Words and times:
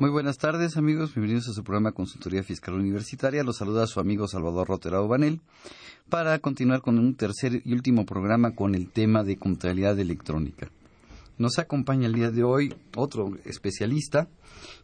Muy 0.00 0.08
buenas 0.08 0.38
tardes 0.38 0.78
amigos, 0.78 1.14
bienvenidos 1.14 1.50
a 1.50 1.52
su 1.52 1.62
programa 1.62 1.92
Consultoría 1.92 2.42
Fiscal 2.42 2.72
Universitaria. 2.72 3.44
Los 3.44 3.58
saluda 3.58 3.86
su 3.86 4.00
amigo 4.00 4.26
Salvador 4.26 4.66
Roterao 4.66 5.06
Banel 5.06 5.42
para 6.08 6.38
continuar 6.38 6.80
con 6.80 6.98
un 6.98 7.16
tercer 7.16 7.60
y 7.66 7.74
último 7.74 8.06
programa 8.06 8.54
con 8.54 8.74
el 8.74 8.88
tema 8.88 9.24
de 9.24 9.36
contabilidad 9.36 9.98
electrónica. 9.98 10.70
Nos 11.36 11.58
acompaña 11.58 12.06
el 12.06 12.14
día 12.14 12.30
de 12.30 12.42
hoy 12.42 12.74
otro 12.96 13.36
especialista, 13.44 14.30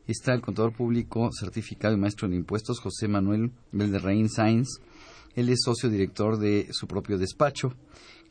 está 0.06 0.34
el 0.34 0.42
contador 0.42 0.74
público 0.74 1.30
certificado 1.32 1.94
y 1.94 1.98
maestro 1.98 2.28
en 2.28 2.34
impuestos 2.34 2.78
José 2.80 3.08
Manuel 3.08 3.52
Belderraín 3.72 4.28
Sainz. 4.28 4.68
Él 5.34 5.48
es 5.48 5.62
socio 5.64 5.88
director 5.88 6.36
de 6.36 6.68
su 6.72 6.86
propio 6.86 7.16
despacho, 7.16 7.72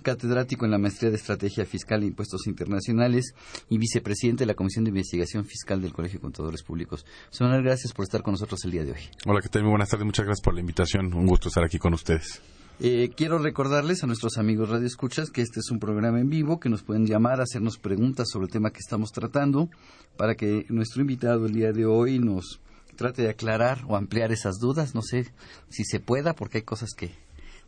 catedrático 0.05 0.65
en 0.65 0.71
la 0.71 0.77
Maestría 0.77 1.09
de 1.09 1.17
Estrategia 1.17 1.65
Fiscal 1.65 2.03
e 2.03 2.05
Impuestos 2.05 2.45
Internacionales 2.45 3.33
y 3.69 3.79
vicepresidente 3.79 4.43
de 4.43 4.45
la 4.45 4.53
Comisión 4.53 4.85
de 4.85 4.89
Investigación 4.89 5.45
Fiscal 5.45 5.81
del 5.81 5.93
Colegio 5.93 6.19
de 6.19 6.21
Contadores 6.21 6.61
Públicos. 6.61 7.05
Manuel, 7.39 7.63
gracias 7.63 7.91
por 7.91 8.03
estar 8.03 8.21
con 8.21 8.33
nosotros 8.33 8.63
el 8.65 8.71
día 8.71 8.85
de 8.85 8.91
hoy. 8.91 8.99
Hola, 9.25 9.41
¿qué 9.41 9.49
tal? 9.49 9.63
Muy 9.63 9.71
buenas 9.71 9.89
tardes, 9.89 10.05
muchas 10.05 10.25
gracias 10.25 10.43
por 10.43 10.53
la 10.53 10.59
invitación. 10.59 11.11
Un 11.11 11.25
gusto 11.25 11.47
estar 11.49 11.63
aquí 11.63 11.79
con 11.79 11.95
ustedes. 11.95 12.39
Eh, 12.79 13.09
quiero 13.17 13.39
recordarles 13.39 14.03
a 14.03 14.07
nuestros 14.07 14.37
amigos 14.37 14.69
Radio 14.69 14.85
Escuchas 14.85 15.31
que 15.31 15.41
este 15.41 15.59
es 15.59 15.71
un 15.71 15.79
programa 15.79 16.19
en 16.19 16.29
vivo, 16.29 16.59
que 16.59 16.69
nos 16.69 16.83
pueden 16.83 17.07
llamar, 17.07 17.41
hacernos 17.41 17.79
preguntas 17.79 18.27
sobre 18.29 18.45
el 18.45 18.51
tema 18.51 18.69
que 18.69 18.81
estamos 18.81 19.11
tratando, 19.11 19.69
para 20.17 20.35
que 20.35 20.67
nuestro 20.69 21.01
invitado 21.01 21.47
el 21.47 21.53
día 21.53 21.71
de 21.71 21.87
hoy 21.87 22.19
nos 22.19 22.61
trate 22.95 23.23
de 23.23 23.29
aclarar 23.29 23.83
o 23.87 23.95
ampliar 23.95 24.31
esas 24.31 24.59
dudas. 24.59 24.93
No 24.93 25.01
sé 25.01 25.33
si 25.69 25.83
se 25.83 25.99
pueda, 25.99 26.35
porque 26.35 26.59
hay 26.59 26.63
cosas 26.63 26.91
que 26.95 27.24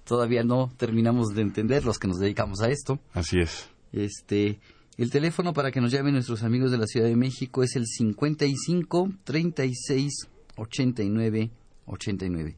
todavía 0.07 0.43
no 0.43 0.71
terminamos 0.77 1.29
de 1.35 1.41
entender 1.41 1.85
los 1.85 1.99
que 1.99 2.07
nos 2.07 2.19
dedicamos 2.19 2.61
a 2.61 2.69
esto. 2.69 2.99
Así 3.13 3.39
es. 3.39 3.69
Este, 3.91 4.59
el 4.97 5.11
teléfono 5.11 5.53
para 5.53 5.71
que 5.71 5.81
nos 5.81 5.91
llamen 5.91 6.13
nuestros 6.13 6.43
amigos 6.43 6.71
de 6.71 6.77
la 6.77 6.87
Ciudad 6.87 7.07
de 7.07 7.15
México 7.15 7.61
es 7.63 7.75
el 7.75 7.85
55 7.85 9.11
36 9.23 10.27
89 10.55 11.51
89 11.85 12.57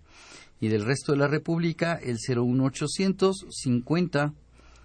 y 0.62 0.68
del 0.68 0.86
resto 0.86 1.12
de 1.12 1.18
la 1.18 1.28
República 1.28 1.96
el 1.96 2.18
01800 2.18 3.46
50 3.50 4.34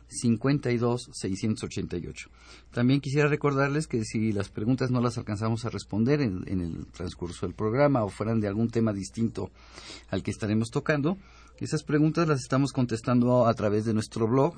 52 0.07 1.11
688. 1.13 2.31
También 2.71 3.01
quisiera 3.01 3.29
recordarles 3.29 3.87
que 3.87 4.05
si 4.05 4.33
las 4.33 4.49
preguntas 4.49 4.91
no 4.91 5.01
las 5.01 5.19
alcanzamos 5.19 5.65
a 5.65 5.71
responder 5.71 6.21
en, 6.21 6.45
en, 6.47 6.61
el 6.61 6.87
transcurso 6.87 7.47
del 7.47 7.55
programa 7.55 8.05
o 8.05 8.09
fueran 8.09 8.41
de 8.41 8.49
algún 8.49 8.69
tema 8.69 8.93
distinto 8.93 9.51
al 10.11 10.23
que 10.23 10.31
estaremos 10.31 10.71
tocando, 10.71 11.17
esas 11.61 11.85
preguntas 11.85 12.27
las 12.27 12.41
estamos 12.41 12.73
contestando 12.73 13.47
a 13.47 13.55
través 13.55 13.85
de 13.85 13.95
nuestro 13.95 14.27
blog 14.27 14.57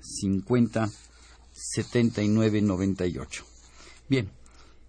50 0.00 0.90
79 1.52 2.62
98. 2.62 3.44
Bien, 4.08 4.30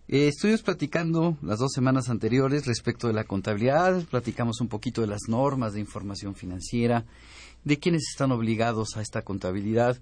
eh, 0.08 0.28
estuvimos 0.28 0.62
platicando 0.64 1.38
las 1.42 1.60
dos 1.60 1.72
semanas 1.74 2.10
anteriores 2.10 2.66
respecto 2.66 3.08
de 3.08 3.14
la 3.14 3.24
contabilidad, 3.24 4.04
platicamos 4.06 4.62
un 4.62 4.68
poquito 4.68 5.02
de 5.02 5.08
las 5.08 5.28
normas 5.28 5.74
de 5.74 5.80
información 5.80 6.36
financiera, 6.36 7.06
de 7.64 7.80
quiénes 7.80 8.04
están 8.10 8.32
obligados 8.32 8.98
a 8.98 9.02
esta 9.02 9.22
contabilidad, 9.22 10.02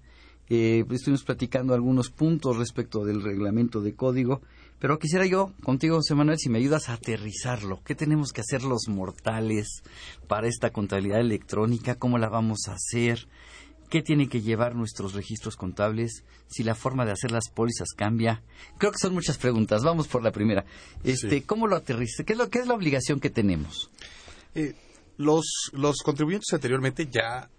eh, 0.49 0.83
estuvimos 0.89 1.23
platicando 1.23 1.73
algunos 1.73 2.09
puntos 2.09 2.57
respecto 2.57 3.05
del 3.05 3.21
reglamento 3.21 3.81
de 3.81 3.93
código, 3.93 4.41
pero 4.81 4.97
quisiera 4.97 5.27
yo 5.27 5.53
contigo, 5.61 5.97
José 5.97 6.15
Manuel, 6.15 6.39
si 6.39 6.49
me 6.49 6.57
ayudas 6.57 6.89
a 6.89 6.93
aterrizarlo. 6.93 7.83
¿Qué 7.85 7.93
tenemos 7.93 8.33
que 8.33 8.41
hacer 8.41 8.63
los 8.63 8.87
mortales 8.87 9.83
para 10.27 10.47
esta 10.47 10.71
contabilidad 10.71 11.19
electrónica? 11.19 11.93
¿Cómo 11.93 12.17
la 12.17 12.29
vamos 12.29 12.61
a 12.67 12.73
hacer? 12.73 13.27
¿Qué 13.91 14.01
tienen 14.01 14.27
que 14.27 14.41
llevar 14.41 14.73
nuestros 14.73 15.13
registros 15.13 15.55
contables? 15.55 16.23
Si 16.47 16.63
la 16.63 16.73
forma 16.73 17.05
de 17.05 17.11
hacer 17.11 17.31
las 17.31 17.49
pólizas 17.49 17.89
cambia. 17.95 18.41
Creo 18.79 18.91
que 18.91 18.97
son 18.97 19.13
muchas 19.13 19.37
preguntas. 19.37 19.83
Vamos 19.83 20.07
por 20.07 20.23
la 20.23 20.31
primera. 20.31 20.65
Este, 21.03 21.29
sí. 21.29 21.41
¿Cómo 21.41 21.67
lo 21.67 21.75
aterriza? 21.75 22.23
¿Qué 22.23 22.33
es, 22.33 22.39
lo, 22.39 22.49
¿Qué 22.49 22.57
es 22.57 22.67
la 22.67 22.73
obligación 22.73 23.19
que 23.19 23.29
tenemos? 23.29 23.91
Eh, 24.55 24.73
los, 25.17 25.69
los 25.73 25.97
contribuyentes 26.01 26.51
anteriormente 26.53 27.05
ya 27.05 27.51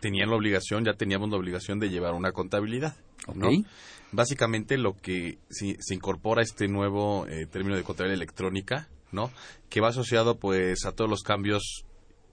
tenían 0.00 0.30
la 0.30 0.36
obligación, 0.36 0.86
ya 0.86 0.94
teníamos 0.94 1.28
la 1.28 1.36
obligación 1.36 1.78
de 1.78 1.90
llevar 1.90 2.14
una 2.14 2.32
contabilidad. 2.32 2.96
¿no? 3.34 3.48
Okay. 3.48 3.66
Básicamente 4.12 4.76
lo 4.76 4.94
que 4.94 5.38
si, 5.50 5.76
se 5.80 5.94
incorpora 5.94 6.42
este 6.42 6.68
nuevo 6.68 7.26
eh, 7.26 7.46
término 7.46 7.76
de 7.76 7.82
contabilidad 7.82 8.16
electrónica, 8.16 8.88
¿no? 9.10 9.30
Que 9.68 9.80
va 9.80 9.88
asociado 9.88 10.38
pues 10.38 10.84
a 10.84 10.92
todos 10.92 11.10
los 11.10 11.22
cambios 11.22 11.84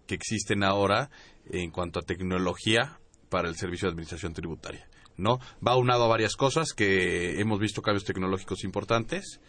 que 0.06 0.16
existen 0.16 0.64
ahora 0.64 1.10
en 1.50 1.72
cuanto 1.72 2.00
a 2.00 2.04
tecnología 2.04 3.00
para 3.30 3.48
el 3.48 3.56
servicio 3.56 3.88
de 3.88 3.92
administración 3.92 4.34
tributaria. 4.34 4.88
¿no? 5.20 5.40
Va 5.66 5.76
unado 5.76 6.06
a 6.06 6.08
varias 6.08 6.36
cosas 6.36 6.74
que 6.74 7.40
hemos 7.40 7.60
visto 7.60 7.82
cambios 7.82 8.06
tecnológicos 8.06 8.64
importantes. 8.64 9.40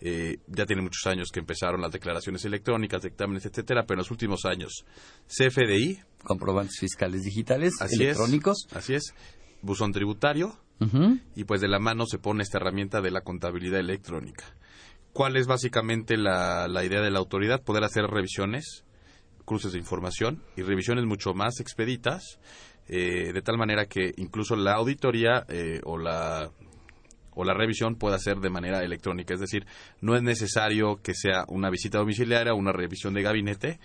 Eh, 0.00 0.38
ya 0.46 0.66
tiene 0.66 0.82
muchos 0.82 1.06
años 1.06 1.30
que 1.32 1.40
empezaron 1.40 1.80
las 1.80 1.90
declaraciones 1.90 2.44
electrónicas, 2.44 3.02
dictámenes, 3.02 3.46
etcétera, 3.46 3.84
pero 3.86 3.96
en 3.96 3.98
los 4.00 4.10
últimos 4.10 4.44
años 4.44 4.84
CFDI, 5.26 6.00
comprobantes 6.22 6.78
fiscales 6.78 7.22
digitales, 7.22 7.72
así 7.80 8.02
electrónicos, 8.02 8.66
es, 8.68 8.76
así 8.76 8.94
es, 8.94 9.14
buzón 9.62 9.92
tributario 9.92 10.58
y 11.34 11.44
pues 11.44 11.60
de 11.60 11.68
la 11.68 11.78
mano 11.78 12.06
se 12.06 12.18
pone 12.18 12.42
esta 12.42 12.58
herramienta 12.58 13.00
de 13.00 13.10
la 13.10 13.22
contabilidad 13.22 13.80
electrónica. 13.80 14.44
¿Cuál 15.12 15.36
es 15.36 15.46
básicamente 15.46 16.16
la, 16.16 16.68
la 16.68 16.84
idea 16.84 17.00
de 17.00 17.10
la 17.10 17.18
autoridad? 17.18 17.62
Poder 17.62 17.84
hacer 17.84 18.04
revisiones, 18.04 18.84
cruces 19.46 19.72
de 19.72 19.78
información 19.78 20.42
y 20.56 20.62
revisiones 20.62 21.06
mucho 21.06 21.32
más 21.32 21.60
expeditas 21.60 22.38
eh, 22.88 23.32
de 23.32 23.42
tal 23.42 23.58
manera 23.58 23.86
que 23.86 24.12
incluso 24.16 24.54
la 24.54 24.74
auditoría 24.74 25.44
eh, 25.48 25.80
o 25.84 25.98
la 25.98 26.50
o 27.38 27.44
la 27.44 27.52
revisión 27.52 27.96
pueda 27.96 28.18
ser 28.18 28.38
de 28.38 28.48
manera 28.48 28.82
electrónica, 28.82 29.34
es 29.34 29.40
decir, 29.40 29.66
no 30.00 30.16
es 30.16 30.22
necesario 30.22 31.02
que 31.02 31.12
sea 31.12 31.44
una 31.48 31.68
visita 31.68 31.98
domiciliaria 31.98 32.54
o 32.54 32.56
una 32.56 32.72
revisión 32.72 33.12
de 33.12 33.20
gabinete, 33.20 33.78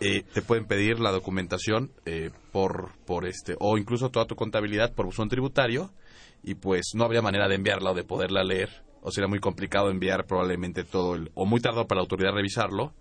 eh, 0.00 0.22
te 0.22 0.40
pueden 0.40 0.64
pedir 0.64 0.98
la 0.98 1.10
documentación 1.10 1.90
eh, 2.06 2.30
por 2.52 2.92
por 3.04 3.26
este 3.26 3.54
o 3.58 3.76
incluso 3.76 4.08
toda 4.08 4.26
tu 4.26 4.34
contabilidad 4.34 4.94
por 4.94 5.04
buzón 5.04 5.28
tributario 5.28 5.90
y 6.42 6.54
pues 6.54 6.92
no 6.94 7.04
habría 7.04 7.22
manera 7.22 7.48
de 7.48 7.56
enviarla 7.56 7.90
o 7.90 7.94
de 7.94 8.04
poderla 8.04 8.42
leer 8.44 8.84
o 9.02 9.10
sería 9.10 9.28
muy 9.28 9.40
complicado 9.40 9.90
enviar 9.90 10.26
probablemente 10.26 10.84
todo 10.84 11.14
el 11.14 11.30
o 11.34 11.46
muy 11.46 11.60
tardado 11.60 11.86
para 11.86 11.98
la 11.98 12.02
autoridad 12.02 12.32
revisarlo 12.32 12.94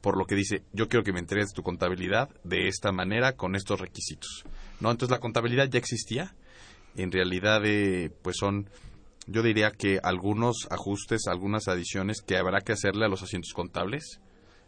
por 0.00 0.16
lo 0.16 0.24
que 0.24 0.34
dice, 0.34 0.62
yo 0.72 0.88
quiero 0.88 1.04
que 1.04 1.12
me 1.12 1.18
entregues 1.20 1.52
tu 1.52 1.62
contabilidad 1.62 2.30
de 2.44 2.68
esta 2.68 2.92
manera, 2.92 3.36
con 3.36 3.54
estos 3.54 3.80
requisitos. 3.80 4.44
¿no? 4.80 4.90
Entonces 4.90 5.14
la 5.14 5.20
contabilidad 5.20 5.68
ya 5.68 5.78
existía. 5.78 6.34
En 6.96 7.12
realidad, 7.12 7.62
eh, 7.64 8.10
pues 8.22 8.36
son, 8.38 8.68
yo 9.26 9.42
diría 9.42 9.70
que 9.70 10.00
algunos 10.02 10.66
ajustes, 10.70 11.26
algunas 11.28 11.68
adiciones 11.68 12.22
que 12.22 12.36
habrá 12.36 12.60
que 12.60 12.72
hacerle 12.72 13.04
a 13.04 13.08
los 13.08 13.22
asientos 13.22 13.52
contables, 13.52 14.20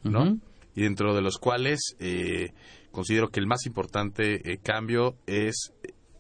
¿no? 0.05 0.23
Uh 0.23 0.27
-huh. 0.27 0.41
Y 0.75 0.83
dentro 0.83 1.15
de 1.15 1.21
los 1.21 1.39
cuales 1.39 1.97
eh, 1.99 2.53
considero 2.93 3.29
que 3.29 3.41
el 3.41 3.47
más 3.47 3.67
importante 3.67 4.53
eh, 4.53 4.59
cambio 4.63 5.17
es 5.27 5.73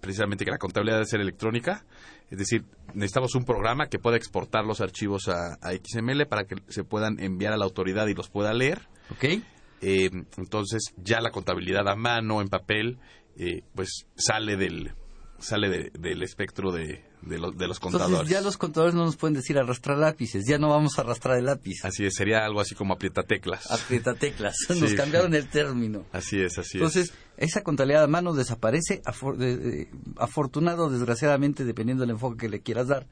precisamente 0.03 0.45
que 0.45 0.51
la 0.51 0.59
contabilidad 0.59 0.97
debe 0.97 1.07
ser 1.07 1.21
electrónica. 1.23 1.87
Es 2.31 2.39
decir, 2.39 2.65
necesitamos 2.93 3.35
un 3.35 3.45
programa 3.47 3.87
que 3.87 3.99
pueda 3.99 4.17
exportar 4.19 4.65
los 4.67 4.83
archivos 4.83 5.29
a, 5.29 5.55
a 5.63 5.73
XML 5.73 6.27
para 6.27 6.45
que 6.45 6.57
se 6.69 6.85
puedan 6.85 7.19
enviar 7.21 7.55
a 7.55 7.57
la 7.57 7.65
autoridad 7.65 8.07
y 8.09 8.15
los 8.15 8.29
pueda 8.29 8.53
leer. 8.53 8.83
Okay. 9.17 9.43
Eh, 9.81 10.11
entonces 10.37 10.93
ya 10.97 11.21
la 11.21 11.31
contabilidad 11.31 11.89
a 11.89 11.95
mano, 11.97 12.41
en 12.43 12.49
papel, 12.49 12.99
eh, 13.39 13.63
pues 13.75 14.07
sale 14.17 14.57
del 14.57 14.93
sale 15.39 15.69
de, 15.69 15.91
del 15.99 16.23
espectro 16.23 16.71
de, 16.71 17.05
de, 17.23 17.39
lo, 17.39 17.51
de 17.51 17.67
los 17.67 17.81
contadores. 17.81 18.13
Entonces 18.13 18.33
ya 18.37 18.41
los 18.43 18.57
contadores 18.57 18.95
no 18.95 19.05
nos 19.05 19.17
pueden 19.17 19.35
decir 19.35 19.59
arrastrar 19.59 19.99
lápices, 19.99 20.45
ya 20.47 20.57
no 20.57 20.69
vamos 20.69 20.97
a 20.99 21.03
arrastrar 21.03 21.37
el 21.37 21.47
lápiz. 21.47 21.85
Así 21.85 22.05
es, 22.07 22.15
sería 22.15 22.45
algo 22.45 22.61
así 22.61 22.77
como 22.77 22.95
aprieta 22.95 23.25
teclas. 23.25 23.69
Aprieta 23.71 24.15
teclas, 24.15 24.55
nos 24.69 24.91
Sí. 24.91 24.95
cambiaron 24.97 25.35
el 25.35 25.49
término. 25.49 26.07
Así 26.13 26.41
es, 26.41 26.59
así 26.59 26.79
Entonces, 26.79 27.11
es. 27.11 27.15
Esa 27.37 27.63
contabilidad 27.63 28.05
a 28.05 28.09
mano 28.09 28.35
desaparece, 28.35 29.03
afortunado 30.17 30.91
desgraciadamente, 30.91 31.65
dependiendo 31.65 32.03
del 32.03 32.11
enfoque 32.11 32.37
que 32.37 32.49
le 32.49 32.61
quieras 32.61 32.89
dar, 32.89 33.07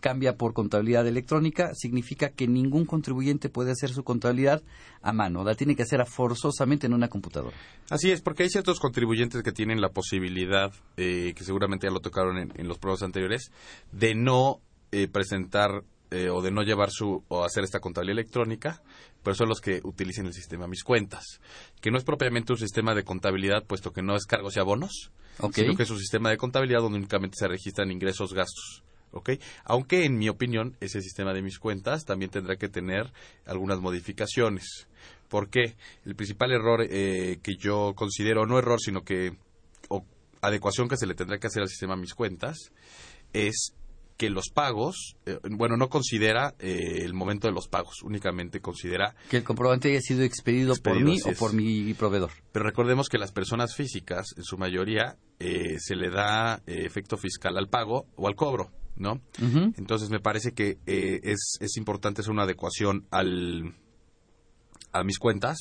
cambia 0.00 0.36
por 0.36 0.52
contabilidad 0.54 1.06
electrónica, 1.06 1.74
significa 1.74 2.30
que 2.30 2.48
ningún 2.48 2.84
contribuyente 2.86 3.48
puede 3.48 3.72
hacer 3.72 3.90
su 3.90 4.02
contabilidad 4.02 4.62
a 5.02 5.12
mano, 5.12 5.44
la 5.44 5.54
tiene 5.54 5.76
que 5.76 5.82
hacer 5.82 6.04
forzosamente 6.06 6.86
en 6.86 6.94
una 6.94 7.08
computadora. 7.08 7.56
Así 7.90 8.10
es, 8.10 8.20
porque 8.22 8.42
hay 8.42 8.50
ciertos 8.50 8.80
contribuyentes 8.80 9.42
que 9.42 9.52
tienen 9.52 9.80
la 9.80 9.90
posibilidad, 9.90 10.72
eh, 10.96 11.32
que 11.36 11.44
seguramente 11.44 11.86
ya 11.86 11.92
lo 11.92 12.00
tocaron 12.00 12.38
en, 12.38 12.68
los 12.68 12.78
programas 12.78 13.02
anteriores, 13.02 13.52
de 13.92 14.14
no 14.14 14.60
eh, 14.90 15.06
presentar 15.06 15.84
eh, 16.10 16.28
o 16.30 16.42
de 16.42 16.50
no 16.50 16.62
llevar 16.62 16.90
su 16.90 17.24
o 17.28 17.44
hacer 17.44 17.64
esta 17.64 17.80
contabilidad 17.80 18.18
electrónica, 18.18 18.82
pero 19.22 19.34
son 19.34 19.48
los 19.48 19.60
que 19.60 19.80
utilicen 19.84 20.26
el 20.26 20.32
sistema 20.32 20.66
Mis 20.66 20.82
Cuentas, 20.82 21.40
que 21.80 21.90
no 21.90 21.98
es 21.98 22.04
propiamente 22.04 22.52
un 22.52 22.58
sistema 22.58 22.94
de 22.94 23.04
contabilidad, 23.04 23.64
puesto 23.64 23.92
que 23.92 24.02
no 24.02 24.16
es 24.16 24.26
cargos 24.26 24.56
y 24.56 24.60
abonos, 24.60 25.12
sino 25.52 25.74
que 25.76 25.82
es 25.82 25.90
un 25.90 25.98
sistema 25.98 26.30
de 26.30 26.36
contabilidad 26.36 26.80
donde 26.80 26.98
únicamente 26.98 27.36
se 27.38 27.48
registran 27.48 27.90
ingresos, 27.90 28.32
gastos. 28.32 28.82
Aunque 29.64 30.04
en 30.04 30.18
mi 30.18 30.28
opinión 30.28 30.76
ese 30.80 31.00
sistema 31.00 31.32
de 31.32 31.42
mis 31.42 31.58
cuentas 31.58 32.04
también 32.04 32.30
tendrá 32.30 32.56
que 32.56 32.68
tener 32.68 33.12
algunas 33.44 33.80
modificaciones. 33.80 34.86
¿Por 35.28 35.48
qué? 35.48 35.76
El 36.04 36.14
principal 36.14 36.52
error 36.52 36.86
eh, 36.88 37.38
que 37.42 37.56
yo 37.56 37.94
considero, 37.94 38.46
no 38.46 38.58
error, 38.58 38.80
sino 38.80 39.02
que 39.02 39.36
o 39.88 40.04
adecuación 40.40 40.88
que 40.88 40.96
se 40.96 41.06
le 41.06 41.14
tendrá 41.14 41.38
que 41.38 41.46
hacer 41.46 41.62
al 41.62 41.68
sistema 41.68 41.96
mis 41.96 42.14
cuentas, 42.14 42.72
es 43.32 43.74
que 44.20 44.28
los 44.28 44.50
pagos, 44.50 45.16
eh, 45.24 45.38
bueno, 45.50 45.78
no 45.78 45.88
considera 45.88 46.54
eh, 46.58 47.04
el 47.04 47.14
momento 47.14 47.48
de 47.48 47.54
los 47.54 47.68
pagos, 47.68 48.02
únicamente 48.02 48.60
considera... 48.60 49.14
Que 49.30 49.38
el 49.38 49.44
comprobante 49.44 49.88
haya 49.88 50.02
sido 50.02 50.24
expedido, 50.24 50.74
por 50.76 51.00
mí 51.00 51.16
o 51.24 51.32
por 51.38 51.54
mi 51.54 51.94
proveedor. 51.94 52.30
Pero 52.52 52.66
recordemos 52.66 53.08
que 53.08 53.16
las 53.16 53.32
personas 53.32 53.74
físicas, 53.74 54.26
en 54.36 54.44
su 54.44 54.58
mayoría, 54.58 55.16
se 55.38 55.96
le 55.96 56.10
da 56.10 56.60
efecto 56.66 57.16
fiscal 57.16 57.56
al 57.56 57.70
pago 57.70 58.04
o 58.16 58.28
al 58.28 58.34
cobro. 58.34 58.70
¿no? 58.96 59.22
Entonces 59.38 60.10
me 60.10 60.20
parece 60.20 60.52
que 60.52 60.76
eh, 60.86 61.20
es, 61.22 61.56
es 61.58 61.78
importante 61.78 62.20
hacer 62.20 62.32
una 62.32 62.42
adecuación 62.42 63.06
al, 63.10 63.74
a 64.92 65.02
mis 65.02 65.18
cuentas, 65.18 65.56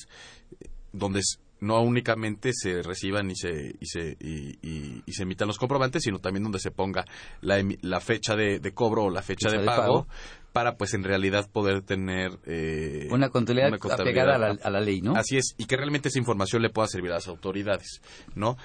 donde 0.91 1.21
no 1.61 1.81
únicamente 1.81 2.51
se 2.53 2.81
reciban 2.81 3.29
y 3.31 3.35
se, 3.35 3.75
y 3.79 3.85
se, 3.85 4.17
y, 4.19 5.11
se 5.11 5.23
emitan 5.23 5.47
los 5.47 5.57
comprobantes, 5.57 6.03
sino 6.03 6.19
también 6.19 6.43
donde 6.43 6.59
se 6.59 6.71
ponga 6.71 7.05
la, 7.41 7.63
la 7.81 7.99
fecha 7.99 8.35
de, 8.35 8.59
cobro 8.73 9.05
o 9.05 9.09
la 9.09 9.21
fecha, 9.21 9.49
de, 9.49 9.59
pago, 9.65 10.07
para 10.53 10.77
pues 10.77 10.93
en 10.93 11.03
realidad 11.03 11.49
poder 11.51 11.81
tener 11.81 12.39
eh, 12.45 13.07
una, 13.11 13.29
contabilidad 13.29 13.73
apegada 13.73 14.35
a 14.35 14.37
la, 14.37 14.57
a 14.61 14.69
la, 14.69 14.79
ley, 14.79 15.01
¿no? 15.01 15.15
Así 15.15 15.37
es, 15.37 15.55
y 15.57 15.65
que 15.65 15.75
realmente 15.75 16.09
esa 16.09 16.19
información 16.19 16.61
le 16.61 16.69
pueda 16.69 16.87
servir 16.87 17.11
a 17.11 17.15
las 17.15 17.27
autoridades, 17.27 18.01
¿no? 18.35 18.57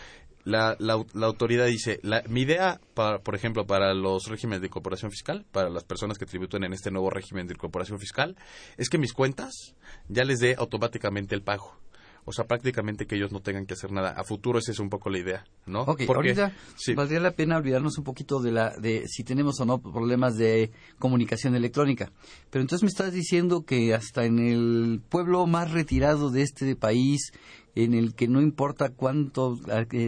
la, 0.45 0.77
la, 0.79 1.27
autoridad 1.27 1.67
dice, 1.67 2.01
la, 2.03 2.23
mi 2.29 2.43
idea, 2.43 2.81
por 2.95 3.35
ejemplo, 3.35 3.67
para 3.67 3.95
los 3.95 4.27
regímenes 4.27 4.61
de 4.61 4.67
incorporación 4.67 5.11
fiscal, 5.11 5.47
para 5.51 5.71
las 5.71 5.85
personas 5.85 6.19
que 6.19 6.27
tributen 6.27 6.65
en 6.65 6.73
este 6.73 6.91
nuevo 6.91 7.11
régimen 7.11 7.47
de 7.47 7.55
incorporación 7.55 7.99
fiscal, 7.99 8.37
es 8.77 8.91
que 8.91 8.99
mis 8.99 9.13
cuentas 9.13 9.75
ya 10.09 10.25
les 10.25 10.41
dé 10.41 10.55
automáticamente 10.59 11.35
el 11.35 11.43
pago. 11.43 11.79
O 12.27 12.33
sea, 12.33 12.47
prácticamente 12.47 13.07
que 13.07 13.17
ellos 13.17 13.33
no 13.33 13.41
tengan 13.41 13.67
que 13.67 13.75
hacer 13.75 13.93
nada. 13.93 14.11
A 14.11 14.25
futuro 14.25 14.59
esa 14.59 14.73
es 14.73 14.79
un 14.79 14.89
poco 14.89 15.11
la 15.11 15.19
idea, 15.19 15.45
¿no? 15.67 15.83
Ok, 15.83 16.03
ahorita 16.09 16.53
valdría 16.97 17.21
la 17.21 17.33
pena 17.33 17.57
olvidarnos 17.57 17.99
un 17.99 18.05
poquito 18.05 18.41
de, 18.41 18.53
la, 18.53 18.71
de 18.79 19.07
si 19.07 19.25
tenemos 19.25 19.61
o 19.61 19.67
no 19.67 19.79
problemas 19.79 20.37
de 20.37 20.71
comunicación 20.99 21.55
electrónica. 21.55 22.11
Pero 22.51 22.63
entonces 22.63 22.83
me 22.83 22.89
estás 22.89 23.13
diciendo 23.13 23.65
que 23.65 23.95
hasta 23.95 24.25
en 24.25 24.39
el 24.39 25.03
pueblo 25.09 25.47
más 25.47 25.71
retirado 25.71 26.31
de 26.31 26.43
este 26.43 26.77
país, 26.77 27.33
en 27.75 27.95
el 27.95 28.15
que 28.15 28.29
no 28.29 28.41
importa 28.41 28.91
cuánto 28.91 29.59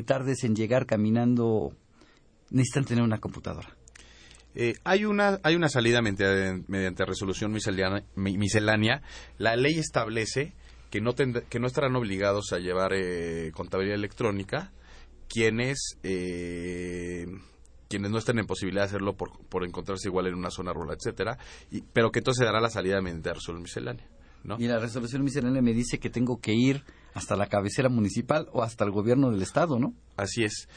tardes 0.07 0.45
en 0.45 0.57
llegar 0.57 0.87
caminando, 0.87 1.73
necesitan 2.51 2.85
tener 2.85 3.05
una 3.05 3.19
computadora. 3.19 3.77
Eh, 4.59 4.75
hay, 4.85 5.05
una, 5.05 5.39
hay 5.43 5.55
una 5.55 5.69
salida 5.69 6.01
mediante, 6.01 7.05
resolución 7.05 7.53
miscelánea. 7.53 9.03
La 9.37 9.55
ley 9.55 9.79
establece 9.79 10.55
que 10.97 11.27
no, 11.27 11.43
que 11.49 11.61
no 11.61 11.67
estarán 11.67 11.97
obligados 11.97 12.53
a 12.53 12.59
llevar 12.59 12.93
eh, 12.95 13.53
contabilidad 13.55 13.97
electrónica 13.97 14.73
quienes 15.29 15.99
quienes 17.89 18.11
no 18.11 18.19
estén 18.19 18.39
en 18.39 18.47
posibilidad 18.47 18.83
de 18.83 18.89
hacerlo 18.89 19.17
por, 19.17 19.39
por 19.49 19.65
encontrarse 19.65 20.09
igual 20.09 20.27
en 20.27 20.35
una 20.35 20.51
zona 20.51 20.73
rural, 20.73 20.97
etcétera, 20.97 21.39
y, 21.71 21.83
pero 21.83 22.11
que 22.11 22.21
entonces 22.21 22.41
se 22.41 22.45
dará 22.45 22.61
la 22.61 22.71
salida 22.71 23.01
mediante 23.01 23.33
resolución 23.33 23.63
miscelánea. 23.63 24.09
Y 24.59 24.69
la 24.69 24.79
resolución 24.79 25.25
miscelánea 25.25 25.61
me 25.61 25.73
dice 25.73 25.99
que 25.99 26.09
tengo 26.09 26.41
que 26.41 26.53
ir 26.55 26.85
hasta 27.15 27.37
la 27.37 27.49
cabecera 27.49 27.89
municipal 27.89 28.49
o 28.53 28.63
hasta 28.63 28.85
el 28.85 28.93
gobierno 28.93 29.31
del 29.31 29.43
estado, 29.43 29.79
¿no? 29.79 29.93
Así 30.17 30.45
es. 30.45 30.69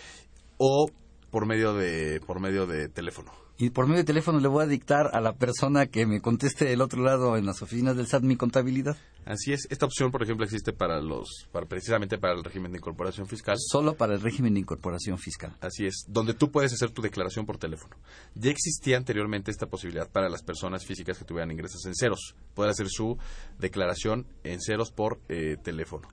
O 0.57 0.89
por 1.29 1.45
medio 1.45 1.73
de 1.73 2.19
por 2.25 2.39
medio 2.39 2.65
de 2.65 2.89
teléfono 2.89 3.31
y 3.61 3.71
por 3.71 3.87
medio 3.87 3.97
de 3.97 4.05
teléfono 4.05 4.39
le 4.39 4.47
voy 4.47 4.63
a 4.63 4.67
dictar 4.67 5.09
a 5.13 5.19
la 5.19 5.33
persona 5.33 5.87
que 5.87 6.05
me 6.05 6.21
conteste 6.21 6.63
del 6.63 6.79
otro 6.79 7.03
lado 7.03 7.35
en 7.35 7.45
las 7.45 7.61
oficinas 7.61 7.97
del 7.97 8.07
SAT 8.07 8.23
mi 8.23 8.37
contabilidad. 8.37 8.95
Así 9.25 9.51
es. 9.51 9.67
Esta 9.69 9.85
opción, 9.85 10.11
por 10.11 10.23
ejemplo, 10.23 10.45
existe 10.45 10.71
para 10.71 11.01
los, 11.01 11.45
para, 11.51 11.65
precisamente 11.65 12.17
para 12.17 12.35
el 12.35 12.43
régimen 12.45 12.71
de 12.71 12.77
incorporación 12.77 13.27
fiscal. 13.27 13.57
Solo 13.59 13.95
para 13.95 14.13
el 14.13 14.21
régimen 14.21 14.53
de 14.53 14.61
incorporación 14.61 15.17
fiscal. 15.17 15.57
Así 15.59 15.85
es, 15.85 16.05
donde 16.07 16.33
tú 16.33 16.51
puedes 16.51 16.71
hacer 16.71 16.91
tu 16.91 17.01
declaración 17.01 17.45
por 17.45 17.57
teléfono. 17.57 17.97
Ya 18.33 18.49
existía 18.49 18.95
anteriormente 18.95 19.51
esta 19.51 19.67
posibilidad 19.67 20.09
para 20.09 20.29
las 20.29 20.41
personas 20.41 20.85
físicas 20.85 21.17
que 21.17 21.25
tuvieran 21.25 21.51
ingresos 21.51 21.85
en 21.85 21.95
ceros, 21.95 22.35
poder 22.53 22.71
hacer 22.71 22.87
su 22.89 23.17
declaración 23.59 24.25
en 24.45 24.61
ceros 24.61 24.89
por 24.93 25.19
eh, 25.27 25.57
teléfono. 25.61 26.07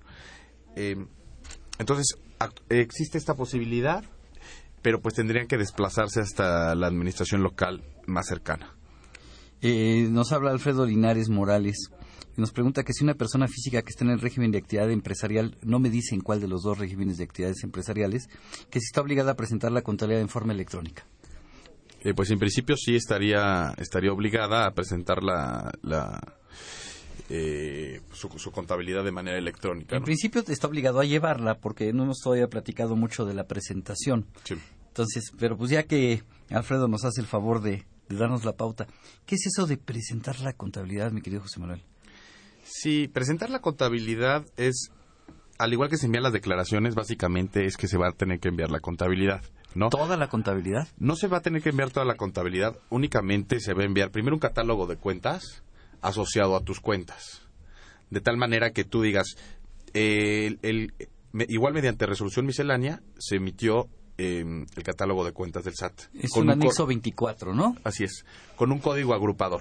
Eh, 0.75 0.97
entonces, 1.79 2.19
existe 2.71 3.19
esta 3.19 3.35
posibilidad 3.35 4.05
pero 4.83 5.01
pues 5.01 5.15
tendrían 5.15 5.47
que 5.47 5.57
desplazarse 5.57 6.21
hasta 6.21 6.75
la 6.75 6.87
administración 6.87 7.43
local 7.43 7.83
más 8.07 8.27
cercana. 8.27 8.75
Eh, 9.63 10.09
nos 10.11 10.33
habla 10.33 10.51
Alfredo 10.51 10.85
Linares 10.85 11.29
Morales 11.29 11.91
y 12.37 12.41
nos 12.41 12.53
pregunta 12.53 12.85
que 12.85 12.93
si 12.93 13.03
una 13.03 13.15
persona 13.15 13.49
física 13.49 13.83
que 13.83 13.91
está 13.91 14.05
en 14.05 14.11
el 14.11 14.21
régimen 14.21 14.51
de 14.51 14.59
actividad 14.59 14.91
empresarial 14.91 15.57
no 15.63 15.79
me 15.79 15.91
dice 15.91 16.15
en 16.15 16.21
cuál 16.21 16.41
de 16.41 16.49
los 16.49 16.63
dos 16.63 16.79
regímenes 16.79 17.17
de 17.17 17.25
actividades 17.25 17.65
empresariales, 17.65 18.29
que 18.71 18.81
si 18.81 18.87
está 18.87 19.01
obligada 19.01 19.33
a 19.33 19.37
presentar 19.37 19.73
la 19.73 19.83
contabilidad 19.83 20.21
en 20.21 20.29
forma 20.29 20.53
electrónica. 20.53 21.07
Eh, 22.01 22.13
pues 22.15 22.31
en 22.31 22.39
principio 22.39 22.77
sí 22.77 22.95
estaría 22.95 23.75
estaría 23.79 24.13
obligada 24.13 24.67
a 24.67 24.71
presentar 24.73 25.23
la, 25.23 25.73
eh, 27.29 28.01
su, 28.13 28.29
contabilidad 28.53 29.05
de 29.05 29.13
manera 29.13 29.37
electrónica. 29.37 29.97
En 29.97 30.05
principio 30.05 30.45
está 30.47 30.69
obligado 30.69 31.01
a 31.01 31.05
llevarla 31.05 31.59
porque 31.59 31.93
no 31.93 32.05
hemos 32.05 32.19
todavía 32.23 32.49
platicado 32.49 32.95
mucho 32.95 33.25
de 33.25 33.35
la 33.35 33.47
presentación. 33.47 34.27
Sí. 34.45 34.55
Entonces, 34.89 35.33
pero 35.39 35.57
pues 35.57 35.71
ya 35.71 35.83
que 35.83 36.23
Alfredo 36.51 36.89
nos 36.89 37.05
hace 37.05 37.21
el 37.21 37.27
favor 37.27 37.61
de, 37.61 37.85
darnos 38.09 38.45
la 38.45 38.53
pauta, 38.53 38.87
¿qué 39.27 39.35
es 39.35 39.47
eso 39.47 39.67
de 39.67 39.77
presentar 39.77 40.41
la 40.41 40.53
contabilidad, 40.53 41.13
mi 41.13 41.21
querido 41.21 41.43
José 41.43 41.61
Manuel? 41.61 41.83
Sí, 42.63 43.09
presentar 43.09 43.51
la 43.51 43.61
contabilidad 43.61 44.47
es, 44.57 44.91
al 45.59 45.73
igual 45.73 45.91
que 45.91 45.97
se 45.97 46.07
envían 46.07 46.23
las 46.23 46.33
declaraciones, 46.33 46.95
básicamente 46.95 47.67
es 47.67 47.77
que 47.77 47.89
se 47.89 47.99
va 47.99 48.09
a 48.09 48.13
tener 48.13 48.41
que 48.41 48.49
enviar 48.49 48.71
la 48.71 48.81
contabilidad. 48.81 49.43
¿no? 49.75 49.91
¿Toda 49.91 50.17
la 50.17 50.29
contabilidad? 50.29 50.89
No 50.99 51.17
se 51.17 51.29
va 51.29 51.39
a 51.39 51.43
tener 51.43 51.63
que 51.63 51.69
enviar 51.69 51.91
toda 51.91 52.07
la 52.07 52.17
contabilidad, 52.17 52.79
únicamente 52.89 53.61
se 53.61 53.75
va 53.75 53.83
a 53.83 53.87
enviar 53.87 54.11
primero 54.11 54.35
un 54.35 54.41
catálogo 54.41 54.87
de 54.87 54.97
cuentas 54.97 55.63
asociado 56.03 56.57
a 56.57 56.65
tus 56.65 56.81
cuentas. 56.81 57.43
De 58.11 58.21
tal 58.21 58.37
manera 58.37 58.73
que 58.73 58.85
tú 58.85 59.03
digas, 59.03 59.37
el, 59.93 60.95
igual 61.49 61.75
mediante 61.75 62.07
resolución 62.07 62.47
miscelánea 62.47 63.03
se 63.19 63.37
emitió 63.37 63.89
Em, 64.19 64.65
el 64.75 64.83
catálogo 64.83 65.27
de 65.27 65.33
cuentas 65.33 65.65
del 65.65 65.75
SAT. 65.75 66.05
Es 66.15 66.31
con 66.31 66.45
un 66.45 66.51
anexo 66.51 66.87
24, 66.87 67.53
¿no? 67.53 67.77
Así 67.85 68.05
es, 68.05 68.25
con 68.57 68.73
un 68.73 68.79
código 68.79 69.13
agrupador. 69.13 69.61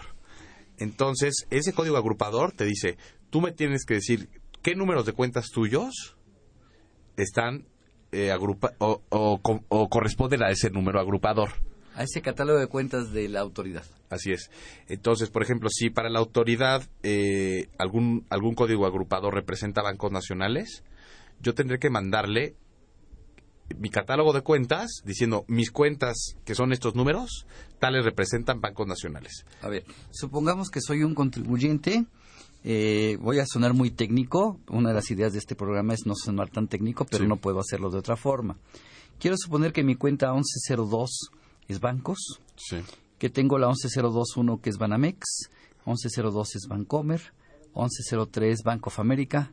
Entonces, 0.78 1.46
ese 1.50 1.74
código 1.74 1.98
agrupador 1.98 2.54
te 2.54 2.64
dice, 2.64 2.98
tú 3.30 3.42
me 3.42 3.52
tienes 3.52 3.84
que 3.84 3.96
decir 3.96 4.30
qué 4.62 4.74
números 4.76 5.06
de 5.06 5.12
cuentas 5.12 5.48
tuyos 5.54 6.16
están 7.18 7.68
eh, 8.14 8.34
o, 8.80 9.02
o, 9.10 9.90
corresponden 9.90 10.42
a 10.42 10.52
ese 10.52 10.70
número 10.70 11.02
agrupador. 11.02 11.50
A 11.96 12.04
ese 12.04 12.22
catálogo 12.22 12.60
de 12.60 12.68
cuentas 12.68 13.12
de 13.12 13.30
la 13.30 13.40
autoridad. 13.40 13.86
Así 14.10 14.32
es. 14.32 14.52
Entonces, 14.88 15.30
por 15.30 15.42
ejemplo, 15.42 15.70
si 15.72 15.90
para 15.90 16.10
la 16.10 16.20
autoridad 16.20 16.84
eh, 17.04 17.70
algún, 17.78 18.26
algún 18.30 18.54
código 18.54 18.86
agrupador 18.86 19.34
representa 19.34 19.82
bancos 19.82 20.12
nacionales, 20.12 20.84
yo 21.42 21.54
tendré 21.54 21.80
que 21.80 21.90
mandarle 21.90 22.56
mi 23.78 23.90
catálogo 23.90 24.34
de 24.34 24.42
cuentas 24.42 25.02
diciendo 25.06 25.46
mis 25.48 25.72
cuentas, 25.72 26.36
que 26.46 26.56
son 26.56 26.72
estos 26.72 26.96
números, 26.96 27.48
tales 27.80 28.06
representan 28.06 28.62
bancos 28.62 28.88
nacionales. 28.88 29.46
A 29.62 29.70
ver, 29.70 29.86
supongamos 30.12 30.70
que 30.70 30.82
soy 30.82 31.04
un 31.04 31.16
contribuyente. 31.16 32.06
Eh, 32.64 33.18
voy 33.22 33.40
a 33.40 33.46
sonar 33.46 33.74
muy 33.74 33.92
técnico. 33.92 34.60
Una 34.70 34.90
de 34.90 34.96
las 34.96 35.10
ideas 35.12 35.34
de 35.34 35.40
este 35.40 35.56
programa 35.56 35.94
es 35.94 36.06
no 36.06 36.16
sonar 36.16 36.50
tan 36.50 36.68
técnico, 36.68 37.06
pero 37.06 37.26
no 37.26 37.38
puedo 37.38 37.60
hacerlo 37.60 37.90
de 37.90 38.00
otra 38.00 38.16
forma. 38.16 38.58
Quiero 39.20 39.38
suponer 39.38 39.72
que 39.72 39.84
mi 39.84 39.96
cuenta 39.96 40.34
1102 40.34 41.32
es 41.68 41.80
bancos, 41.80 42.40
sí. 42.56 42.78
que 43.18 43.30
tengo 43.30 43.58
la 43.58 43.68
11021 43.68 44.62
que 44.62 44.70
es 44.70 44.78
Banamex, 44.78 45.50
1102 45.86 46.56
es 46.56 46.68
Bancomer, 46.68 47.22
1103 47.76 48.62
Bank 48.64 48.88
of 48.88 49.00
America, 49.00 49.52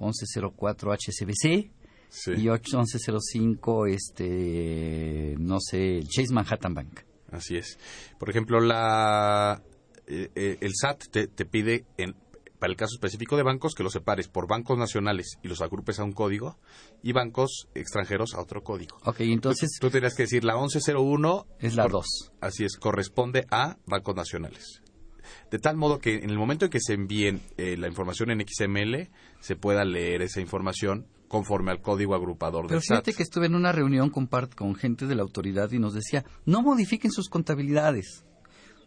1104 0.00 0.92
HSBC, 0.92 1.70
Sí. 2.10 2.30
y 2.38 2.48
1105, 2.48 3.86
este, 3.86 5.34
no 5.38 5.58
sé, 5.60 6.00
Chase 6.08 6.32
Manhattan 6.32 6.72
Bank. 6.72 7.00
Así 7.30 7.56
es. 7.58 7.78
Por 8.18 8.30
ejemplo, 8.30 8.60
la 8.60 9.62
eh, 10.06 10.30
eh, 10.34 10.56
el 10.62 10.72
SAT 10.74 11.04
te, 11.10 11.26
te 11.26 11.44
pide 11.44 11.84
en 11.98 12.14
para 12.58 12.70
el 12.72 12.76
caso 12.76 12.94
específico 12.94 13.36
de 13.36 13.42
bancos 13.44 13.74
que 13.74 13.82
los 13.82 13.92
separes 13.92 14.28
por 14.28 14.48
bancos 14.48 14.76
nacionales 14.78 15.38
y 15.42 15.48
los 15.48 15.60
agrupes 15.60 15.98
a 16.00 16.04
un 16.04 16.12
código 16.12 16.58
y 17.02 17.12
bancos 17.12 17.68
extranjeros 17.74 18.34
a 18.34 18.40
otro 18.40 18.62
código. 18.62 18.96
Ok, 19.04 19.20
entonces 19.20 19.70
Tú 19.80 19.90
tendrías 19.90 20.14
que 20.14 20.24
decir 20.24 20.44
la 20.44 20.54
1101 20.56 21.46
es 21.60 21.74
la 21.76 21.84
cor- 21.84 21.92
2. 21.92 22.06
Así 22.40 22.64
es, 22.64 22.76
corresponde 22.76 23.46
a 23.50 23.76
bancos 23.86 24.16
nacionales. 24.16 24.82
De 25.50 25.58
tal 25.58 25.76
modo 25.76 25.98
que 25.98 26.16
en 26.16 26.30
el 26.30 26.38
momento 26.38 26.64
en 26.64 26.70
que 26.70 26.80
se 26.80 26.94
envíen 26.94 27.40
eh, 27.58 27.76
la 27.76 27.86
información 27.88 28.30
en 28.30 28.40
XML, 28.46 29.10
se 29.40 29.56
pueda 29.56 29.84
leer 29.84 30.22
esa 30.22 30.40
información 30.40 31.06
conforme 31.28 31.70
al 31.70 31.82
código 31.82 32.14
agrupador 32.14 32.66
Pero 32.66 32.80
del 32.80 32.82
SAT. 32.82 32.96
fíjate 33.04 33.12
que 33.14 33.22
estuve 33.22 33.46
en 33.46 33.54
una 33.54 33.70
reunión 33.70 34.08
con, 34.08 34.30
part- 34.30 34.54
con 34.54 34.74
gente 34.74 35.06
de 35.06 35.14
la 35.14 35.22
autoridad 35.22 35.70
y 35.72 35.78
nos 35.78 35.92
decía, 35.92 36.24
no 36.46 36.62
modifiquen 36.62 37.10
sus 37.12 37.28
contabilidades. 37.28 38.24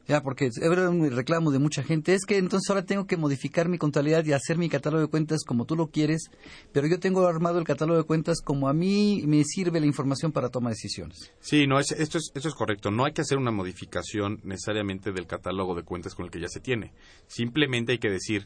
Ya, 0.08 0.22
porque 0.22 0.50
era 0.62 0.90
un 0.90 1.10
reclamo 1.16 1.52
de 1.52 1.60
mucha 1.60 1.84
gente. 1.84 2.14
Es 2.14 2.26
que 2.26 2.38
entonces 2.38 2.70
ahora 2.70 2.84
tengo 2.86 3.06
que 3.08 3.18
modificar 3.18 3.70
mi 3.70 3.78
contabilidad 3.78 4.26
y 4.26 4.34
hacer 4.34 4.58
mi 4.58 4.68
catálogo 4.68 5.02
de 5.04 5.08
cuentas 5.10 5.44
como 5.46 5.66
tú 5.66 5.76
lo 5.76 5.88
quieres, 5.88 6.30
pero 6.74 6.88
yo 6.88 7.00
tengo 7.00 7.26
armado 7.28 7.60
el 7.60 7.66
catálogo 7.66 7.98
de 8.00 8.06
cuentas 8.06 8.42
como 8.42 8.68
a 8.68 8.74
mí 8.74 9.24
me 9.28 9.44
sirve 9.44 9.80
la 9.80 9.86
información 9.86 10.32
para 10.32 10.50
tomar 10.50 10.74
decisiones. 10.74 11.32
Sí, 11.40 11.68
no, 11.68 11.80
es- 11.80 11.92
esto, 11.92 12.18
es, 12.18 12.32
esto 12.34 12.48
es 12.50 12.56
correcto. 12.56 12.92
No 12.92 13.06
hay 13.06 13.14
que 13.14 13.22
hacer 13.22 13.38
una 13.38 13.52
modificación 13.52 14.40
necesariamente 14.44 15.12
del 15.12 15.28
catálogo 15.28 15.76
de 15.76 15.84
cuentas 15.84 16.16
con 16.16 16.26
el 16.26 16.32
que 16.32 16.42
ya 16.42 16.48
se 16.50 16.60
tiene. 16.60 16.94
Simplemente 17.28 17.94
hay 17.94 18.00
que 18.00 18.10
decir, 18.10 18.46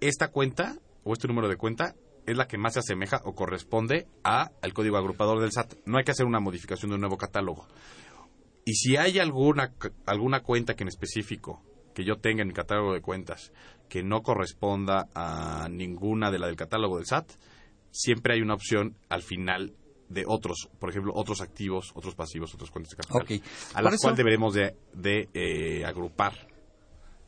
esta 0.00 0.28
cuenta 0.28 0.76
o 1.04 1.12
este 1.12 1.28
número 1.28 1.48
de 1.48 1.56
cuenta 1.56 1.94
es 2.26 2.36
la 2.36 2.48
que 2.48 2.58
más 2.58 2.72
se 2.74 2.80
asemeja 2.80 3.20
o 3.24 3.34
corresponde 3.34 4.08
a 4.24 4.50
al 4.60 4.74
código 4.74 4.96
agrupador 4.96 5.40
del 5.40 5.52
SAT. 5.52 5.74
No 5.86 5.96
hay 5.98 6.04
que 6.04 6.10
hacer 6.10 6.26
una 6.26 6.40
modificación 6.40 6.90
de 6.90 6.96
un 6.96 7.00
nuevo 7.00 7.16
catálogo. 7.16 7.66
Y 8.68 8.74
si 8.74 8.96
hay 8.96 9.20
alguna, 9.20 9.72
alguna 10.06 10.42
cuenta 10.42 10.74
que 10.74 10.82
en 10.82 10.88
específico 10.88 11.62
que 11.94 12.04
yo 12.04 12.16
tenga 12.16 12.42
en 12.42 12.48
mi 12.48 12.52
catálogo 12.52 12.94
de 12.94 13.00
cuentas 13.00 13.52
que 13.88 14.02
no 14.02 14.22
corresponda 14.22 15.08
a 15.14 15.68
ninguna 15.70 16.32
de 16.32 16.40
la 16.40 16.48
del 16.48 16.56
catálogo 16.56 16.96
del 16.96 17.06
SAT, 17.06 17.30
siempre 17.92 18.34
hay 18.34 18.42
una 18.42 18.54
opción 18.54 18.96
al 19.08 19.22
final 19.22 19.72
de 20.08 20.24
otros, 20.26 20.68
por 20.80 20.90
ejemplo, 20.90 21.12
otros 21.14 21.40
activos, 21.40 21.92
otros 21.94 22.16
pasivos, 22.16 22.52
otras 22.54 22.72
cuentas 22.72 22.90
de 22.90 22.96
capital, 22.96 23.42
a 23.74 23.82
las 23.82 24.00
cuales 24.00 24.16
deberemos 24.18 24.52
de, 24.52 24.74
de, 24.92 25.28
eh, 25.32 25.84
agrupar. 25.84 26.34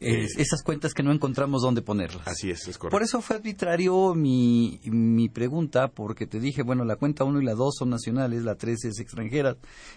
Es- 0.00 0.38
esas 0.38 0.62
cuentas 0.62 0.94
que 0.94 1.02
no 1.02 1.12
encontramos 1.12 1.62
dónde 1.62 1.82
ponerlas. 1.82 2.26
Así 2.26 2.50
es, 2.50 2.68
es 2.68 2.78
correcto. 2.78 2.94
Por 2.94 3.02
eso 3.02 3.20
fue 3.20 3.36
arbitrario 3.36 4.14
mi, 4.14 4.80
mi 4.84 5.28
pregunta, 5.28 5.88
porque 5.88 6.26
te 6.26 6.38
dije, 6.40 6.62
bueno, 6.62 6.84
la 6.84 6.96
cuenta 6.96 7.24
1 7.24 7.40
y 7.40 7.44
la 7.44 7.54
2 7.54 7.74
son 7.78 7.90
nacionales, 7.90 8.42
la 8.44 8.54
3 8.54 8.84
es 8.84 9.00
extranjera, 9.00 9.56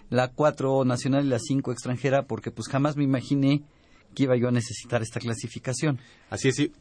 la 0.09 0.29
4 0.29 0.85
nacional 0.85 1.25
y 1.25 1.29
la 1.29 1.39
5 1.39 1.71
extranjera, 1.71 2.23
porque 2.23 2.51
pues 2.51 2.67
jamás 2.67 2.97
me 2.97 3.03
imaginé 3.03 3.63
que 4.15 4.23
iba 4.23 4.35
yo 4.35 4.47
a 4.47 4.51
necesitar 4.51 5.01
esta 5.01 5.19
clasificación. 5.19 5.99
Así 6.29 6.47
es, 6.49 6.55
sí. 6.55 6.71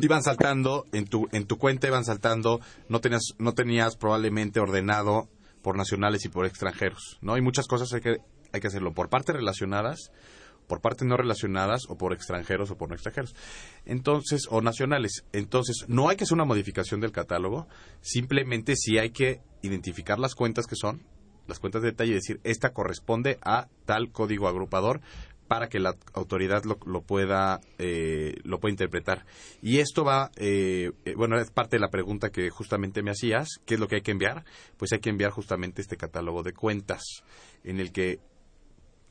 Iban 0.00 0.22
saltando, 0.22 0.86
en 0.92 1.04
tu, 1.06 1.28
en 1.32 1.46
tu 1.46 1.58
cuenta 1.58 1.86
iban 1.86 2.04
saltando, 2.04 2.60
no 2.88 3.00
tenías, 3.00 3.34
no 3.38 3.52
tenías 3.52 3.96
probablemente 3.96 4.58
ordenado 4.58 5.28
por 5.62 5.76
nacionales 5.76 6.24
y 6.24 6.28
por 6.30 6.46
extranjeros, 6.46 7.18
¿no? 7.20 7.34
Hay 7.34 7.42
muchas 7.42 7.66
cosas 7.66 7.92
hay 7.92 8.00
que, 8.00 8.16
hay 8.52 8.60
que 8.60 8.68
hacerlo 8.68 8.92
por 8.94 9.08
partes 9.10 9.36
relacionadas, 9.36 10.10
por 10.66 10.80
partes 10.80 11.06
no 11.06 11.16
relacionadas 11.16 11.82
o 11.88 11.96
por 11.96 12.12
extranjeros 12.12 12.70
o 12.70 12.76
por 12.76 12.88
no 12.88 12.94
extranjeros. 12.94 13.34
Entonces, 13.84 14.42
o 14.50 14.60
nacionales. 14.60 15.24
Entonces, 15.32 15.84
no 15.88 16.08
hay 16.08 16.16
que 16.16 16.24
hacer 16.24 16.34
una 16.34 16.44
modificación 16.44 17.00
del 17.00 17.12
catálogo, 17.12 17.68
simplemente 18.00 18.74
sí 18.76 18.98
hay 18.98 19.10
que 19.10 19.40
identificar 19.62 20.18
las 20.18 20.34
cuentas 20.34 20.66
que 20.66 20.76
son, 20.76 21.02
las 21.46 21.58
cuentas 21.58 21.82
de 21.82 21.90
detalle 21.90 22.12
y 22.12 22.14
decir, 22.14 22.40
esta 22.44 22.72
corresponde 22.72 23.38
a 23.42 23.68
tal 23.84 24.10
código 24.10 24.48
agrupador 24.48 25.00
para 25.48 25.68
que 25.68 25.78
la 25.78 25.94
autoridad 26.12 26.64
lo, 26.64 26.78
lo 26.86 27.02
pueda 27.02 27.60
eh, 27.78 28.34
lo 28.42 28.58
pueda 28.58 28.72
interpretar 28.72 29.26
y 29.62 29.78
esto 29.78 30.04
va 30.04 30.30
eh, 30.36 30.90
eh, 31.04 31.14
bueno 31.14 31.38
es 31.38 31.50
parte 31.50 31.76
de 31.76 31.80
la 31.80 31.90
pregunta 31.90 32.30
que 32.30 32.50
justamente 32.50 33.02
me 33.02 33.12
hacías 33.12 33.60
qué 33.64 33.74
es 33.74 33.80
lo 33.80 33.88
que 33.88 33.96
hay 33.96 34.02
que 34.02 34.10
enviar 34.10 34.44
pues 34.76 34.92
hay 34.92 34.98
que 34.98 35.10
enviar 35.10 35.30
justamente 35.30 35.82
este 35.82 35.96
catálogo 35.96 36.42
de 36.42 36.52
cuentas 36.52 37.22
en 37.62 37.78
el 37.78 37.92
que 37.92 38.18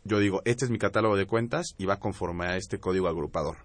yo 0.06 0.20
digo 0.20 0.42
este 0.46 0.66
es 0.66 0.72
mi 0.72 0.78
catálogo 0.78 1.18
de 1.18 1.26
cuentas 1.26 1.76
y 1.78 1.86
va 1.86 2.00
conforme 2.00 2.46
a 2.46 2.56
este 2.56 2.80
código 2.80 3.08
agrupador 3.08 3.58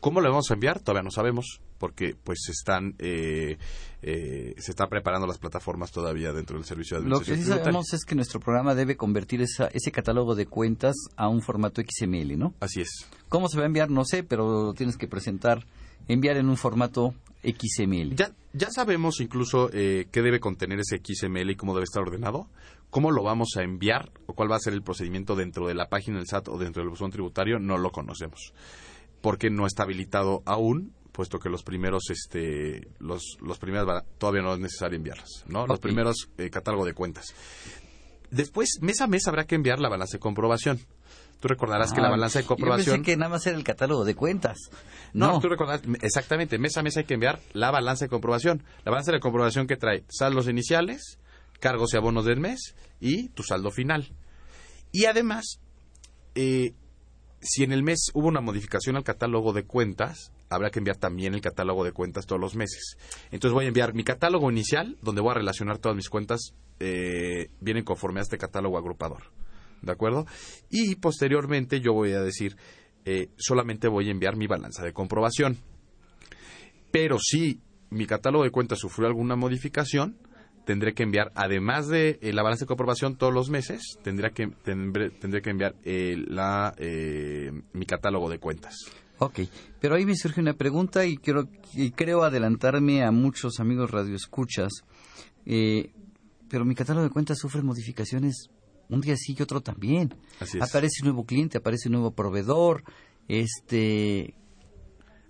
cómo 0.00 0.20
lo 0.20 0.30
vamos 0.30 0.50
a 0.50 0.54
enviar 0.54 0.80
todavía 0.80 1.02
no 1.02 1.10
sabemos 1.10 1.60
porque 1.78 2.16
pues 2.22 2.48
están 2.48 2.94
eh, 2.98 3.58
eh, 4.02 4.54
se 4.56 4.70
están 4.70 4.88
preparando 4.88 5.26
las 5.26 5.38
plataformas 5.38 5.92
todavía 5.92 6.32
dentro 6.32 6.56
del 6.56 6.64
servicio 6.64 7.00
de 7.00 7.08
Lo 7.08 7.18
que 7.18 7.26
sí 7.26 7.30
administración 7.32 7.64
sabemos 7.64 7.92
es 7.92 8.04
que 8.04 8.14
nuestro 8.14 8.40
programa 8.40 8.74
debe 8.74 8.96
convertir 8.96 9.42
esa, 9.42 9.66
ese 9.68 9.92
catálogo 9.92 10.34
de 10.34 10.46
cuentas 10.46 10.94
a 11.16 11.28
un 11.28 11.42
formato 11.42 11.82
XML, 11.82 12.38
¿no? 12.38 12.54
así 12.60 12.80
es 12.80 13.08
¿Cómo 13.28 13.48
se 13.48 13.58
va 13.58 13.64
a 13.64 13.66
enviar? 13.66 13.90
No 13.90 14.04
sé, 14.04 14.22
pero 14.22 14.64
lo 14.64 14.72
tienes 14.72 14.96
que 14.96 15.06
presentar, 15.06 15.66
enviar 16.08 16.38
en 16.38 16.48
un 16.48 16.56
formato 16.56 17.14
XML. 17.42 18.16
Ya, 18.16 18.32
ya 18.52 18.70
sabemos 18.70 19.20
incluso 19.20 19.70
eh, 19.72 20.08
qué 20.10 20.22
debe 20.22 20.40
contener 20.40 20.80
ese 20.80 20.98
XML 20.98 21.50
y 21.50 21.56
cómo 21.56 21.74
debe 21.74 21.84
estar 21.84 22.02
ordenado, 22.02 22.48
cómo 22.90 23.10
lo 23.10 23.22
vamos 23.22 23.50
a 23.56 23.62
enviar 23.62 24.10
o 24.26 24.34
cuál 24.34 24.50
va 24.50 24.56
a 24.56 24.60
ser 24.60 24.72
el 24.72 24.82
procedimiento 24.82 25.36
dentro 25.36 25.66
de 25.68 25.74
la 25.74 25.88
página 25.88 26.18
del 26.18 26.26
SAT 26.26 26.48
o 26.48 26.58
dentro 26.58 26.82
del 26.82 26.90
buzón 26.90 27.10
tributario, 27.10 27.58
no 27.58 27.76
lo 27.78 27.90
conocemos, 27.90 28.52
porque 29.20 29.50
no 29.50 29.66
está 29.66 29.82
habilitado 29.84 30.42
aún, 30.46 30.94
puesto 31.12 31.38
que 31.38 31.48
los 31.50 31.62
primeros, 31.62 32.10
este, 32.10 32.88
los, 32.98 33.22
los 33.40 33.58
primeros 33.58 34.04
todavía 34.18 34.42
no 34.42 34.54
es 34.54 34.60
necesario 34.60 34.96
enviarlas, 34.96 35.44
¿no? 35.48 35.66
Los 35.66 35.80
primeros 35.80 36.28
eh, 36.38 36.48
catálogo 36.50 36.84
de 36.84 36.94
cuentas. 36.94 37.34
Después, 38.30 38.78
mes 38.82 39.00
a 39.00 39.06
mes 39.06 39.26
habrá 39.26 39.44
que 39.44 39.54
enviar 39.54 39.80
la 39.80 39.88
balanza 39.88 40.18
de 40.18 40.20
comprobación. 40.20 40.78
Tú 41.40 41.48
recordarás 41.48 41.92
que 41.92 42.00
la 42.00 42.08
Ah, 42.08 42.10
balanza 42.10 42.40
de 42.40 42.44
Yo 42.44 42.48
comprobación... 42.48 42.96
pensé 42.96 43.12
que 43.12 43.16
nada 43.16 43.30
más 43.30 43.46
era 43.46 43.56
el 43.56 43.64
catálogo 43.64 44.04
de 44.04 44.14
cuentas. 44.14 44.58
No, 45.14 45.32
No, 45.34 45.40
tú 45.40 45.48
recordarás, 45.48 45.82
exactamente, 46.02 46.58
mes 46.58 46.76
a 46.76 46.82
mes 46.82 46.96
hay 46.96 47.04
que 47.04 47.14
enviar 47.14 47.38
la 47.52 47.70
balanza 47.70 48.04
de 48.04 48.08
comprobación. 48.10 48.62
La 48.84 48.90
balanza 48.90 49.12
de 49.12 49.20
comprobación 49.20 49.66
que 49.66 49.76
trae 49.76 50.04
saldos 50.08 50.48
iniciales, 50.48 51.18
cargos 51.60 51.94
y 51.94 51.96
abonos 51.96 52.24
del 52.24 52.40
mes 52.40 52.74
y 53.00 53.28
tu 53.30 53.42
saldo 53.42 53.70
final. 53.70 54.12
Y 54.92 55.04
además, 55.04 55.60
eh, 56.34 56.74
si 57.40 57.64
en 57.64 57.72
el 57.72 57.82
mes 57.82 58.10
hubo 58.14 58.28
una 58.28 58.40
modificación 58.40 58.96
al 58.96 59.04
catálogo 59.04 59.52
de 59.52 59.64
cuentas, 59.64 60.32
habrá 60.50 60.70
que 60.70 60.78
enviar 60.78 60.96
también 60.96 61.34
el 61.34 61.40
catálogo 61.40 61.84
de 61.84 61.92
cuentas 61.92 62.26
todos 62.26 62.40
los 62.40 62.56
meses. 62.56 62.96
Entonces 63.30 63.54
voy 63.54 63.66
a 63.66 63.68
enviar 63.68 63.94
mi 63.94 64.04
catálogo 64.04 64.50
inicial, 64.50 64.96
donde 65.02 65.20
voy 65.20 65.32
a 65.32 65.34
relacionar 65.34 65.78
todas 65.78 65.96
mis 65.96 66.08
cuentas, 66.08 66.54
eh, 66.80 67.50
vienen 67.60 67.84
conforme 67.84 68.20
a 68.20 68.22
este 68.22 68.38
catálogo 68.38 68.78
agrupador. 68.78 69.24
¿De 69.82 69.92
acuerdo? 69.92 70.26
Y 70.70 70.96
posteriormente 70.96 71.80
yo 71.80 71.92
voy 71.92 72.12
a 72.12 72.20
decir, 72.20 72.56
eh, 73.04 73.30
solamente 73.36 73.88
voy 73.88 74.08
a 74.08 74.10
enviar 74.10 74.36
mi 74.36 74.46
balanza 74.46 74.82
de 74.82 74.92
comprobación. 74.92 75.58
Pero 76.90 77.18
si 77.20 77.60
mi 77.90 78.06
catálogo 78.06 78.44
de 78.44 78.50
cuentas 78.50 78.78
sufrió 78.80 79.06
alguna 79.06 79.36
modificación, 79.36 80.18
tendré 80.68 80.92
que 80.92 81.02
enviar, 81.02 81.32
además 81.34 81.88
de 81.88 82.18
eh, 82.20 82.34
la 82.34 82.42
balanza 82.42 82.64
de 82.64 82.66
comprobación 82.66 83.16
todos 83.16 83.32
los 83.32 83.48
meses, 83.48 83.98
tendré 84.02 84.32
que, 84.32 84.48
tendré, 84.48 85.08
tendré 85.08 85.40
que 85.40 85.48
enviar 85.48 85.74
eh, 85.82 86.14
la, 86.28 86.74
eh, 86.76 87.50
mi 87.72 87.86
catálogo 87.86 88.28
de 88.28 88.38
cuentas. 88.38 88.74
Ok, 89.16 89.40
pero 89.80 89.94
ahí 89.94 90.04
me 90.04 90.14
surge 90.14 90.42
una 90.42 90.52
pregunta 90.52 91.06
y, 91.06 91.16
quiero, 91.16 91.48
y 91.72 91.92
creo 91.92 92.22
adelantarme 92.22 93.02
a 93.02 93.10
muchos 93.10 93.60
amigos 93.60 93.90
radioescuchas. 93.90 94.82
Eh, 95.46 95.90
pero 96.50 96.66
mi 96.66 96.74
catálogo 96.74 97.06
de 97.06 97.14
cuentas 97.14 97.38
sufre 97.38 97.62
modificaciones 97.62 98.50
un 98.90 99.00
día 99.00 99.16
sí 99.16 99.34
y 99.38 99.40
otro 99.40 99.62
también. 99.62 100.16
Así 100.38 100.58
es. 100.58 100.62
Aparece 100.68 101.00
un 101.00 101.08
nuevo 101.08 101.24
cliente, 101.24 101.56
aparece 101.56 101.88
un 101.88 101.92
nuevo 101.92 102.10
proveedor, 102.10 102.84
este... 103.26 104.34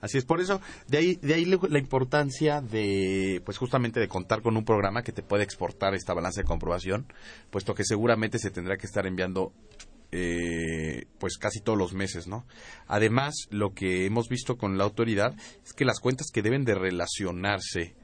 Así 0.00 0.16
es, 0.18 0.24
por 0.24 0.40
eso, 0.40 0.60
de 0.86 0.98
ahí, 0.98 1.14
de 1.16 1.34
ahí 1.34 1.44
la 1.44 1.78
importancia 1.78 2.60
de, 2.60 3.42
pues 3.44 3.58
justamente 3.58 3.98
de 3.98 4.08
contar 4.08 4.42
con 4.42 4.56
un 4.56 4.64
programa 4.64 5.02
que 5.02 5.12
te 5.12 5.22
pueda 5.22 5.42
exportar 5.42 5.94
esta 5.94 6.14
balanza 6.14 6.42
de 6.42 6.46
comprobación, 6.46 7.12
puesto 7.50 7.74
que 7.74 7.84
seguramente 7.84 8.38
se 8.38 8.50
tendrá 8.50 8.76
que 8.76 8.86
estar 8.86 9.06
enviando, 9.06 9.52
eh, 10.12 11.06
pues 11.18 11.36
casi 11.36 11.60
todos 11.60 11.76
los 11.76 11.94
meses, 11.94 12.28
¿no? 12.28 12.46
Además, 12.86 13.34
lo 13.50 13.74
que 13.74 14.06
hemos 14.06 14.28
visto 14.28 14.56
con 14.56 14.78
la 14.78 14.84
autoridad 14.84 15.34
es 15.64 15.72
que 15.72 15.84
las 15.84 15.98
cuentas 15.98 16.28
que 16.32 16.42
deben 16.42 16.64
de 16.64 16.76
relacionarse, 16.76 17.96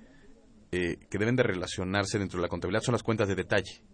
eh, 0.72 0.98
que 1.08 1.18
deben 1.18 1.36
de 1.36 1.44
relacionarse 1.44 2.18
dentro 2.18 2.38
de 2.38 2.42
la 2.42 2.48
contabilidad 2.48 2.82
son 2.82 2.94
las 2.94 3.04
cuentas 3.04 3.28
de 3.28 3.36
detalle, 3.36 3.84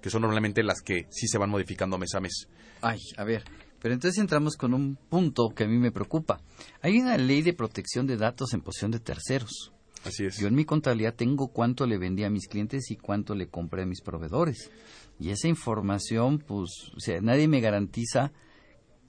que 0.00 0.08
son 0.08 0.22
normalmente 0.22 0.62
las 0.62 0.80
que 0.80 1.06
sí 1.10 1.28
se 1.28 1.36
van 1.36 1.50
modificando 1.50 1.98
mes 1.98 2.14
a 2.14 2.20
mes. 2.20 2.48
Ay, 2.80 3.00
a 3.18 3.24
ver, 3.24 3.44
pero 3.80 3.94
entonces 3.94 4.20
entramos 4.20 4.56
con 4.56 4.74
un 4.74 4.96
punto 4.96 5.50
que 5.54 5.64
a 5.64 5.68
mí 5.68 5.78
me 5.78 5.92
preocupa. 5.92 6.40
Hay 6.82 6.98
una 6.98 7.16
ley 7.16 7.42
de 7.42 7.52
protección 7.52 8.06
de 8.06 8.16
datos 8.16 8.52
en 8.54 8.60
posesión 8.60 8.90
de 8.90 9.00
terceros. 9.00 9.72
Así 10.04 10.24
es. 10.24 10.38
Yo 10.38 10.48
en 10.48 10.54
mi 10.54 10.64
contabilidad 10.64 11.14
tengo 11.14 11.48
cuánto 11.48 11.86
le 11.86 11.98
vendí 11.98 12.24
a 12.24 12.30
mis 12.30 12.48
clientes 12.48 12.90
y 12.90 12.96
cuánto 12.96 13.34
le 13.34 13.48
compré 13.48 13.82
a 13.82 13.86
mis 13.86 14.00
proveedores. 14.00 14.70
Y 15.18 15.30
esa 15.30 15.48
información, 15.48 16.38
pues, 16.38 16.70
o 16.96 17.00
sea, 17.00 17.20
nadie 17.20 17.48
me 17.48 17.60
garantiza 17.60 18.32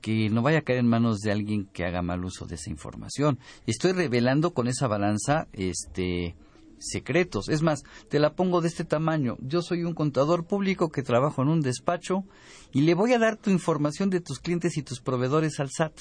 que 0.02 0.30
no 0.30 0.42
vaya 0.42 0.60
a 0.60 0.62
caer 0.64 0.80
en 0.80 0.88
manos 0.88 1.20
de 1.20 1.32
alguien 1.32 1.66
que 1.68 1.86
haga 1.86 2.02
mal 2.02 2.26
uso 2.26 2.46
de 2.46 2.56
esa 2.56 2.70
información. 2.70 3.40
Estoy 3.68 3.94
revelando 3.94 4.54
con 4.54 4.68
esa 4.68 4.88
balanza, 4.88 5.48
este, 5.54 6.36
secretos. 6.82 7.48
Es 7.50 7.62
más, 7.62 7.84
te 8.10 8.20
la 8.20 8.34
pongo 8.34 8.62
de 8.62 8.68
este 8.68 8.84
tamaño. 8.84 9.38
Yo 9.40 9.62
soy 9.62 9.84
un 9.84 9.94
contador 9.94 10.46
público 10.46 10.90
que 10.90 11.04
trabajo 11.04 11.42
en 11.42 11.50
un 11.50 11.62
despacho 11.62 12.26
y 12.74 12.82
le 12.82 12.94
voy 12.94 13.14
a 13.14 13.20
dar 13.20 13.38
tu 13.38 13.50
información 13.50 14.10
de 14.10 14.22
tus 14.22 14.40
clientes 14.40 14.78
y 14.78 14.84
tus 14.84 15.00
proveedores 15.00 15.60
al 15.60 15.70
SAT. 15.70 15.94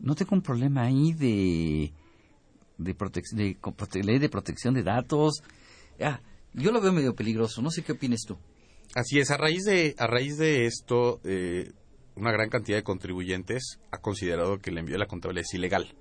No 0.00 0.14
tengo 0.14 0.34
un 0.34 0.42
problema 0.42 0.82
ahí 0.82 1.12
de 1.12 1.92
de, 2.78 2.94
de, 2.94 4.02
ley 4.02 4.18
de 4.18 4.28
protección 4.28 4.74
de 4.74 4.82
datos. 4.82 5.42
Ah, 6.00 6.20
yo 6.54 6.72
lo 6.72 6.80
veo 6.80 6.92
medio 6.92 7.14
peligroso. 7.14 7.62
No 7.62 7.70
sé 7.70 7.82
qué 7.82 7.92
opinas 7.92 8.20
tú. 8.26 8.38
Así 8.94 9.18
es. 9.18 9.30
A 9.30 9.36
raíz 9.36 9.64
de 9.64 9.94
a 9.98 10.06
raíz 10.06 10.36
de 10.38 10.66
esto, 10.66 11.20
eh, 11.24 11.72
una 12.16 12.32
gran 12.32 12.48
cantidad 12.48 12.78
de 12.78 12.82
contribuyentes 12.82 13.78
ha 13.90 13.98
considerado 13.98 14.58
que 14.58 14.70
el 14.70 14.78
envío 14.78 14.94
de 14.94 15.00
la 15.00 15.06
contabilidad 15.06 15.44
es 15.48 15.54
ilegal, 15.54 15.94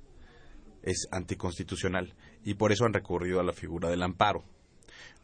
es 0.82 1.08
anticonstitucional 1.12 2.16
y 2.44 2.56
por 2.56 2.72
eso 2.72 2.86
han 2.86 2.94
recurrido 2.94 3.40
a 3.40 3.44
la 3.44 3.54
figura 3.54 3.90
del 3.90 4.04
amparo. 4.04 4.44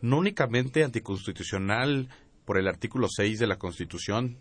No 0.01 0.17
únicamente 0.17 0.83
anticonstitucional 0.83 2.09
por 2.45 2.57
el 2.57 2.67
artículo 2.67 3.07
6 3.09 3.39
de 3.39 3.47
la 3.47 3.57
Constitución, 3.57 4.37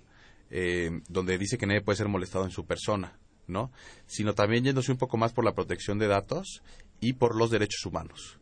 eh, 0.50 1.00
donde 1.08 1.38
dice 1.38 1.58
que 1.58 1.66
nadie 1.66 1.80
puede 1.80 1.96
ser 1.96 2.08
molestado 2.08 2.44
en 2.44 2.50
su 2.50 2.66
persona, 2.66 3.18
¿no? 3.46 3.72
Sino 4.06 4.34
también 4.34 4.64
yéndose 4.64 4.92
un 4.92 4.98
poco 4.98 5.16
más 5.16 5.32
por 5.32 5.44
la 5.44 5.54
protección 5.54 5.98
de 5.98 6.06
datos 6.06 6.62
y 7.00 7.14
por 7.14 7.36
los 7.36 7.50
derechos 7.50 7.84
humanos. 7.86 8.38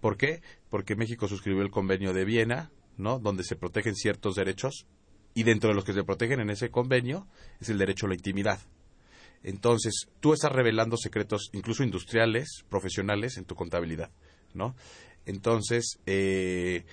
¿Por 0.00 0.16
qué? 0.16 0.42
Porque 0.70 0.96
México 0.96 1.28
suscribió 1.28 1.62
el 1.62 1.70
convenio 1.70 2.12
de 2.12 2.24
Viena, 2.24 2.70
¿no? 2.96 3.18
Donde 3.18 3.44
se 3.44 3.56
protegen 3.56 3.94
ciertos 3.94 4.34
derechos 4.34 4.86
y 5.34 5.42
dentro 5.42 5.68
de 5.68 5.74
los 5.74 5.84
que 5.84 5.92
se 5.92 6.04
protegen 6.04 6.40
en 6.40 6.50
ese 6.50 6.70
convenio 6.70 7.26
es 7.60 7.68
el 7.68 7.78
derecho 7.78 8.06
a 8.06 8.10
la 8.10 8.14
intimidad. 8.14 8.60
Entonces, 9.42 10.08
tú 10.20 10.32
estás 10.32 10.52
revelando 10.52 10.96
secretos, 10.96 11.50
incluso 11.52 11.82
industriales, 11.82 12.64
profesionales, 12.68 13.38
en 13.38 13.44
tu 13.44 13.54
contabilidad, 13.54 14.10
¿no? 14.52 14.76
Entonces, 15.24 15.98
eh, 16.06 16.84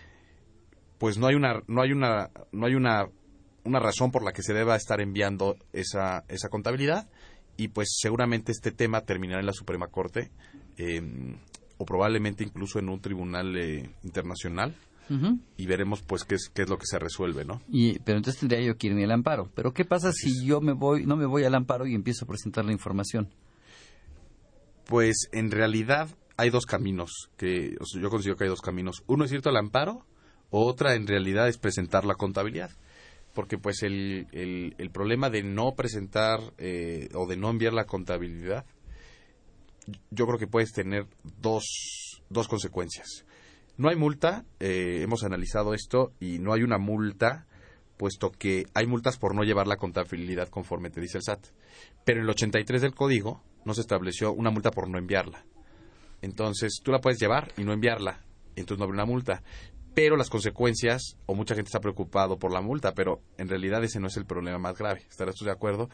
pues 0.97 1.17
no 1.17 1.27
hay 1.27 1.35
una, 1.35 1.61
no 1.67 1.81
hay 1.81 1.91
una, 1.91 2.29
no 2.51 2.65
hay 2.65 2.75
una, 2.75 3.09
una 3.63 3.79
razón 3.79 4.11
por 4.11 4.23
la 4.23 4.31
que 4.31 4.43
se 4.43 4.53
deba 4.53 4.75
estar 4.75 5.01
enviando 5.01 5.57
esa, 5.73 6.23
esa 6.27 6.49
contabilidad 6.49 7.09
y 7.57 7.69
pues 7.69 7.97
seguramente 7.99 8.51
este 8.51 8.71
tema 8.71 9.01
terminará 9.01 9.39
en 9.39 9.45
la 9.45 9.53
Suprema 9.53 9.87
Corte 9.87 10.31
eh, 10.77 11.01
o 11.77 11.85
probablemente 11.85 12.43
incluso 12.43 12.79
en 12.79 12.89
un 12.89 13.01
tribunal 13.01 13.57
eh, 13.57 13.89
internacional 14.03 14.75
y 15.57 15.65
veremos 15.65 16.01
pues 16.01 16.23
qué 16.23 16.35
es, 16.35 16.49
qué 16.53 16.63
es 16.63 16.69
lo 16.69 16.77
que 16.77 16.85
se 16.85 16.99
resuelve, 16.99 17.45
¿no? 17.45 17.61
Y, 17.69 17.99
pero 17.99 18.17
entonces 18.17 18.39
tendría 18.39 18.61
yo 18.61 18.77
que 18.77 18.87
irme 18.87 19.03
al 19.03 19.11
amparo. 19.11 19.49
Pero 19.55 19.73
¿qué 19.73 19.85
pasa 19.85 20.11
si 20.11 20.45
yo 20.45 20.61
me 20.61 20.73
voy, 20.73 21.05
no 21.05 21.15
me 21.15 21.25
voy 21.25 21.43
al 21.43 21.55
amparo 21.55 21.87
y 21.87 21.95
empiezo 21.95 22.25
a 22.25 22.27
presentar 22.27 22.65
la 22.65 22.71
información? 22.71 23.29
Pues 24.85 25.29
en 25.31 25.51
realidad 25.51 26.09
hay 26.37 26.49
dos 26.49 26.65
caminos, 26.65 27.29
que 27.35 27.75
yo 27.99 28.09
considero 28.09 28.37
que 28.37 28.45
hay 28.45 28.49
dos 28.49 28.61
caminos. 28.61 29.03
Uno 29.07 29.25
es 29.25 29.31
irte 29.31 29.49
al 29.49 29.57
amparo, 29.57 30.05
otra 30.49 30.95
en 30.95 31.07
realidad 31.07 31.47
es 31.47 31.57
presentar 31.57 32.05
la 32.05 32.15
contabilidad. 32.15 32.71
Porque 33.33 33.57
pues 33.57 33.83
el, 33.83 34.27
el, 34.31 34.89
problema 34.91 35.29
de 35.29 35.43
no 35.43 35.75
presentar 35.75 36.39
eh, 36.57 37.09
o 37.13 37.27
de 37.27 37.37
no 37.37 37.49
enviar 37.49 37.73
la 37.73 37.85
contabilidad, 37.85 38.65
yo 40.09 40.25
creo 40.25 40.39
que 40.39 40.47
puedes 40.47 40.71
tener 40.71 41.05
dos, 41.39 42.23
dos 42.29 42.47
consecuencias. 42.47 43.26
No 43.77 43.89
hay 43.89 43.95
multa, 43.95 44.43
eh, 44.59 45.01
hemos 45.03 45.23
analizado 45.23 45.75
esto 45.75 46.11
y 46.19 46.39
no 46.39 46.51
hay 46.53 46.63
una 46.63 46.79
multa, 46.79 47.45
puesto 47.97 48.31
que 48.31 48.65
hay 48.73 48.87
multas 48.87 49.17
por 49.17 49.35
no 49.35 49.43
llevar 49.43 49.67
la 49.67 49.77
contabilidad 49.77 50.49
conforme 50.49 50.89
te 50.89 50.99
dice 50.99 51.19
el 51.19 51.23
SAT. 51.23 51.45
Pero 52.03 52.19
en 52.19 52.23
el 52.23 52.29
83 52.31 52.81
del 52.81 52.95
código 52.95 53.43
no 53.65 53.75
se 53.75 53.81
estableció 53.81 54.33
una 54.33 54.49
multa 54.49 54.71
por 54.71 54.89
no 54.89 54.97
enviarla. 54.97 55.45
Entonces 56.23 56.79
tú 56.83 56.91
la 56.91 57.01
puedes 57.01 57.19
llevar 57.19 57.53
y 57.55 57.63
no 57.63 57.71
enviarla, 57.71 58.21
entonces 58.55 58.79
no 58.79 58.85
habrá 58.85 58.95
una 58.95 59.05
multa. 59.05 59.43
Pero 59.93 60.17
las 60.17 60.31
consecuencias, 60.31 61.17
o 61.27 61.35
mucha 61.35 61.53
gente 61.53 61.69
está 61.69 61.79
preocupado 61.79 62.39
por 62.39 62.51
la 62.51 62.61
multa, 62.61 62.93
pero 62.93 63.21
en 63.37 63.47
realidad 63.47 63.83
ese 63.83 63.99
no 63.99 64.07
es 64.07 64.17
el 64.17 64.25
problema 64.25 64.57
más 64.57 64.75
grave. 64.75 65.03
¿Estarás 65.09 65.35
tú 65.35 65.45
de 65.45 65.51
acuerdo? 65.51 65.89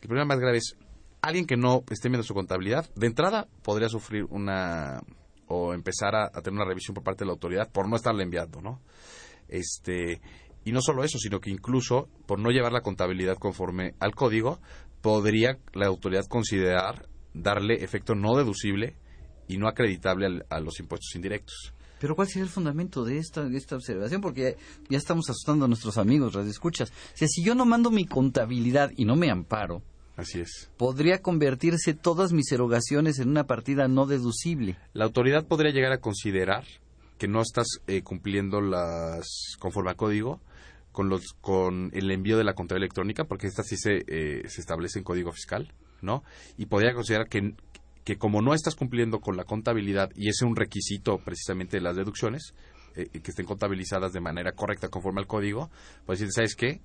El 0.00 0.08
problema 0.08 0.34
más 0.34 0.40
grave 0.40 0.58
es 0.58 0.76
alguien 1.20 1.46
que 1.46 1.56
no 1.56 1.82
esté 1.90 2.08
viendo 2.08 2.22
su 2.22 2.34
contabilidad, 2.34 2.88
de 2.94 3.06
entrada 3.06 3.48
podría 3.62 3.88
sufrir 3.88 4.24
una 4.24 5.02
o 5.48 5.74
empezar 5.74 6.14
a, 6.14 6.30
tener 6.30 6.54
una 6.54 6.64
revisión 6.64 6.94
por 6.94 7.04
parte 7.04 7.24
de 7.24 7.26
la 7.26 7.32
autoridad 7.32 7.70
por 7.70 7.88
no 7.88 7.96
estarle 7.96 8.22
enviando, 8.22 8.60
¿no? 8.60 8.80
Este, 9.48 10.20
y 10.64 10.72
no 10.72 10.80
solo 10.80 11.04
eso, 11.04 11.18
sino 11.18 11.40
que 11.40 11.50
incluso 11.50 12.08
por 12.26 12.38
no 12.38 12.50
llevar 12.50 12.72
la 12.72 12.80
contabilidad 12.80 13.36
conforme 13.36 13.94
al 14.00 14.14
código, 14.14 14.60
podría 15.02 15.58
la 15.74 15.86
autoridad 15.86 16.24
considerar 16.28 17.08
darle 17.34 17.84
efecto 17.84 18.14
no 18.14 18.36
deducible 18.36 18.96
y 19.48 19.58
no 19.58 19.68
acreditable 19.68 20.42
a 20.48 20.60
los 20.60 20.80
impuestos 20.80 21.14
indirectos. 21.14 21.74
Pero 22.00 22.16
¿cuál 22.16 22.28
sería 22.28 22.44
el 22.44 22.50
fundamento 22.50 23.04
de 23.04 23.18
esta, 23.18 23.44
de 23.44 23.56
esta 23.56 23.76
observación? 23.76 24.20
Porque 24.20 24.56
ya, 24.88 24.98
estamos 24.98 25.28
asustando 25.30 25.64
a 25.64 25.68
nuestros 25.68 25.96
amigos, 25.98 26.34
las 26.34 26.46
escuchas. 26.46 26.92
si 27.14 27.42
yo 27.42 27.54
no 27.54 27.64
mando 27.64 27.90
mi 27.90 28.06
contabilidad 28.06 28.90
y 28.96 29.04
no 29.04 29.16
me 29.16 29.30
amparo, 29.30 29.82
Así 30.16 30.40
es. 30.40 30.70
Podría 30.76 31.22
convertirse 31.22 31.94
todas 31.94 32.32
mis 32.32 32.50
erogaciones 32.52 33.18
en 33.18 33.28
una 33.28 33.46
partida 33.46 33.88
no 33.88 34.06
deducible. 34.06 34.76
La 34.92 35.04
autoridad 35.04 35.46
podría 35.46 35.72
llegar 35.72 35.92
a 35.92 35.98
considerar 35.98 36.64
que 37.18 37.28
no 37.28 37.40
estás 37.40 37.66
eh, 37.86 38.02
cumpliendo 38.02 38.60
las 38.60 39.56
conforme 39.58 39.90
a 39.90 39.94
código 39.94 40.40
con 40.92 41.08
los 41.08 41.34
con 41.40 41.90
el 41.92 42.10
envío 42.10 42.36
de 42.38 42.44
la 42.44 42.54
contabilidad 42.54 42.84
electrónica 42.84 43.24
porque 43.24 43.48
esta 43.48 43.64
sí 43.64 43.76
se, 43.76 44.04
eh, 44.06 44.48
se 44.48 44.60
establece 44.60 45.00
en 45.00 45.04
código 45.04 45.32
fiscal, 45.32 45.72
¿no? 46.02 46.22
Y 46.56 46.66
podría 46.66 46.94
considerar 46.94 47.28
que 47.28 47.54
que 48.04 48.18
como 48.18 48.42
no 48.42 48.54
estás 48.54 48.74
cumpliendo 48.74 49.20
con 49.20 49.36
la 49.36 49.44
contabilidad 49.44 50.10
y 50.14 50.28
ese 50.28 50.44
es 50.44 50.48
un 50.48 50.56
requisito 50.56 51.18
precisamente 51.18 51.78
de 51.78 51.82
las 51.82 51.96
deducciones 51.96 52.54
eh, 52.94 53.08
que 53.08 53.30
estén 53.30 53.46
contabilizadas 53.46 54.12
de 54.12 54.20
manera 54.20 54.52
correcta 54.52 54.88
conforme 54.88 55.20
al 55.20 55.26
código, 55.26 55.70
pues 56.06 56.20
decir, 56.20 56.32
¿sabes 56.32 56.54
qué? 56.54 56.80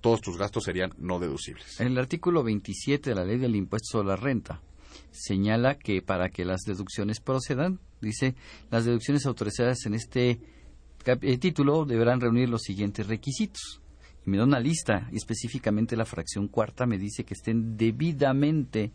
Todos 0.00 0.20
tus 0.20 0.36
gastos 0.36 0.64
serían 0.64 0.92
no 0.98 1.18
deducibles. 1.18 1.80
En 1.80 1.88
el 1.88 1.98
artículo 1.98 2.42
27 2.42 3.10
de 3.10 3.16
la 3.16 3.24
ley 3.24 3.38
del 3.38 3.56
impuesto 3.56 3.98
sobre 3.98 4.08
la 4.08 4.16
renta 4.16 4.60
señala 5.10 5.76
que 5.76 6.02
para 6.02 6.28
que 6.30 6.44
las 6.44 6.62
deducciones 6.62 7.20
procedan, 7.20 7.80
dice, 8.00 8.34
las 8.70 8.84
deducciones 8.84 9.26
autorizadas 9.26 9.86
en 9.86 9.94
este 9.94 10.40
eh, 11.04 11.38
título 11.38 11.84
deberán 11.84 12.20
reunir 12.20 12.48
los 12.48 12.62
siguientes 12.62 13.06
requisitos. 13.06 13.80
Y 14.26 14.30
me 14.30 14.36
da 14.36 14.44
una 14.44 14.60
lista, 14.60 15.08
y 15.12 15.16
específicamente 15.16 15.96
la 15.96 16.04
fracción 16.04 16.48
cuarta 16.48 16.86
me 16.86 16.98
dice 16.98 17.24
que 17.24 17.34
estén 17.34 17.76
debidamente 17.76 18.92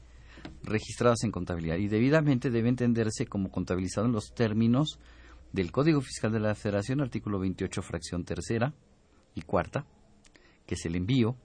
registradas 0.63 1.23
en 1.23 1.31
contabilidad. 1.31 1.77
Y 1.77 1.87
debidamente 1.87 2.51
debe 2.51 2.69
entenderse 2.69 3.25
como 3.25 3.49
contabilizado 3.49 4.05
en 4.05 4.13
los 4.13 4.33
términos 4.33 4.99
del 5.51 5.71
Código 5.71 6.01
Fiscal 6.01 6.31
de 6.31 6.39
la 6.39 6.53
Federación, 6.53 7.01
artículo 7.01 7.39
28, 7.39 7.81
fracción 7.81 8.23
tercera 8.23 8.73
y 9.33 9.41
cuarta, 9.41 9.85
que 10.65 10.75
es 10.75 10.85
el 10.85 10.95
envío, 10.95 11.35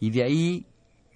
y 0.00 0.10
de 0.10 0.22
ahí 0.22 0.66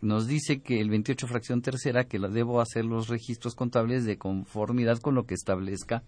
nos 0.01 0.27
dice 0.27 0.61
que 0.61 0.81
el 0.81 0.91
28 0.91 1.27
fracción 1.29 1.63
tercera 1.63 2.05
que 2.05 2.19
la 2.19 2.29
debo 2.29 2.61
hacer 2.61 2.85
los 2.85 3.09
registros 3.09 3.55
contables 3.55 4.05
de 4.05 4.19
conformidad 4.19 4.99
con 4.99 5.15
lo 5.15 5.27
que 5.27 5.35
establezca 5.35 6.03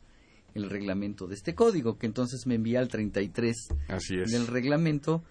el 0.55 0.71
reglamento 0.71 1.27
de 1.27 1.35
este 1.35 1.55
código, 1.55 1.99
que 1.99 2.07
entonces 2.07 2.47
me 2.47 2.55
envía 2.55 2.81
al 2.81 2.89
33 2.89 3.69
Así 3.89 4.17
es. 4.17 4.31
del 4.31 4.47
reglamento, 4.47 5.23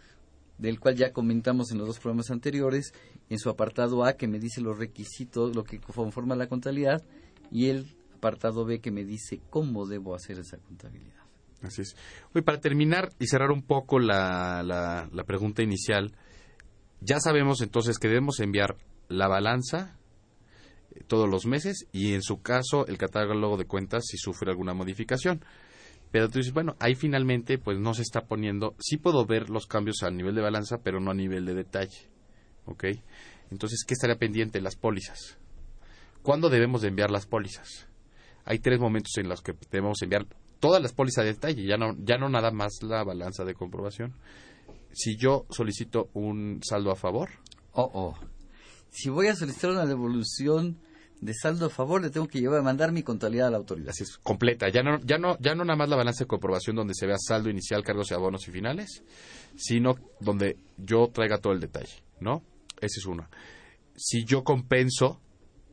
del 0.57 0.79
cual 0.79 0.95
ya 0.95 1.13
comentamos 1.13 1.71
en 1.71 1.77
los 1.77 1.87
dos 1.87 1.99
programas 1.99 2.29
anteriores, 2.29 2.93
en 3.29 3.39
su 3.39 3.49
apartado 3.49 4.03
A 4.03 4.13
que 4.13 4.27
me 4.27 4.39
dice 4.39 4.61
los 4.61 4.77
requisitos, 4.77 5.55
lo 5.55 5.63
que 5.63 5.79
conforma 5.79 6.35
la 6.35 6.47
contabilidad, 6.47 7.03
y 7.51 7.67
el 7.67 7.95
apartado 8.15 8.65
B 8.65 8.79
que 8.79 8.91
me 8.91 9.03
dice 9.05 9.41
cómo 9.49 9.85
debo 9.85 10.15
hacer 10.15 10.39
esa 10.39 10.57
contabilidad. 10.57 11.22
Así 11.63 11.81
es. 11.81 11.95
Hoy 12.33 12.41
para 12.41 12.59
terminar 12.59 13.09
y 13.19 13.27
cerrar 13.27 13.51
un 13.51 13.63
poco 13.63 13.97
la, 13.97 14.61
la, 14.63 15.23
pregunta 15.23 15.63
inicial, 15.63 16.13
ya 16.99 17.19
sabemos 17.19 17.61
entonces 17.61 17.97
que 17.97 18.09
debemos 18.09 18.41
enviar 18.41 18.75
la 19.07 19.29
balanza 19.29 19.97
eh, 20.91 21.03
todos 21.07 21.29
los 21.29 21.45
meses 21.45 21.87
y 21.93 22.13
en 22.13 22.21
su 22.21 22.41
caso 22.41 22.85
el 22.87 22.97
catálogo 22.97 23.55
de 23.55 23.65
cuentas 23.65 24.03
si 24.05 24.17
sufre 24.17 24.51
alguna 24.51 24.73
modificación. 24.73 25.43
Pero 26.11 26.29
tú 26.29 26.39
dices, 26.39 26.53
bueno, 26.53 26.75
ahí 26.79 26.95
finalmente 26.95 27.57
pues 27.57 27.79
no 27.79 27.93
se 27.93 28.01
está 28.01 28.25
poniendo, 28.25 28.75
sí 28.79 28.97
puedo 28.97 29.25
ver 29.25 29.49
los 29.49 29.65
cambios 29.65 30.03
a 30.03 30.11
nivel 30.11 30.35
de 30.35 30.41
balanza, 30.41 30.79
pero 30.83 30.99
no 30.99 31.11
a 31.11 31.15
nivel 31.15 31.45
de 31.45 31.55
detalle. 31.55 32.09
¿Ok? 32.65 32.85
Entonces, 33.51 33.83
¿qué 33.87 33.93
estaría 33.93 34.17
pendiente? 34.17 34.61
Las 34.61 34.75
pólizas. 34.75 35.37
¿Cuándo 36.21 36.49
debemos 36.49 36.81
de 36.81 36.89
enviar 36.89 37.09
las 37.11 37.25
pólizas? 37.25 37.87
Hay 38.45 38.59
tres 38.59 38.79
momentos 38.79 39.13
en 39.17 39.29
los 39.29 39.41
que 39.41 39.53
debemos 39.71 40.01
enviar 40.01 40.25
todas 40.63 40.81
las 40.81 40.93
pólizas 40.93 41.25
de 41.25 41.33
detalle, 41.33 41.65
ya 41.65 41.75
no, 41.75 41.93
ya 42.05 42.17
no 42.17 42.29
nada 42.29 42.49
más 42.49 42.81
la 42.83 43.03
balanza 43.03 43.43
de 43.43 43.53
comprobación. 43.53 44.13
Si 44.93 45.17
yo 45.17 45.45
solicito 45.49 46.09
un 46.13 46.61
saldo 46.63 46.89
a 46.89 46.95
favor. 46.95 47.31
Oh, 47.73 47.91
oh. 47.93 48.15
Si 48.89 49.09
voy 49.09 49.27
a 49.27 49.35
solicitar 49.35 49.71
una 49.71 49.85
devolución 49.85 50.79
de 51.19 51.33
saldo 51.33 51.65
a 51.65 51.69
favor, 51.69 52.01
le 52.01 52.11
tengo 52.11 52.29
que 52.29 52.39
llevar 52.39 52.61
a 52.61 52.63
mandar 52.63 52.93
mi 52.93 53.03
contabilidad 53.03 53.47
a 53.47 53.51
la 53.51 53.57
autoridad. 53.57 53.89
Así 53.89 54.03
es, 54.03 54.17
completa. 54.19 54.69
Ya 54.69 54.83
no, 54.83 55.01
ya 55.01 55.17
no, 55.17 55.37
ya 55.41 55.53
no 55.53 55.65
nada 55.65 55.75
más 55.75 55.89
la 55.89 55.97
balanza 55.97 56.23
de 56.23 56.29
comprobación 56.29 56.77
donde 56.77 56.93
se 56.93 57.07
vea 57.07 57.17
saldo 57.19 57.49
inicial, 57.49 57.83
cargos 57.83 58.11
y 58.11 58.13
abonos 58.13 58.47
y 58.47 58.51
finales, 58.51 59.03
sino 59.57 59.95
donde 60.21 60.55
yo 60.77 61.09
traiga 61.13 61.39
todo 61.39 61.51
el 61.51 61.59
detalle, 61.59 62.05
¿no? 62.21 62.41
Esa 62.79 63.01
es 63.01 63.05
una. 63.05 63.29
Si 63.97 64.23
yo 64.23 64.45
compenso, 64.45 65.19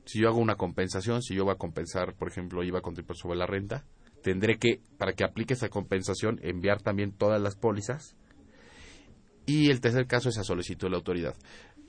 si 0.05 0.19
yo 0.21 0.27
hago 0.27 0.39
una 0.39 0.57
compensación, 0.57 1.23
si 1.23 1.37
yo 1.37 1.45
voy 1.45 1.55
a 1.55 1.59
compensar, 1.59 2.15
por 2.15 2.27
ejemplo, 2.27 2.65
iba 2.65 2.81
a 2.81 2.83
contribuir 2.83 3.17
sobre 3.17 3.39
la 3.39 3.47
renta, 3.47 3.85
tendré 4.23 4.59
que, 4.59 4.81
para 4.99 5.13
que 5.13 5.25
aplique 5.25 5.55
esa 5.55 5.69
compensación, 5.69 6.39
enviar 6.43 6.83
también 6.83 7.13
todas 7.13 7.41
las 7.41 7.57
pólizas. 7.57 8.17
Y 9.47 9.71
el 9.71 9.81
tercer 9.81 10.07
caso 10.07 10.29
es 10.29 10.39
a 10.39 10.45
solicitud 10.45 10.87
de 10.87 10.91
la 10.91 10.97
autoridad. 10.99 11.35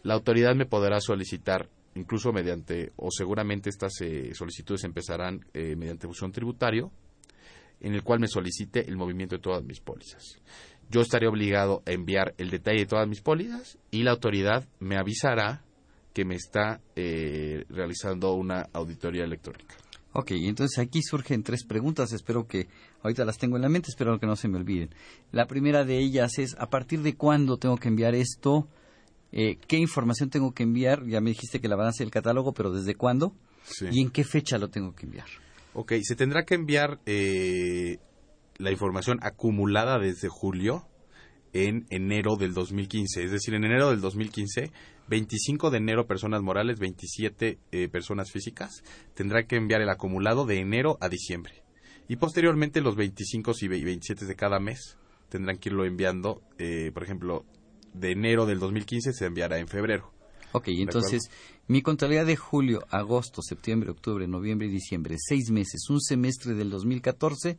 La 0.03 0.15
autoridad 0.15 0.55
me 0.55 0.65
podrá 0.65 0.99
solicitar, 0.99 1.69
incluso 1.95 2.31
mediante, 2.31 2.91
o 2.95 3.09
seguramente 3.11 3.69
estas 3.69 3.93
eh, 4.01 4.33
solicitudes 4.33 4.83
empezarán 4.83 5.45
eh, 5.53 5.75
mediante 5.75 6.07
fusión 6.07 6.31
tributario, 6.31 6.91
en 7.79 7.93
el 7.93 8.03
cual 8.03 8.19
me 8.19 8.27
solicite 8.27 8.87
el 8.87 8.97
movimiento 8.97 9.35
de 9.35 9.41
todas 9.41 9.63
mis 9.63 9.79
pólizas. 9.79 10.39
Yo 10.89 11.01
estaré 11.01 11.27
obligado 11.27 11.83
a 11.85 11.91
enviar 11.91 12.33
el 12.37 12.49
detalle 12.49 12.79
de 12.79 12.85
todas 12.85 13.07
mis 13.07 13.21
pólizas 13.21 13.77
y 13.91 14.03
la 14.03 14.11
autoridad 14.11 14.67
me 14.79 14.97
avisará 14.97 15.63
que 16.13 16.25
me 16.25 16.35
está 16.35 16.81
eh, 16.95 17.63
realizando 17.69 18.33
una 18.33 18.67
auditoría 18.73 19.23
electrónica. 19.23 19.75
Ok, 20.13 20.31
entonces 20.31 20.77
aquí 20.77 21.01
surgen 21.01 21.41
tres 21.41 21.63
preguntas, 21.63 22.11
espero 22.11 22.45
que 22.45 22.67
ahorita 23.01 23.23
las 23.23 23.37
tengo 23.37 23.55
en 23.55 23.61
la 23.61 23.69
mente, 23.69 23.89
espero 23.89 24.19
que 24.19 24.27
no 24.27 24.35
se 24.35 24.49
me 24.49 24.57
olviden. 24.57 24.89
La 25.31 25.47
primera 25.47 25.85
de 25.85 25.99
ellas 25.99 26.37
es, 26.37 26.55
¿a 26.59 26.69
partir 26.69 27.01
de 27.01 27.15
cuándo 27.15 27.57
tengo 27.57 27.77
que 27.77 27.87
enviar 27.87 28.13
esto? 28.13 28.67
Eh, 29.31 29.57
¿Qué 29.67 29.77
información 29.77 30.29
tengo 30.29 30.51
que 30.53 30.63
enviar? 30.63 31.05
Ya 31.07 31.21
me 31.21 31.29
dijiste 31.29 31.61
que 31.61 31.69
la 31.69 31.77
balance 31.77 32.03
del 32.03 32.11
catálogo, 32.11 32.53
pero 32.53 32.71
¿desde 32.71 32.95
cuándo? 32.95 33.33
¿Y 33.89 34.01
en 34.01 34.09
qué 34.09 34.25
fecha 34.25 34.57
lo 34.57 34.69
tengo 34.69 34.93
que 34.93 35.05
enviar? 35.05 35.27
Ok, 35.73 35.93
se 36.01 36.15
tendrá 36.17 36.43
que 36.43 36.55
enviar 36.55 36.99
eh, 37.05 37.99
la 38.57 38.71
información 38.71 39.19
acumulada 39.21 39.97
desde 39.97 40.27
julio 40.27 40.85
en 41.53 41.85
enero 41.89 42.35
del 42.35 42.53
2015. 42.53 43.23
Es 43.23 43.31
decir, 43.31 43.53
en 43.53 43.63
enero 43.63 43.89
del 43.89 44.01
2015, 44.01 44.71
25 45.07 45.69
de 45.69 45.77
enero 45.77 46.07
personas 46.07 46.41
morales, 46.41 46.79
27 46.79 47.59
eh, 47.71 47.89
personas 47.89 48.31
físicas, 48.31 48.83
tendrá 49.13 49.43
que 49.43 49.57
enviar 49.57 49.81
el 49.81 49.89
acumulado 49.89 50.45
de 50.45 50.59
enero 50.59 50.97
a 51.01 51.09
diciembre. 51.09 51.63
Y 52.07 52.17
posteriormente 52.17 52.81
los 52.81 52.95
25 52.95 53.51
y 53.61 53.67
27 53.67 54.25
de 54.25 54.35
cada 54.35 54.59
mes 54.59 54.97
tendrán 55.29 55.57
que 55.57 55.69
irlo 55.69 55.85
enviando, 55.85 56.41
eh, 56.57 56.91
por 56.93 57.03
ejemplo, 57.03 57.45
de 57.93 58.11
enero 58.11 58.45
del 58.45 58.59
2015 58.59 59.13
se 59.13 59.25
enviará 59.25 59.59
en 59.59 59.67
febrero. 59.67 60.11
Ok, 60.53 60.67
entonces 60.67 61.29
mi 61.67 61.81
contabilidad 61.81 62.25
de 62.25 62.35
julio, 62.35 62.85
agosto, 62.89 63.41
septiembre, 63.41 63.91
octubre, 63.91 64.27
noviembre 64.27 64.67
y 64.67 64.71
diciembre, 64.71 65.15
seis 65.17 65.49
meses, 65.49 65.89
un 65.89 66.01
semestre 66.01 66.53
del 66.53 66.69
2014, 66.69 67.57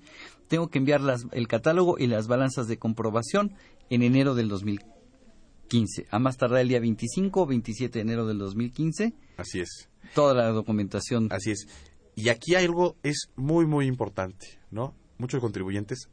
tengo 0.49 0.69
que 0.69 0.79
enviar 0.79 1.01
el 1.33 1.49
catálogo 1.49 1.97
y 1.99 2.07
las 2.07 2.29
balanzas 2.29 2.69
de 2.69 2.79
comprobación 2.79 3.55
en 3.95 4.03
enero 4.03 4.35
del 4.35 4.49
2015. 4.49 6.07
A 6.11 6.19
más 6.19 6.37
tardar 6.37 6.61
el 6.61 6.69
día 6.69 6.81
25 6.81 7.43
o 7.43 7.47
27 7.47 7.99
de 7.99 8.03
enero 8.03 8.27
del 8.27 8.39
2015. 8.39 9.15
Así 9.37 9.61
es. 9.61 9.89
Toda 10.15 10.35
la 10.35 10.49
documentación. 10.49 11.29
Así 11.31 11.51
es. 11.53 11.67
Y 12.15 12.29
aquí 12.29 12.55
hay 12.55 12.65
algo 12.67 12.97
es 13.03 13.31
muy 13.37 13.67
muy 13.67 13.87
importante, 13.87 14.59
¿no? 14.71 14.95
Muchos 15.19 15.41
contribuyentes 15.41 16.09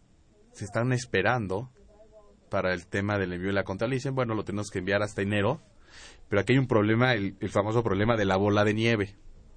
se 0.53 0.65
están 0.65 0.93
esperando 0.93 1.69
para 2.49 2.73
el 2.73 2.87
tema 2.87 3.17
del 3.17 3.33
envío 3.33 3.49
de 3.49 3.53
la 3.53 3.63
contabilidad 3.63 3.97
y 3.97 3.99
dicen, 3.99 4.15
bueno, 4.15 4.33
lo 4.33 4.43
tenemos 4.43 4.69
que 4.69 4.79
enviar 4.79 5.03
hasta 5.03 5.21
enero 5.21 5.61
pero 6.29 6.41
aquí 6.41 6.53
hay 6.53 6.59
un 6.59 6.67
problema, 6.67 7.13
el, 7.13 7.35
famoso 7.49 7.83
problema 7.83 8.15
de 8.15 8.25
la 8.25 8.37
bola 8.37 8.63
de 8.63 8.73
nieve, 8.73 9.15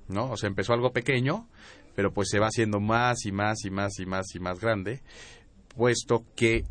¿no? 0.08 0.30
O 0.30 0.37
sea, 0.37 0.48
empezó 0.48 0.72
algo 0.72 0.92
pequeño, 0.92 1.48
pero 1.94 2.12
pues 2.12 2.28
se 2.30 2.38
va 2.38 2.46
haciendo 2.46 2.80
más 2.80 3.26
y 3.26 3.32
más 3.32 3.64
y 3.64 3.70
más 3.70 3.98
y 3.98 4.06
más 4.06 4.35
y 4.35 4.40
más 4.40 4.58
grande, 4.58 5.02
puesto 5.68 6.24
que 6.35 6.64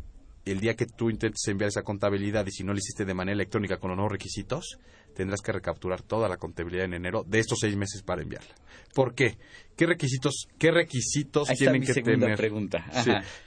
el 0.44 0.60
día 0.60 0.74
que 0.74 0.86
tú 0.86 1.10
intentes 1.10 1.46
enviar 1.48 1.68
esa 1.68 1.82
contabilidad 1.82 2.46
y 2.46 2.50
si 2.50 2.64
no 2.64 2.72
lo 2.72 2.78
hiciste 2.78 3.04
de 3.04 3.14
manera 3.14 3.34
electrónica 3.34 3.78
con 3.78 3.90
los 3.90 3.96
nuevos 3.96 4.12
requisitos, 4.12 4.78
tendrás 5.14 5.40
que 5.40 5.52
recapturar 5.52 6.02
toda 6.02 6.28
la 6.28 6.36
contabilidad 6.36 6.86
en 6.86 6.94
enero 6.94 7.24
de 7.26 7.38
estos 7.38 7.58
seis 7.60 7.76
meses 7.76 8.02
para 8.02 8.22
enviarla. 8.22 8.54
¿Por 8.94 9.14
qué? 9.14 9.38
¿Qué 9.76 9.86
requisitos, 9.86 10.48
qué 10.58 10.70
requisitos 10.70 11.48
tienen 11.48 11.82
que 11.82 11.94
tener? 11.94 12.36
Pregunta. 12.36 12.84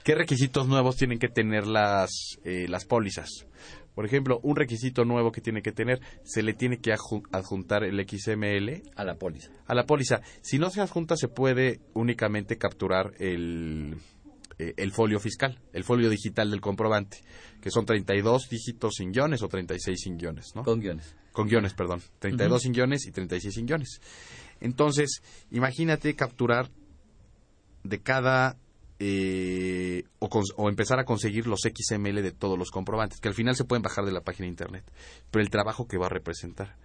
¿Qué 0.03 0.15
requisitos 0.15 0.67
nuevos 0.67 0.95
tienen 0.95 1.19
que 1.19 1.27
tener 1.27 1.67
las, 1.67 2.11
eh, 2.43 2.67
las 2.67 2.85
pólizas? 2.85 3.45
Por 3.93 4.05
ejemplo, 4.05 4.39
un 4.43 4.57
requisito 4.57 5.05
nuevo 5.05 5.31
que 5.31 5.39
tiene 5.39 5.61
que 5.61 5.71
tener, 5.71 6.01
se 6.23 6.43
le 6.43 6.53
tiene 6.53 6.79
que 6.79 6.93
adjuntar 7.31 7.85
el 7.85 8.05
XML 8.05 8.83
a 8.95 9.05
la 9.05 9.15
póliza. 9.15 9.51
A 9.67 9.73
la 9.73 9.85
póliza. 9.85 10.21
Si 10.41 10.59
no 10.59 10.69
se 10.69 10.81
adjunta, 10.81 11.15
se 11.15 11.29
puede 11.29 11.79
únicamente 11.93 12.57
capturar 12.57 13.13
el, 13.19 13.95
eh, 14.57 14.73
el 14.77 14.91
folio 14.91 15.19
fiscal, 15.19 15.59
el 15.73 15.83
folio 15.83 16.09
digital 16.09 16.49
del 16.49 16.61
comprobante, 16.61 17.23
que 17.61 17.71
son 17.71 17.85
32 17.85 18.49
dígitos 18.49 18.95
sin 18.95 19.11
guiones 19.11 19.43
o 19.43 19.47
36 19.47 19.99
sin 19.99 20.17
guiones, 20.17 20.53
¿no? 20.55 20.63
Con 20.63 20.79
guiones. 20.79 21.15
Con 21.31 21.47
guiones, 21.47 21.73
perdón. 21.73 22.01
32 22.19 22.61
sin 22.61 22.71
guiones 22.71 23.05
y 23.05 23.11
36 23.11 23.53
sin 23.53 23.65
guiones. 23.65 23.99
Entonces, 24.61 25.21
imagínate 25.51 26.15
capturar 26.15 26.69
de 27.83 28.01
cada 28.01 28.57
eh, 28.97 30.03
o, 30.19 30.69
empezar 30.69 30.99
a 30.99 31.05
conseguir 31.05 31.47
los 31.47 31.59
XML 31.61 32.21
de 32.21 32.31
todos 32.31 32.57
los 32.57 32.71
comprobantes, 32.71 33.19
que 33.19 33.27
al 33.27 33.33
final 33.33 33.55
se 33.55 33.65
pueden 33.65 33.81
bajar 33.81 34.05
de 34.05 34.13
la 34.13 34.21
página 34.21 34.45
de 34.45 34.51
internet, 34.51 34.89
pero 35.31 35.43
el 35.43 35.49
trabajo 35.49 35.87
que 35.87 35.97
va 35.97 36.05
a 36.05 36.09
representar. 36.09 36.77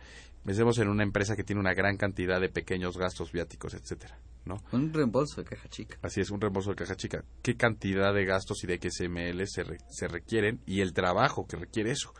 Pensemos 0.44 0.78
en 0.78 0.88
una 0.88 1.02
empresa 1.02 1.36
que 1.36 1.44
tiene 1.44 1.60
una 1.60 1.74
gran 1.74 1.96
cantidad 1.96 2.40
de 2.40 2.48
pequeños 2.48 2.96
gastos 2.96 3.30
viáticos, 3.30 3.74
etcétera, 3.74 4.18
¿no? 4.46 4.56
Un 4.72 4.92
reembolso 4.92 5.42
de 5.42 5.48
caja 5.48 5.68
chica. 5.68 5.98
Así 6.02 6.20
es, 6.20 6.30
un 6.30 6.40
reembolso 6.40 6.70
de 6.70 6.76
caja 6.76 6.96
chica. 6.96 7.24
¿Qué 7.42 7.56
cantidad 7.56 8.14
de 8.14 8.24
gastos 8.24 8.64
y 8.64 8.66
de 8.66 8.78
XML 8.78 9.46
se, 9.46 9.64
se 9.88 10.08
requieren 10.08 10.60
y 10.66 10.80
el 10.80 10.92
trabajo 10.92 11.46
que 11.46 11.56
requiere 11.56 11.90
eso? 11.90 12.14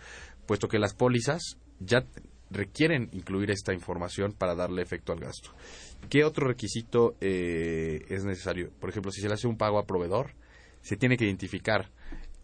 Puesto 0.46 0.68
que 0.68 0.78
las 0.78 0.94
pólizas 0.94 1.56
ya 1.78 2.04
requieren 2.50 3.09
incluir 3.12 3.50
esta 3.50 3.72
información 3.72 4.33
para 4.33 4.54
darle 4.54 4.83
efecto 4.83 5.12
al 5.12 5.20
gasto. 5.20 5.50
¿Qué 6.09 6.24
otro 6.24 6.48
requisito 6.48 7.16
eh, 7.20 8.04
es 8.09 8.24
necesario? 8.24 8.70
Por 8.80 8.90
ejemplo, 8.90 9.12
si 9.12 9.20
se 9.20 9.28
le 9.28 9.35
hace 9.35 9.46
un 9.46 9.56
pago 9.56 9.78
a 9.78 9.87
proveedor, 9.87 10.35
se 10.83 10.96
tiene 10.96 11.16
que 11.16 11.24
identificar, 11.24 11.90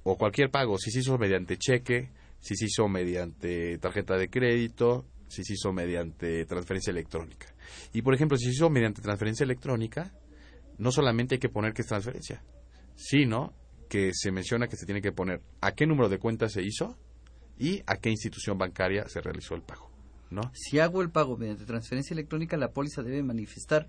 o 0.05 0.17
cualquier 0.17 0.51
pago, 0.51 0.79
si 0.79 0.91
se 0.91 1.01
hizo 1.01 1.19
mediante 1.19 1.57
cheque, 1.59 2.11
si 2.41 2.55
se 2.55 2.67
hizo 2.67 2.89
mediante 2.89 3.79
tarjeta 3.79 4.17
de 4.17 4.31
crédito, 4.31 5.05
si 5.29 5.45
se 5.45 5.55
hizo 5.55 5.73
mediante 5.73 6.45
transferencia 6.47 6.91
electrónica. 6.91 7.55
Y 7.93 8.03
por 8.03 8.15
ejemplo, 8.15 8.37
si 8.37 8.47
se 8.47 8.51
hizo 8.53 8.71
mediante 8.71 9.03
transferencia 9.03 9.45
electrónica, 9.45 10.13
no 10.79 10.93
solamente 10.93 11.37
hay 11.37 11.39
que 11.39 11.49
poner 11.49 11.73
que 11.73 11.83
es 11.83 11.89
transferencia, 11.89 12.43
sino 12.95 13.55
que 13.89 14.11
se 14.15 14.33
menciona 14.33 14.69
que 14.69 14.77
se 14.77 14.87
tiene 14.87 15.01
que 15.01 15.13
poner 15.13 15.43
a 15.61 15.73
qué 15.73 15.87
número 15.87 16.09
de 16.09 16.19
cuenta 16.19 16.49
se 16.49 16.63
hizo 16.63 16.99
y 17.59 17.83
a 17.87 17.97
qué 17.97 18.11
institución 18.11 18.59
bancaria 18.59 19.09
se 19.09 19.21
realizó 19.21 19.55
el 19.55 19.63
pago. 19.63 19.91
¿no? 20.31 20.51
Si 20.55 20.79
hago 20.79 21.03
el 21.03 21.11
pago 21.11 21.37
mediante 21.37 21.65
transferencia 21.65 22.15
electrónica, 22.15 22.57
la 22.57 22.73
póliza 22.73 23.03
debe 23.03 23.23
manifestar 23.23 23.89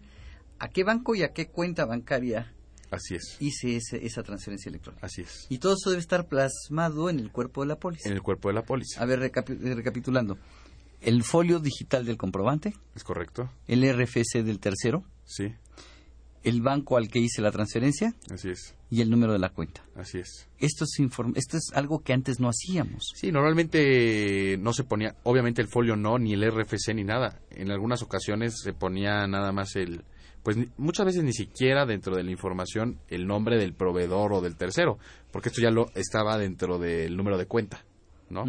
a 0.60 0.69
qué 0.69 0.84
banco 0.84 1.15
y 1.15 1.23
a 1.23 1.34
qué 1.34 1.47
cuenta 1.47 1.86
bancaria 1.86 2.54
Así 2.89 3.15
es. 3.15 3.38
hice 3.41 3.78
esa 3.78 4.23
transferencia 4.23 4.69
electrónica. 4.69 5.06
Así 5.06 5.21
es. 5.21 5.45
Y 5.50 5.58
todo 5.58 5.73
eso 5.73 5.89
debe 5.89 6.00
estar 6.00 6.28
plasmado 6.28 7.10
en 7.10 7.19
el 7.19 7.32
cuerpo 7.32 7.62
de 7.62 7.67
la 7.67 7.76
póliza. 7.78 8.08
En 8.08 8.15
el 8.15 8.21
cuerpo 8.21 8.47
de 8.47 8.54
la 8.54 8.63
póliza. 8.63 9.02
A 9.02 9.06
ver, 9.06 9.19
recapitulando. 9.19 10.38
El 11.01 11.23
folio 11.23 11.60
digital 11.60 12.05
del 12.05 12.17
comprobante. 12.17 12.73
Es 12.95 13.03
correcto. 13.03 13.49
El 13.67 13.83
RFC 13.83 14.43
del 14.43 14.60
tercero. 14.60 15.03
Sí 15.25 15.53
el 16.47 16.62
banco 16.62 16.95
al 16.95 17.10
que 17.10 17.19
hice 17.19 17.41
la 17.41 17.51
transferencia 17.51 18.13
Así 18.31 18.49
es. 18.49 18.73
y 18.89 19.01
el 19.01 19.10
número 19.10 19.33
de 19.33 19.39
la 19.39 19.49
cuenta. 19.49 19.83
Así 19.95 20.19
es. 20.19 20.47
Esto 20.60 20.86
es, 20.86 20.97
esto 21.36 21.57
es 21.57 21.71
algo 21.73 21.99
que 21.99 22.13
antes 22.13 22.39
no 22.39 22.47
hacíamos. 22.47 23.12
Sí, 23.15 23.33
normalmente 23.33 24.57
no 24.57 24.71
se 24.71 24.86
ponía, 24.86 25.15
obviamente 25.23 25.62
el 25.62 25.67
folio 25.67 25.97
no, 25.97 26.17
ni 26.17 26.33
el 26.33 26.49
RFC 26.49 26.93
ni 26.95 27.03
nada. 27.03 27.41
En 27.51 27.69
algunas 27.69 28.01
ocasiones 28.01 28.62
se 28.63 28.71
ponía 28.71 29.27
nada 29.27 29.51
más 29.51 29.75
el, 29.75 30.05
pues 30.41 30.57
muchas 30.77 31.05
veces 31.07 31.23
ni 31.23 31.33
siquiera 31.33 31.86
dentro 31.86 32.15
de 32.15 32.23
la 32.23 32.31
información 32.31 32.99
el 33.10 33.27
nombre 33.27 33.57
del 33.57 33.73
proveedor 33.73 34.31
o 34.31 34.41
del 34.41 34.55
tercero, 34.55 34.99
porque 35.31 35.49
esto 35.49 35.62
ya 35.62 35.69
lo 35.69 35.88
estaba 35.95 36.38
dentro 36.38 36.79
del 36.79 37.17
número 37.17 37.38
de 37.38 37.45
cuenta, 37.45 37.83
¿no? 38.29 38.45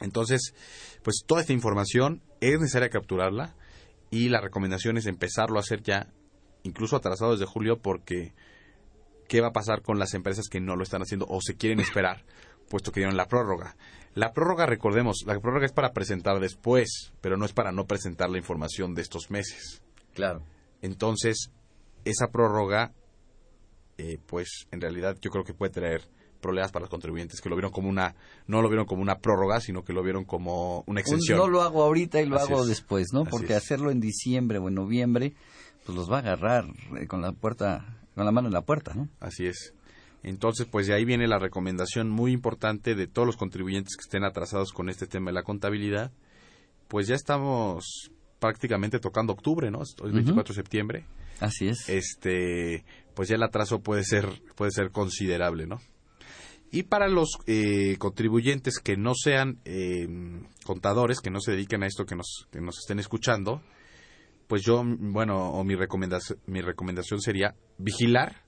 Entonces, 0.00 0.54
pues 1.02 1.22
toda 1.26 1.40
esta 1.40 1.52
información 1.52 2.22
es 2.40 2.58
necesaria 2.60 2.90
capturarla 2.90 3.54
y 4.10 4.28
la 4.28 4.40
recomendación 4.40 4.98
es 4.98 5.06
empezarlo 5.06 5.58
a 5.58 5.60
hacer 5.60 5.82
ya 5.82 6.12
incluso 6.62 6.96
atrasado 6.96 7.32
desde 7.32 7.46
julio 7.46 7.80
porque 7.80 8.34
¿qué 9.28 9.40
va 9.40 9.48
a 9.48 9.52
pasar 9.52 9.82
con 9.82 9.98
las 9.98 10.14
empresas 10.14 10.48
que 10.48 10.60
no 10.60 10.76
lo 10.76 10.82
están 10.82 11.02
haciendo 11.02 11.26
o 11.28 11.40
se 11.40 11.56
quieren 11.56 11.80
esperar, 11.80 12.24
puesto 12.68 12.92
que 12.92 13.00
dieron 13.00 13.16
la 13.16 13.26
prórroga? 13.26 13.76
La 14.14 14.32
prórroga, 14.32 14.66
recordemos, 14.66 15.24
la 15.26 15.38
prórroga 15.40 15.66
es 15.66 15.72
para 15.72 15.92
presentar 15.92 16.40
después, 16.40 17.12
pero 17.20 17.36
no 17.36 17.44
es 17.44 17.52
para 17.52 17.72
no 17.72 17.86
presentar 17.86 18.30
la 18.30 18.38
información 18.38 18.94
de 18.94 19.02
estos 19.02 19.30
meses. 19.30 19.82
Claro. 20.14 20.42
Entonces, 20.80 21.50
esa 22.04 22.28
prórroga, 22.28 22.92
eh, 23.98 24.18
pues 24.26 24.66
en 24.70 24.80
realidad 24.80 25.16
yo 25.20 25.30
creo 25.30 25.44
que 25.44 25.52
puede 25.52 25.72
traer 25.72 26.08
problemas 26.46 26.72
para 26.72 26.84
los 26.84 26.90
contribuyentes 26.90 27.40
que 27.40 27.48
lo 27.48 27.56
vieron 27.56 27.72
como 27.72 27.88
una 27.88 28.14
no 28.46 28.62
lo 28.62 28.68
vieron 28.68 28.86
como 28.86 29.02
una 29.02 29.18
prórroga 29.18 29.60
sino 29.60 29.82
que 29.82 29.92
lo 29.92 30.02
vieron 30.02 30.24
como 30.24 30.84
una 30.86 31.00
extensión 31.00 31.38
no 31.38 31.48
lo 31.48 31.62
hago 31.62 31.82
ahorita 31.82 32.20
y 32.20 32.26
lo 32.26 32.38
hago 32.38 32.64
después 32.64 33.08
no 33.12 33.24
porque 33.24 33.54
hacerlo 33.54 33.90
en 33.90 34.00
diciembre 34.00 34.58
o 34.58 34.68
en 34.68 34.74
noviembre 34.74 35.34
pues 35.86 35.96
los 35.96 36.10
va 36.10 36.16
a 36.16 36.20
agarrar 36.20 36.66
eh, 37.00 37.06
con 37.06 37.22
la 37.22 37.32
puerta, 37.32 38.00
con 38.14 38.24
la 38.24 38.32
mano 38.32 38.48
en 38.48 38.54
la 38.54 38.62
puerta, 38.62 38.92
¿no? 38.94 39.08
Así 39.20 39.46
es. 39.46 39.72
Entonces, 40.24 40.66
pues 40.66 40.88
de 40.88 40.94
ahí 40.94 41.04
viene 41.04 41.28
la 41.28 41.38
recomendación 41.38 42.10
muy 42.10 42.32
importante 42.32 42.96
de 42.96 43.06
todos 43.06 43.24
los 43.24 43.36
contribuyentes 43.36 43.96
que 43.96 44.02
estén 44.02 44.24
atrasados 44.24 44.72
con 44.72 44.88
este 44.88 45.06
tema 45.06 45.30
de 45.30 45.34
la 45.34 45.44
contabilidad. 45.44 46.10
Pues 46.88 47.06
ya 47.06 47.14
estamos 47.14 48.10
prácticamente 48.40 48.98
tocando 48.98 49.32
octubre, 49.32 49.70
¿no? 49.70 49.78
Hoy 49.78 50.08
es 50.08 50.12
24 50.12 50.52
de 50.52 50.56
septiembre. 50.56 51.04
Así 51.38 51.68
es. 51.68 51.88
Este, 51.88 52.84
pues 53.14 53.28
ya 53.28 53.36
el 53.36 53.42
atraso 53.44 53.80
puede 53.80 54.02
ser, 54.02 54.26
puede 54.56 54.72
ser 54.72 54.90
considerable, 54.90 55.68
¿no? 55.68 55.80
Y 56.70 56.84
para 56.84 57.08
los 57.08 57.38
eh, 57.46 57.96
contribuyentes 57.98 58.78
que 58.80 58.96
no 58.96 59.14
sean 59.14 59.60
eh, 59.64 60.08
contadores, 60.64 61.20
que 61.20 61.30
no 61.30 61.40
se 61.40 61.52
dediquen 61.52 61.82
a 61.82 61.86
esto, 61.86 62.04
que 62.04 62.16
nos, 62.16 62.48
que 62.50 62.60
nos 62.60 62.78
estén 62.78 62.98
escuchando, 62.98 63.62
pues 64.46 64.62
yo, 64.62 64.82
bueno, 64.84 65.50
o 65.50 65.64
mi 65.64 65.74
recomendación, 65.74 66.38
mi 66.46 66.60
recomendación 66.60 67.20
sería 67.20 67.54
vigilar 67.78 68.44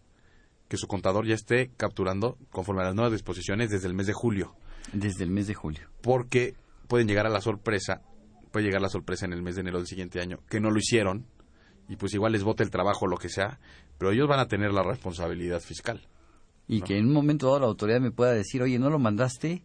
que 0.68 0.76
su 0.76 0.86
contador 0.86 1.26
ya 1.26 1.34
esté 1.34 1.70
capturando 1.76 2.36
conforme 2.50 2.82
a 2.82 2.86
las 2.86 2.94
nuevas 2.94 3.12
disposiciones 3.12 3.70
desde 3.70 3.88
el 3.88 3.94
mes 3.94 4.06
de 4.06 4.12
julio. 4.12 4.54
Desde 4.92 5.24
el 5.24 5.30
mes 5.30 5.46
de 5.46 5.54
julio. 5.54 5.88
Porque 6.02 6.54
pueden 6.88 7.08
llegar 7.08 7.26
a 7.26 7.30
la 7.30 7.40
sorpresa, 7.40 8.02
puede 8.52 8.66
llegar 8.66 8.82
la 8.82 8.88
sorpresa 8.88 9.26
en 9.26 9.32
el 9.32 9.42
mes 9.42 9.54
de 9.54 9.62
enero 9.62 9.78
del 9.78 9.86
siguiente 9.86 10.20
año, 10.20 10.40
que 10.48 10.60
no 10.60 10.70
lo 10.70 10.78
hicieron, 10.78 11.26
y 11.88 11.96
pues 11.96 12.14
igual 12.14 12.32
les 12.32 12.44
vote 12.44 12.62
el 12.62 12.70
trabajo 12.70 13.06
o 13.06 13.08
lo 13.08 13.16
que 13.16 13.28
sea, 13.28 13.58
pero 13.96 14.12
ellos 14.12 14.28
van 14.28 14.40
a 14.40 14.48
tener 14.48 14.72
la 14.72 14.82
responsabilidad 14.82 15.60
fiscal. 15.60 16.06
Y 16.68 16.82
que 16.82 16.98
en 16.98 17.06
un 17.06 17.12
momento 17.14 17.46
dado 17.46 17.60
la 17.60 17.66
autoridad 17.66 18.00
me 18.00 18.10
pueda 18.10 18.32
decir, 18.32 18.62
oye, 18.62 18.78
¿no 18.78 18.90
lo 18.90 18.98
mandaste? 18.98 19.62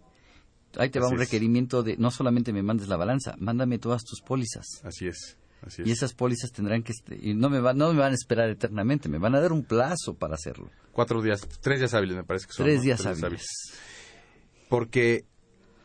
Ahí 0.78 0.90
te 0.90 1.00
va 1.00 1.06
Así 1.08 1.16
un 1.16 1.22
es. 1.22 1.28
requerimiento 1.28 1.84
de, 1.84 1.98
no 1.98 2.10
solamente 2.12 2.52
me 2.54 2.64
mandes 2.64 2.88
la 2.88 2.96
balanza, 2.98 3.36
mándame 3.38 3.78
todas 3.78 4.04
tus 4.04 4.22
pólizas. 4.22 4.66
Así 4.84 5.08
es. 5.08 5.38
Así 5.62 5.82
es. 5.84 5.88
Y 5.88 5.92
esas 5.92 6.14
pólizas 6.14 6.52
tendrán 6.52 6.82
que, 6.82 6.94
est- 6.94 7.24
y 7.24 7.34
no 7.36 7.50
me, 7.50 7.60
va- 7.60 7.74
no 7.74 7.94
me 7.94 8.00
van 8.00 8.12
a 8.14 8.16
esperar 8.16 8.50
eternamente, 8.50 9.08
me 9.10 9.18
van 9.20 9.36
a 9.36 9.40
dar 9.42 9.52
un 9.52 9.64
plazo 9.64 10.14
para 10.16 10.36
hacerlo. 10.36 10.70
Cuatro 10.94 11.22
días, 11.22 11.48
tres 11.62 11.80
días 11.80 11.94
hábiles 11.94 12.16
me 12.16 12.24
parece 12.24 12.48
que 12.48 12.54
son. 12.54 12.66
Tres 12.66 12.78
¿no? 12.78 12.84
días 12.84 13.06
hábiles. 13.06 13.46
Porque, 14.70 15.26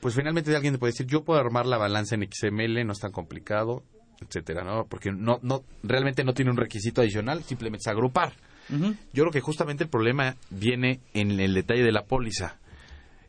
pues 0.01 0.15
finalmente 0.15 0.55
alguien 0.55 0.75
te 0.75 0.79
puede 0.79 0.93
decir, 0.93 1.07
yo 1.07 1.25
puedo 1.25 1.39
armar 1.41 1.67
la 1.67 1.77
balanza 1.79 2.15
en 2.15 2.23
XML, 2.31 2.85
no 2.87 2.93
es 2.93 2.99
tan 3.01 3.13
complicado, 3.13 3.83
etcétera, 4.21 4.65
¿no? 4.65 4.87
Porque 4.87 5.13
no, 5.13 5.39
no, 5.43 5.65
realmente 5.83 6.25
no 6.25 6.33
tiene 6.35 6.51
un 6.51 6.57
requisito 6.57 7.01
adicional, 7.03 7.43
simplemente 7.45 7.83
es 7.83 7.89
agrupar. 7.89 8.35
Yo 8.69 9.23
creo 9.25 9.31
que 9.31 9.41
justamente 9.41 9.85
el 9.85 9.91
problema 9.91 10.37
viene 10.51 11.01
en 11.15 11.39
el 11.41 11.55
detalle 11.55 11.83
de 11.83 11.93
la 11.93 12.05
póliza. 12.05 12.59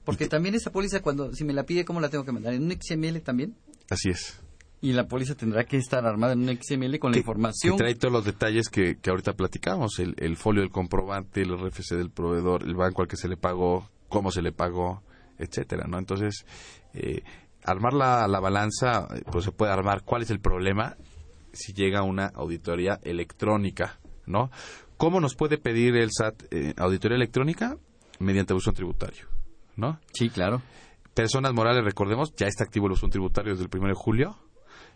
Porque 0.03 0.27
también 0.27 0.55
esa 0.55 0.71
póliza, 0.71 1.01
cuando, 1.01 1.33
si 1.33 1.43
me 1.43 1.53
la 1.53 1.63
pide, 1.63 1.85
¿cómo 1.85 2.01
la 2.01 2.09
tengo 2.09 2.25
que 2.25 2.31
mandar? 2.31 2.53
¿En 2.53 2.63
un 2.63 2.71
XML 2.71 3.21
también? 3.21 3.55
Así 3.89 4.09
es. 4.09 4.41
Y 4.81 4.93
la 4.93 5.07
póliza 5.07 5.35
tendrá 5.35 5.65
que 5.65 5.77
estar 5.77 6.05
armada 6.05 6.33
en 6.33 6.39
un 6.39 6.57
XML 6.57 6.97
con 6.99 7.11
la 7.11 7.17
información. 7.17 7.73
Que 7.73 7.83
trae 7.83 7.95
todos 7.95 8.13
los 8.13 8.25
detalles 8.25 8.69
que, 8.69 8.97
que 8.97 9.09
ahorita 9.09 9.33
platicamos, 9.33 9.99
el, 9.99 10.15
el 10.17 10.37
folio 10.37 10.61
del 10.61 10.71
comprobante, 10.71 11.41
el 11.41 11.57
RFC 11.57 11.95
del 11.95 12.09
proveedor, 12.09 12.63
el 12.63 12.75
banco 12.75 13.01
al 13.01 13.07
que 13.07 13.17
se 13.17 13.27
le 13.27 13.35
pagó, 13.35 13.89
cómo 14.07 14.31
se 14.31 14.41
le 14.41 14.51
pagó, 14.51 15.03
etcétera, 15.37 15.85
¿no? 15.87 15.99
Entonces, 15.99 16.45
eh, 16.93 17.23
armar 17.63 17.93
la, 17.93 18.27
la 18.27 18.39
balanza, 18.39 19.07
eh, 19.13 19.21
pues 19.31 19.45
se 19.45 19.51
puede 19.51 19.71
armar. 19.71 20.03
¿Cuál 20.03 20.21
es 20.21 20.29
el 20.29 20.39
problema 20.39 20.95
si 21.51 21.73
llega 21.73 22.03
una 22.03 22.27
auditoría 22.27 22.99
electrónica, 23.03 23.99
¿no? 24.25 24.49
¿Cómo 24.99 25.19
nos 25.19 25.33
puede 25.33 25.57
pedir 25.57 25.95
el 25.95 26.09
SAT 26.11 26.43
eh, 26.51 26.73
auditoría 26.77 27.15
electrónica? 27.15 27.77
Mediante 28.19 28.53
buzón 28.53 28.73
tributario, 28.75 29.25
¿no? 29.77 29.99
Sí, 30.13 30.29
claro. 30.29 30.61
Personas 31.13 31.53
morales, 31.53 31.83
recordemos, 31.85 32.33
ya 32.35 32.47
está 32.47 32.65
activo 32.65 32.85
el 32.87 32.91
buzón 32.91 33.09
tributario 33.09 33.53
desde 33.53 33.63
el 33.63 33.69
1 33.73 33.87
de 33.87 33.93
julio. 33.95 34.37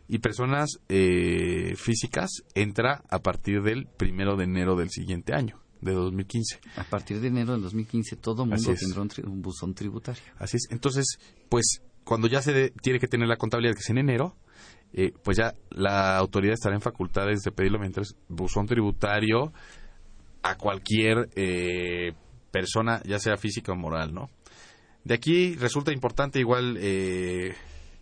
Y 0.10 0.20
personas 0.20 0.80
eh, 0.89 1.74
físicas 1.78 2.44
entra 2.54 3.02
a 3.10 3.20
partir 3.20 3.62
del 3.63 3.88
1 4.00 4.36
de 4.36 4.44
enero 4.44 4.76
del 4.76 4.89
siguiente 4.89 5.34
año, 5.34 5.62
de 5.80 5.94
2015. 5.94 6.60
A 6.76 6.84
partir 6.84 7.22
de 7.22 7.30
enero 7.30 7.54
del 7.54 7.62
2015 7.62 8.18
todo 8.18 8.46
mundo 8.46 8.74
tendrá 8.78 9.02
un, 9.02 9.10
tri- 9.10 9.26
un 9.26 9.42
buzón 9.42 9.74
tributario. 9.74 10.22
Así 10.38 10.58
es. 10.58 10.68
Entonces, 10.70 11.06
pues, 11.48 11.82
cuando 12.04 12.28
ya 12.28 12.42
se 12.42 12.52
de- 12.52 12.70
tiene 12.82 13.00
que 13.00 13.08
tener 13.08 13.30
la 13.30 13.38
contabilidad 13.38 13.76
que 13.76 13.80
es 13.80 13.89
en 13.89 14.00
enero, 14.00 14.36
eh, 14.92 15.13
pues 15.24 15.38
ya 15.38 15.56
la 15.70 16.18
autoridad 16.18 16.54
estará 16.56 16.76
en 16.76 16.82
facultades 16.82 17.39
de 17.39 17.52
pedirlo 17.54 17.80
mientras 17.80 18.18
buzón 18.28 18.68
tributario 18.68 19.54
a 20.43 20.56
cualquier 20.58 21.29
eh, 21.36 22.13
persona, 22.51 23.01
ya 23.06 23.17
sea 23.19 23.38
física 23.38 23.71
o 23.71 23.75
moral, 23.75 24.13
¿no? 24.13 24.29
De 25.03 25.13
aquí 25.15 25.56
resulta 25.56 25.91
importante, 25.91 26.39
igual 26.39 26.77
eh, 26.79 27.56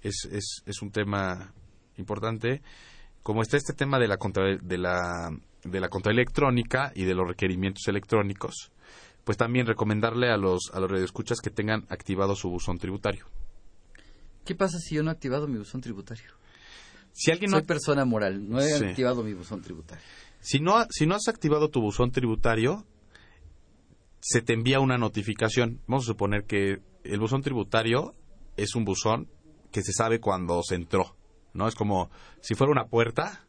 es, 0.04 0.27
es, 0.32 0.62
es 0.65 0.82
un 0.82 0.91
tema 0.91 1.54
importante, 1.97 2.62
como 3.23 3.41
está 3.41 3.58
este 3.58 3.73
tema 3.73 3.99
de 3.99 4.08
la 4.08 4.17
contra, 4.17 4.58
de 4.58 4.77
la 4.77 5.30
de 5.63 5.80
la 5.80 5.89
contabilidad 5.89 6.21
electrónica 6.23 6.91
y 6.95 7.04
de 7.06 7.13
los 7.13 7.27
requerimientos 7.27 7.88
electrónicos, 7.88 8.71
pues 9.23 9.38
también 9.38 9.67
recomendarle 9.67 10.32
a 10.32 10.38
los 10.38 10.71
a 10.73 10.80
los 10.80 10.89
radioescuchas 10.89 11.39
que 11.39 11.51
tengan 11.51 11.86
activado 11.89 12.36
su 12.36 12.49
buzón 12.49 12.80
tributario. 12.80 13.27
¿Qué 14.43 14.56
pasa 14.56 14.80
si 14.80 14.95
yo 14.95 15.04
no 15.04 15.12
he 15.12 15.13
activado 15.13 15.47
mi 15.47 15.60
buzón 15.60 15.82
tributario? 15.82 16.32
Si 17.13 17.30
alguien 17.30 17.51
no 17.51 17.58
Soy 17.58 17.65
persona 17.67 18.06
moral, 18.06 18.49
no 18.49 18.60
he 18.60 18.69
Sí. 18.69 18.86
activado 18.86 19.23
mi 19.23 19.34
buzón 19.34 19.62
tributario. 19.62 20.04
Si 20.41 20.60
no, 20.60 20.86
si 20.89 21.06
no 21.06 21.15
has 21.15 21.27
activado 21.27 21.69
tu 21.69 21.82
buzón 21.82 22.12
tributario, 22.12 22.86
se 24.19 24.41
te 24.41 24.54
envía 24.54 24.80
una 24.80 24.97
notificación. 24.97 25.82
Vamos 25.88 26.06
a 26.06 26.08
suponer 26.08 26.45
que 26.45 26.80
el 27.04 27.19
buzón 27.19 27.41
tributario 27.41 28.15
es 28.58 28.75
un 28.75 28.86
buzón 28.86 29.27
que 29.71 29.82
se 29.82 29.93
sabe 29.93 30.19
cuando 30.19 30.62
se 30.63 30.75
entró, 30.75 31.15
¿no? 31.54 31.67
Es 31.67 31.75
como 31.75 32.10
si 32.41 32.56
fuera 32.56 32.71
una 32.71 32.86
puerta 32.88 33.45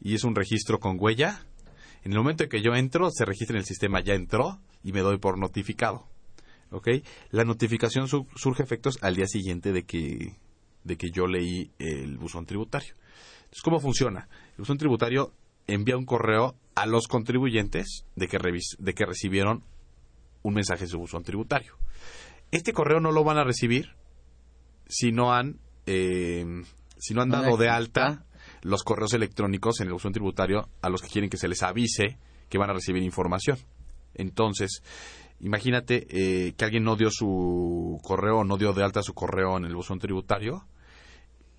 y 0.00 0.14
es 0.14 0.24
un 0.24 0.34
registro 0.34 0.78
con 0.78 0.96
huella. 0.98 1.46
En 2.04 2.12
el 2.12 2.18
momento 2.18 2.44
en 2.44 2.50
que 2.50 2.62
yo 2.62 2.74
entro, 2.74 3.10
se 3.10 3.24
registra 3.24 3.54
en 3.56 3.60
el 3.60 3.66
sistema 3.66 4.00
ya 4.00 4.14
entró 4.14 4.60
y 4.82 4.92
me 4.92 5.00
doy 5.00 5.18
por 5.18 5.38
notificado. 5.38 6.06
¿Ok? 6.70 6.88
La 7.30 7.44
notificación 7.44 8.08
su- 8.08 8.26
surge 8.36 8.62
efectos 8.62 8.98
al 9.02 9.14
día 9.16 9.26
siguiente 9.26 9.72
de 9.72 9.84
que, 9.84 10.36
de 10.84 10.96
que 10.96 11.10
yo 11.10 11.26
leí 11.26 11.70
el 11.78 12.18
buzón 12.18 12.46
tributario. 12.46 12.94
Entonces, 13.44 13.62
¿cómo 13.62 13.80
funciona? 13.80 14.28
El 14.52 14.58
buzón 14.58 14.76
tributario 14.78 15.32
envía 15.66 15.96
un 15.96 16.04
correo 16.04 16.56
a 16.74 16.86
los 16.86 17.06
contribuyentes 17.06 18.04
de 18.16 18.28
que, 18.28 18.38
de 18.78 18.94
que 18.94 19.06
recibieron 19.06 19.64
un 20.42 20.54
mensaje 20.54 20.84
en 20.84 20.90
su 20.90 20.98
buzón 20.98 21.22
tributario. 21.22 21.76
Este 22.50 22.72
correo 22.72 23.00
no 23.00 23.12
lo 23.12 23.24
van 23.24 23.38
a 23.38 23.44
recibir 23.44 23.94
si 24.86 25.12
no 25.12 25.32
han, 25.32 25.58
eh, 25.86 26.44
si 26.98 27.14
no 27.14 27.22
han 27.22 27.30
dado 27.30 27.56
de 27.56 27.68
alta 27.68 28.26
los 28.62 28.82
correos 28.82 29.14
electrónicos 29.14 29.80
en 29.80 29.88
el 29.88 29.92
buzón 29.94 30.12
tributario 30.12 30.68
a 30.82 30.88
los 30.88 31.02
que 31.02 31.08
quieren 31.08 31.30
que 31.30 31.36
se 31.36 31.48
les 31.48 31.62
avise 31.62 32.18
que 32.48 32.58
van 32.58 32.70
a 32.70 32.74
recibir 32.74 33.02
información. 33.02 33.58
Entonces, 34.14 34.82
imagínate 35.40 36.06
eh, 36.08 36.52
que 36.52 36.64
alguien 36.64 36.84
no 36.84 36.96
dio 36.96 37.10
su 37.10 38.00
correo 38.02 38.38
o 38.38 38.44
no 38.44 38.56
dio 38.56 38.72
de 38.72 38.84
alta 38.84 39.02
su 39.02 39.14
correo 39.14 39.56
en 39.56 39.64
el 39.64 39.74
buzón 39.74 39.98
tributario, 39.98 40.66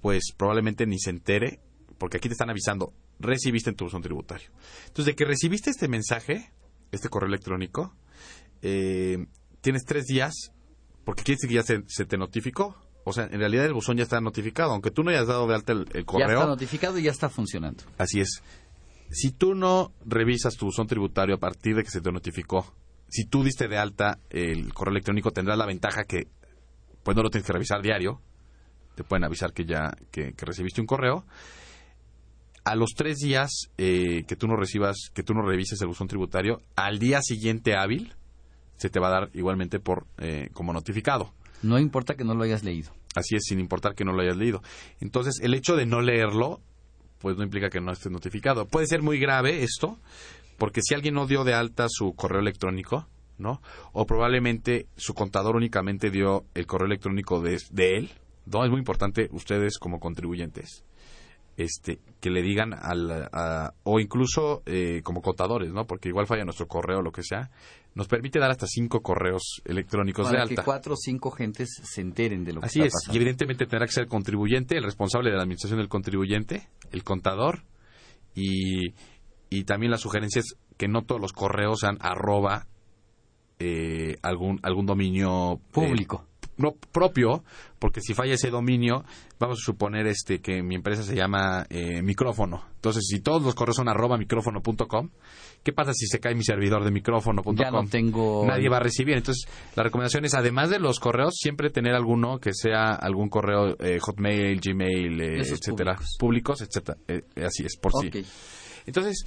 pues 0.02 0.34
probablemente 0.38 0.86
ni 0.86 1.00
se 1.00 1.10
entere, 1.10 1.60
porque 1.98 2.18
aquí 2.18 2.30
te 2.30 2.34
están 2.34 2.50
avisando, 2.50 2.94
recibiste 3.20 3.70
en 3.70 3.76
tu 3.76 3.86
buzón 3.86 4.02
tributario. 4.02 4.50
Entonces, 4.88 5.06
de 5.06 5.16
que 5.16 5.26
recibiste 5.26 5.70
este 5.70 5.88
mensaje, 5.88 6.52
este 6.92 7.10
correo 7.10 7.28
electrónico, 7.28 7.96
eh, 8.62 9.26
tienes 9.62 9.84
tres 9.86 10.06
días, 10.06 10.34
porque 11.04 11.24
quiere 11.24 11.38
decir 11.38 11.50
que 11.50 11.56
ya 11.56 11.64
se, 11.64 11.84
se 11.88 12.06
te 12.06 12.18
notificó. 12.18 12.76
O 13.04 13.14
sea, 13.14 13.26
en 13.26 13.40
realidad 13.40 13.66
el 13.66 13.74
buzón 13.74 13.98
ya 13.98 14.04
está 14.04 14.20
notificado, 14.20 14.72
aunque 14.72 14.90
tú 14.92 15.04
no 15.04 15.12
hayas 15.12 15.28
dado 15.28 15.48
de 15.48 15.54
alta 15.56 15.74
el, 15.74 15.82
el 15.94 16.02
Ya 16.02 16.04
correo. 16.06 16.30
está 16.40 16.46
notificado 16.48 16.98
y 16.98 17.04
ya 17.04 17.12
está 17.12 17.30
funcionando. 17.30 17.84
Así 17.98 18.20
es. 18.20 18.42
Si 19.12 19.32
tú 19.32 19.54
no 19.54 19.92
revisas 20.06 20.56
tu 20.56 20.66
buzón 20.66 20.88
tributario 20.88 21.36
a 21.36 21.40
partir 21.40 21.76
de 21.76 21.84
que 21.84 21.92
se 21.92 22.02
te 22.02 22.12
notificó, 22.12 22.74
si 23.08 23.26
tú 23.26 23.44
diste 23.44 23.68
de 23.68 23.78
alta 23.78 24.18
el 24.32 24.74
correo 24.74 24.94
electrónico, 24.94 25.30
tendrás 25.32 25.58
la 25.60 25.68
ventaja 25.68 26.06
que 26.06 26.28
pues 27.04 27.16
no 27.16 27.22
lo 27.22 27.30
tienes 27.30 27.46
que 27.46 27.54
revisar 27.54 27.84
diario. 27.84 28.20
Te 28.96 29.04
pueden 29.04 29.24
avisar 29.24 29.54
que 29.54 29.66
ya 29.66 29.96
que, 30.10 30.34
que 30.34 30.46
recibiste 30.46 30.82
un 30.82 30.88
correo. 30.88 31.26
A 32.66 32.76
los 32.76 32.96
tres 32.96 33.20
días 33.20 33.70
eh, 33.78 34.24
que 34.28 34.36
tú 34.36 34.48
no 34.48 34.56
recibas, 34.56 35.12
que 35.14 35.22
tú 35.22 35.36
no 35.36 35.44
revises 35.44 35.80
el 35.82 35.88
buzón 35.88 36.08
tributario, 36.08 36.64
al 36.76 36.98
día 36.98 37.22
siguiente 37.22 37.76
hábil 37.76 38.16
se 38.78 38.90
te 38.90 39.00
va 39.00 39.10
a 39.10 39.12
dar 39.12 39.30
igualmente 39.34 39.80
por 39.80 40.08
eh, 40.18 40.50
como 40.52 40.74
notificado. 40.74 41.32
No 41.62 41.78
importa 41.78 42.16
que 42.16 42.24
no 42.24 42.34
lo 42.34 42.44
hayas 42.44 42.64
leído. 42.64 42.92
Así 43.16 43.36
es, 43.36 43.44
sin 43.46 43.60
importar 43.60 43.94
que 43.94 44.04
no 44.04 44.14
lo 44.14 44.24
hayas 44.24 44.38
leído. 44.38 44.64
Entonces, 45.00 45.40
el 45.44 45.54
hecho 45.54 45.76
de 45.76 45.86
no 45.86 46.02
leerlo, 46.02 46.60
pues 47.20 47.38
no 47.38 47.44
implica 47.44 47.70
que 47.70 47.80
no 47.80 47.92
esté 47.92 48.10
notificado. 48.10 48.66
Puede 48.68 48.88
ser 48.88 49.04
muy 49.04 49.20
grave 49.20 49.64
esto, 49.64 50.00
porque 50.58 50.82
si 50.84 50.96
alguien 50.96 51.14
no 51.14 51.28
dio 51.28 51.44
de 51.44 51.54
alta 51.54 51.86
su 51.88 52.14
correo 52.16 52.42
electrónico, 52.42 53.08
¿no? 53.38 53.62
O 53.94 54.08
probablemente 54.08 54.88
su 54.98 55.14
contador 55.14 55.56
únicamente 55.56 56.10
dio 56.10 56.46
el 56.56 56.66
correo 56.66 56.88
electrónico 56.88 57.42
de, 57.42 57.62
de 57.70 57.98
él, 57.98 58.12
¿no? 58.48 58.66
Es 58.66 58.72
muy 58.72 58.80
importante 58.80 59.30
ustedes 59.32 59.78
como 59.78 60.00
contribuyentes 60.00 60.84
este 61.58 62.00
que 62.20 62.30
le 62.30 62.42
digan 62.42 62.74
al 62.74 63.30
a- 63.32 63.74
o 63.84 64.00
incluso 64.00 64.62
eh, 64.66 65.02
como 65.04 65.22
contadores, 65.22 65.72
¿no? 65.72 65.86
Porque 65.86 66.10
igual 66.10 66.28
falla 66.28 66.44
nuestro 66.44 66.68
correo 66.68 67.00
o 67.00 67.02
lo 67.02 67.12
que 67.12 67.24
sea, 67.24 67.50
nos 67.94 68.08
permite 68.10 68.40
dar 68.40 68.52
hasta 68.52 68.68
cinco 68.68 69.02
correos 69.02 69.62
electrónicos 69.64 70.28
de 70.30 70.34
Para 70.36 70.46
que 70.48 70.52
alta. 70.54 70.64
cuatro 70.66 70.94
o 70.96 70.98
cinco 70.98 71.32
gentes 71.32 71.70
se 71.84 72.02
enteren 72.02 72.44
de 72.44 72.54
lo 72.54 72.60
que 72.62 72.68
Así 72.68 72.80
está 72.80 72.88
es, 72.88 72.94
pasando. 72.94 73.14
y 73.14 73.18
evidentemente 73.22 73.66
tendrá 73.68 73.86
que 73.86 73.94
ser 73.94 74.04
el 74.04 74.10
contribuyente, 74.10 74.76
el 74.78 74.84
responsable 74.84 75.30
de 75.30 75.38
la 75.38 75.44
administración 75.44 75.80
del 75.80 75.88
contribuyente, 75.88 76.68
el 76.92 77.04
contador, 77.06 77.64
y, 78.34 78.94
y 79.50 79.64
también 79.64 79.92
la 79.92 79.98
sugerencia 79.98 80.40
es 80.42 80.58
que 80.76 80.90
no 80.90 81.04
todos 81.04 81.22
los 81.22 81.32
correos 81.32 81.80
sean 81.80 81.98
arroba 82.02 82.68
eh, 83.60 84.18
algún, 84.24 84.60
algún 84.64 84.86
dominio 84.86 85.54
eh, 85.54 85.60
Público. 85.72 86.26
No 86.58 86.74
propio, 86.92 87.44
porque 87.80 88.02
si 88.02 88.14
falla 88.14 88.34
ese 88.34 88.50
dominio, 88.50 89.04
vamos 89.40 89.60
a 89.62 89.66
suponer 89.66 90.08
este 90.08 90.40
que 90.40 90.64
mi 90.64 90.76
empresa 90.76 91.04
se 91.04 91.16
llama 91.16 91.66
eh, 91.70 92.02
micrófono. 92.02 92.64
Entonces, 92.76 93.06
si 93.08 93.20
todos 93.20 93.44
los 93.44 93.56
correos 93.56 93.76
son 93.76 93.90
arroba 93.90 94.18
micrófono.com, 94.18 95.10
¿qué 95.64 95.74
pasa 95.74 95.94
si 95.94 96.08
se 96.08 96.20
cae 96.20 96.36
mi 96.36 96.44
servidor 96.44 96.84
de 96.84 96.92
micrófono.com? 96.92 97.56
Ya 97.56 97.72
no 97.72 97.86
tengo... 97.88 98.46
Nadie 98.46 98.70
va 98.70 98.78
a 98.78 98.82
recibir. 98.82 99.18
Entonces, 99.18 99.50
la 99.76 99.84
recomendación 99.84 100.26
es, 100.26 100.34
además 100.34 100.70
de 100.70 100.80
los 100.80 101.00
correos, 101.00 101.36
siempre 101.36 101.70
tener 101.70 101.94
alguno 101.94 102.40
que 102.40 102.54
sea 102.54 102.94
algún 102.94 103.30
correo 103.30 103.76
eh, 103.80 104.00
Hotmail, 104.00 104.60
Gmail, 104.62 105.22
eh, 105.22 105.40
etcétera, 105.40 105.96
públicos. 105.96 106.18
públicos, 106.20 106.62
etcétera. 106.62 106.98
Eh, 107.08 107.22
así 107.44 107.66
es, 107.66 107.78
por 107.78 107.92
sí. 108.02 108.10
Entonces, 108.86 109.26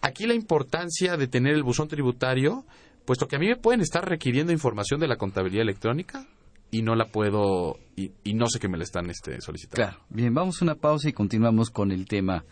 aquí 0.00 0.26
la 0.26 0.34
importancia 0.34 1.16
de 1.16 1.26
tener 1.26 1.54
el 1.54 1.62
buzón 1.62 1.88
tributario, 1.88 2.64
puesto 3.04 3.26
que 3.26 3.36
a 3.36 3.38
mí 3.38 3.48
me 3.48 3.56
pueden 3.56 3.80
estar 3.80 4.06
requiriendo 4.06 4.52
información 4.52 5.00
de 5.00 5.08
la 5.08 5.16
contabilidad 5.16 5.62
electrónica 5.62 6.26
y 6.72 6.80
no 6.80 6.96
la 6.96 7.04
puedo, 7.12 7.78
y, 7.96 8.12
y 8.24 8.32
no 8.32 8.48
sé 8.48 8.58
que 8.58 8.66
me 8.66 8.78
la 8.78 8.84
están 8.84 9.10
este, 9.10 9.40
solicitando. 9.42 9.76
Claro. 9.76 10.04
Bien, 10.08 10.32
vamos 10.32 10.60
a 10.60 10.64
una 10.64 10.74
pausa 10.74 11.10
y 11.10 11.12
continuamos 11.12 11.70
con 11.70 11.92
el 11.92 12.08
tema. 12.08 12.44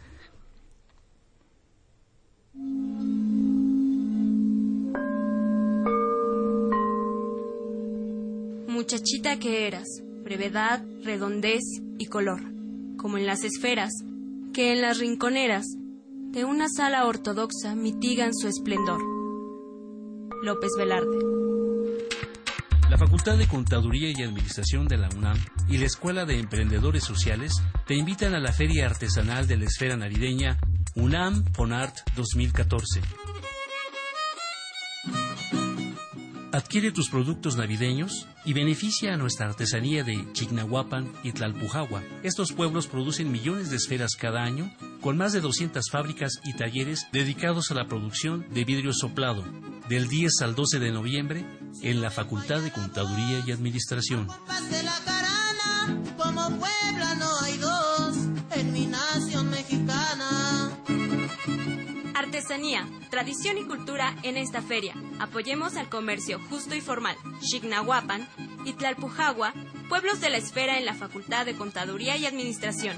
Muchachita 8.68 9.38
que 9.38 9.66
eras, 9.66 9.86
brevedad, 10.22 10.84
redondez 11.02 11.62
y 11.98 12.06
color, 12.06 12.40
como 12.98 13.16
en 13.16 13.24
las 13.24 13.42
esferas, 13.42 13.90
que 14.52 14.72
en 14.72 14.82
las 14.82 14.98
rinconeras 14.98 15.64
de 16.32 16.44
una 16.44 16.66
sala 16.68 17.06
ortodoxa 17.06 17.74
mitigan 17.74 18.34
su 18.34 18.48
esplendor. 18.48 19.00
López 20.42 20.72
Velarde. 20.76 21.39
La 22.90 22.98
Facultad 22.98 23.38
de 23.38 23.46
Contaduría 23.46 24.10
y 24.10 24.24
Administración 24.24 24.88
de 24.88 24.98
la 24.98 25.08
UNAM 25.16 25.38
y 25.68 25.78
la 25.78 25.86
Escuela 25.86 26.24
de 26.24 26.40
Emprendedores 26.40 27.04
Sociales 27.04 27.52
te 27.86 27.94
invitan 27.94 28.34
a 28.34 28.40
la 28.40 28.52
Feria 28.52 28.86
Artesanal 28.86 29.46
de 29.46 29.58
la 29.58 29.66
Esfera 29.66 29.96
Navideña 29.96 30.58
UNAM 30.96 31.44
Fonart 31.54 31.98
2014. 32.16 33.00
Adquiere 36.52 36.90
tus 36.90 37.10
productos 37.10 37.56
navideños 37.56 38.26
y 38.44 38.54
beneficia 38.54 39.14
a 39.14 39.16
nuestra 39.16 39.46
artesanía 39.46 40.02
de 40.02 40.26
Chignahuapan 40.32 41.12
y 41.22 41.30
Tlalpujagua. 41.30 42.02
Estos 42.24 42.52
pueblos 42.52 42.88
producen 42.88 43.30
millones 43.30 43.70
de 43.70 43.76
esferas 43.76 44.16
cada 44.18 44.42
año, 44.42 44.68
con 45.00 45.16
más 45.16 45.32
de 45.32 45.40
200 45.40 45.88
fábricas 45.88 46.40
y 46.44 46.54
talleres 46.54 47.06
dedicados 47.12 47.70
a 47.70 47.74
la 47.74 47.86
producción 47.86 48.46
de 48.52 48.64
vidrio 48.64 48.92
soplado, 48.92 49.44
del 49.88 50.08
10 50.08 50.42
al 50.42 50.56
12 50.56 50.80
de 50.80 50.90
noviembre 50.90 51.46
en 51.82 52.00
la 52.00 52.10
Facultad 52.10 52.60
de 52.62 52.72
Contaduría 52.72 53.44
y 53.46 53.52
Administración. 53.52 54.26
Como 56.16 56.48
Puebla 56.48 57.14
no 57.14 57.40
hay 57.42 57.58
dos 57.58 58.16
en 58.56 58.72
mi 58.72 58.86
nación 58.86 59.39
Artesanía, 62.40 62.88
tradición 63.10 63.58
y 63.58 63.64
cultura 63.64 64.16
en 64.22 64.38
esta 64.38 64.62
feria. 64.62 64.94
Apoyemos 65.18 65.76
al 65.76 65.90
comercio 65.90 66.40
justo 66.48 66.74
y 66.74 66.80
formal. 66.80 67.14
Chignahuapan 67.42 68.26
y 68.64 68.72
Tlalpujagua, 68.72 69.52
pueblos 69.90 70.22
de 70.22 70.30
la 70.30 70.38
esfera 70.38 70.78
en 70.78 70.86
la 70.86 70.94
Facultad 70.94 71.44
de 71.44 71.54
Contaduría 71.54 72.16
y 72.16 72.24
Administración. 72.24 72.96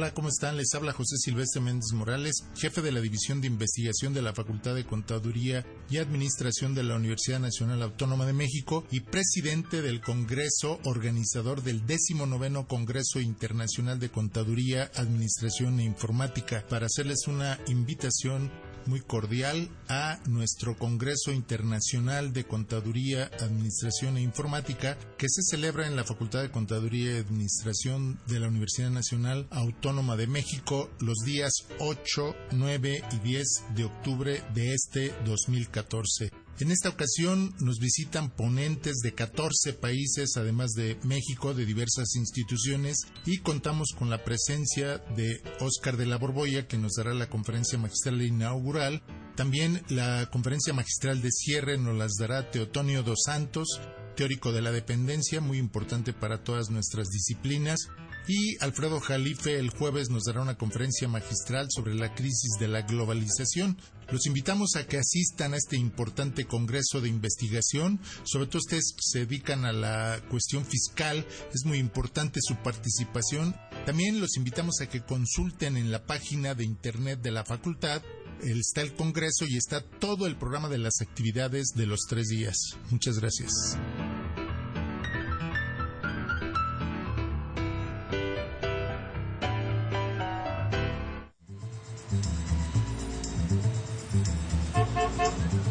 Hola, 0.00 0.14
¿cómo 0.14 0.30
están? 0.30 0.56
Les 0.56 0.74
habla 0.74 0.94
José 0.94 1.18
Silvestre 1.18 1.60
Méndez 1.60 1.92
Morales, 1.92 2.46
jefe 2.56 2.80
de 2.80 2.90
la 2.90 3.02
División 3.02 3.42
de 3.42 3.48
Investigación 3.48 4.14
de 4.14 4.22
la 4.22 4.32
Facultad 4.32 4.74
de 4.74 4.86
Contaduría 4.86 5.66
y 5.90 5.98
Administración 5.98 6.74
de 6.74 6.84
la 6.84 6.96
Universidad 6.96 7.38
Nacional 7.38 7.82
Autónoma 7.82 8.24
de 8.24 8.32
México 8.32 8.86
y 8.90 9.00
presidente 9.00 9.82
del 9.82 10.00
Congreso 10.00 10.80
organizador 10.84 11.62
del 11.62 11.84
19 11.84 12.64
Congreso 12.66 13.20
Internacional 13.20 13.98
de 13.98 14.08
Contaduría, 14.08 14.90
Administración 14.94 15.78
e 15.80 15.84
Informática, 15.84 16.64
para 16.66 16.86
hacerles 16.86 17.26
una 17.26 17.58
invitación 17.66 18.50
muy 18.90 19.00
cordial 19.00 19.68
a 19.88 20.18
nuestro 20.26 20.76
Congreso 20.76 21.30
Internacional 21.30 22.32
de 22.32 22.44
Contaduría, 22.44 23.30
Administración 23.40 24.16
e 24.16 24.22
Informática 24.22 24.98
que 25.16 25.28
se 25.28 25.42
celebra 25.42 25.86
en 25.86 25.94
la 25.94 26.02
Facultad 26.02 26.42
de 26.42 26.50
Contaduría 26.50 27.14
y 27.14 27.18
Administración 27.20 28.18
de 28.26 28.40
la 28.40 28.48
Universidad 28.48 28.90
Nacional 28.90 29.46
Autónoma 29.50 30.16
de 30.16 30.26
México 30.26 30.90
los 30.98 31.18
días 31.24 31.52
8, 31.78 32.34
9 32.50 33.04
y 33.12 33.18
10 33.20 33.46
de 33.76 33.84
octubre 33.84 34.42
de 34.54 34.74
este 34.74 35.14
2014. 35.24 36.39
En 36.58 36.70
esta 36.70 36.90
ocasión 36.90 37.54
nos 37.60 37.78
visitan 37.78 38.28
ponentes 38.30 38.96
de 39.02 39.14
14 39.14 39.72
países, 39.72 40.36
además 40.36 40.72
de 40.72 40.98
México, 41.04 41.54
de 41.54 41.64
diversas 41.64 42.16
instituciones, 42.16 42.98
y 43.24 43.38
contamos 43.38 43.94
con 43.96 44.10
la 44.10 44.24
presencia 44.24 44.98
de 45.16 45.40
Óscar 45.60 45.96
de 45.96 46.06
la 46.06 46.18
Borbolla, 46.18 46.66
que 46.66 46.76
nos 46.76 46.92
dará 46.96 47.14
la 47.14 47.30
conferencia 47.30 47.78
magistral 47.78 48.20
inaugural. 48.20 49.02
También 49.36 49.82
la 49.88 50.28
conferencia 50.30 50.72
magistral 50.72 51.22
de 51.22 51.30
cierre 51.30 51.78
nos 51.78 51.96
las 51.96 52.12
dará 52.18 52.50
Teotonio 52.50 53.02
dos 53.02 53.20
Santos, 53.24 53.80
teórico 54.16 54.52
de 54.52 54.60
la 54.60 54.70
dependencia, 54.70 55.40
muy 55.40 55.58
importante 55.58 56.12
para 56.12 56.42
todas 56.42 56.70
nuestras 56.70 57.08
disciplinas. 57.08 57.88
Y 58.28 58.62
Alfredo 58.62 59.00
Jalife 59.00 59.58
el 59.58 59.70
jueves 59.70 60.10
nos 60.10 60.24
dará 60.24 60.42
una 60.42 60.56
conferencia 60.56 61.08
magistral 61.08 61.68
sobre 61.70 61.94
la 61.94 62.14
crisis 62.14 62.58
de 62.60 62.68
la 62.68 62.82
globalización. 62.82 63.78
Los 64.12 64.26
invitamos 64.26 64.76
a 64.76 64.86
que 64.86 64.98
asistan 64.98 65.54
a 65.54 65.56
este 65.56 65.76
importante 65.76 66.44
congreso 66.44 67.00
de 67.00 67.08
investigación. 67.08 67.98
Sobre 68.24 68.46
todo 68.46 68.58
ustedes 68.58 68.92
que 68.92 69.02
se 69.02 69.18
dedican 69.20 69.64
a 69.64 69.72
la 69.72 70.20
cuestión 70.28 70.66
fiscal, 70.66 71.26
es 71.54 71.64
muy 71.64 71.78
importante 71.78 72.40
su 72.42 72.56
participación. 72.56 73.56
También 73.86 74.20
los 74.20 74.36
invitamos 74.36 74.80
a 74.80 74.88
que 74.88 75.00
consulten 75.00 75.76
en 75.76 75.90
la 75.90 76.04
página 76.04 76.54
de 76.54 76.64
internet 76.64 77.20
de 77.22 77.30
la 77.30 77.44
facultad. 77.44 78.02
Está 78.42 78.80
el 78.80 78.94
congreso 78.94 79.44
y 79.46 79.56
está 79.56 79.82
todo 79.82 80.26
el 80.26 80.36
programa 80.36 80.68
de 80.68 80.78
las 80.78 81.00
actividades 81.02 81.68
de 81.74 81.86
los 81.86 82.00
tres 82.08 82.28
días. 82.28 82.56
Muchas 82.90 83.18
gracias. 83.18 83.76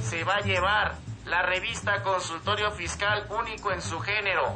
se 0.09 0.23
va 0.23 0.37
a 0.37 0.41
llevar 0.41 0.95
la 1.25 1.43
revista 1.43 2.01
Consultorio 2.03 2.71
Fiscal 2.71 3.27
único 3.29 3.71
en 3.71 3.81
su 3.81 3.99
género. 3.99 4.55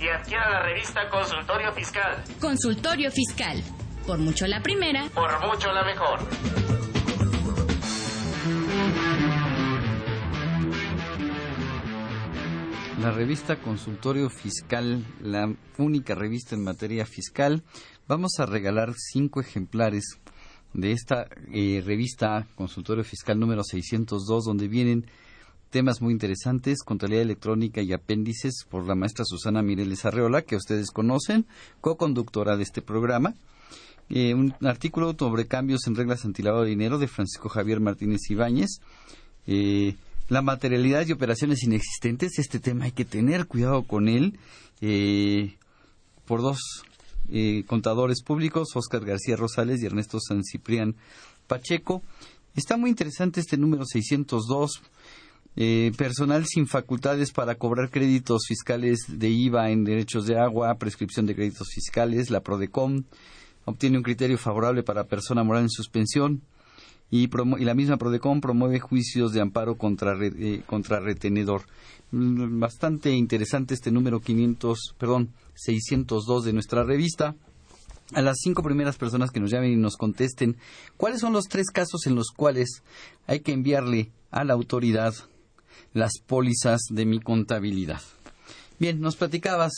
y 0.00 0.08
adquiera 0.08 0.50
la 0.50 0.62
revista 0.62 1.08
Consultorio 1.10 1.72
Fiscal. 1.72 2.24
Consultorio 2.40 3.10
Fiscal. 3.10 3.62
Por 4.06 4.18
mucho 4.18 4.46
la 4.46 4.62
primera. 4.62 5.10
Por 5.14 5.30
mucho 5.46 5.70
la 5.72 5.84
mejor. 5.84 6.20
La 13.02 13.10
revista 13.10 13.56
Consultorio 13.56 14.30
Fiscal, 14.30 15.04
la 15.20 15.54
única 15.76 16.14
revista 16.14 16.54
en 16.54 16.64
materia 16.64 17.04
fiscal. 17.04 17.62
Vamos 18.08 18.38
a 18.38 18.46
regalar 18.46 18.94
cinco 18.94 19.40
ejemplares 19.40 20.18
de 20.72 20.92
esta 20.92 21.26
eh, 21.52 21.82
revista 21.84 22.46
Consultorio 22.54 23.04
Fiscal 23.04 23.38
número 23.38 23.62
602, 23.64 24.44
donde 24.44 24.68
vienen 24.68 25.06
temas 25.70 26.02
muy 26.02 26.12
interesantes, 26.12 26.82
contabilidad 26.82 27.22
electrónica 27.22 27.80
y 27.80 27.92
apéndices 27.92 28.64
por 28.68 28.86
la 28.86 28.94
maestra 28.94 29.24
Susana 29.24 29.62
Mireles 29.62 30.04
Arreola, 30.04 30.42
que 30.42 30.56
ustedes 30.56 30.90
conocen, 30.90 31.46
co-conductora 31.80 32.56
de 32.56 32.64
este 32.64 32.82
programa. 32.82 33.34
Eh, 34.08 34.34
un 34.34 34.54
artículo 34.62 35.14
sobre 35.16 35.46
cambios 35.46 35.86
en 35.86 35.94
reglas 35.94 36.24
antilavado 36.24 36.64
de 36.64 36.70
dinero 36.70 36.98
de 36.98 37.06
Francisco 37.06 37.48
Javier 37.48 37.78
Martínez 37.78 38.28
Ibáñez. 38.28 38.80
Eh, 39.46 39.94
la 40.28 40.42
materialidad 40.42 41.06
y 41.06 41.12
operaciones 41.12 41.62
inexistentes, 41.62 42.38
este 42.38 42.58
tema 42.58 42.86
hay 42.86 42.92
que 42.92 43.04
tener 43.04 43.46
cuidado 43.46 43.84
con 43.84 44.08
él, 44.08 44.38
eh, 44.80 45.54
por 46.26 46.42
dos 46.42 46.84
contadores 47.68 48.24
públicos, 48.24 48.74
Óscar 48.74 49.04
García 49.04 49.36
Rosales 49.36 49.80
y 49.80 49.86
Ernesto 49.86 50.18
San 50.18 50.42
Ciprián 50.42 50.96
Pacheco. 51.46 52.02
Está 52.56 52.76
muy 52.76 52.90
interesante 52.90 53.38
este 53.38 53.56
número 53.56 53.84
602. 53.86 54.82
Eh, 55.56 55.92
personal 55.96 56.46
sin 56.46 56.66
facultades 56.66 57.32
para 57.32 57.56
cobrar 57.56 57.90
créditos 57.90 58.42
fiscales 58.46 59.00
de 59.08 59.28
IVA 59.28 59.70
en 59.70 59.84
derechos 59.84 60.26
de 60.26 60.38
agua, 60.38 60.76
prescripción 60.76 61.26
de 61.26 61.34
créditos 61.34 61.68
fiscales, 61.74 62.30
la 62.30 62.40
PRODECOM 62.40 63.02
obtiene 63.64 63.96
un 63.98 64.02
criterio 64.02 64.38
favorable 64.38 64.82
para 64.82 65.04
persona 65.04 65.42
moral 65.42 65.64
en 65.64 65.70
suspensión 65.70 66.42
y, 67.10 67.24
y 67.24 67.64
la 67.64 67.74
misma 67.74 67.96
PRODECOM 67.96 68.40
promueve 68.40 68.78
juicios 68.78 69.32
de 69.32 69.40
amparo 69.40 69.76
contra, 69.76 70.14
eh, 70.20 70.62
contra 70.66 71.00
retenedor. 71.00 71.62
Mm, 72.12 72.60
Bastante 72.60 73.10
interesante 73.10 73.74
este 73.74 73.90
número 73.90 74.20
500, 74.20 74.94
perdón, 74.98 75.30
602 75.54 76.44
de 76.44 76.52
nuestra 76.52 76.84
revista. 76.84 77.34
A 78.12 78.22
las 78.22 78.38
cinco 78.42 78.62
primeras 78.62 78.96
personas 78.96 79.30
que 79.30 79.40
nos 79.40 79.50
llamen 79.50 79.72
y 79.72 79.76
nos 79.76 79.96
contesten 79.96 80.56
cuáles 80.96 81.20
son 81.20 81.32
los 81.32 81.44
tres 81.44 81.70
casos 81.70 82.06
en 82.06 82.16
los 82.16 82.30
cuales 82.30 82.82
hay 83.28 83.40
que 83.40 83.52
enviarle 83.52 84.10
a 84.32 84.42
la 84.42 84.54
autoridad 84.54 85.14
las 85.92 86.12
pólizas 86.26 86.80
de 86.90 87.06
mi 87.06 87.20
contabilidad. 87.20 88.00
Bien, 88.78 89.00
nos 89.00 89.16
platicabas, 89.16 89.72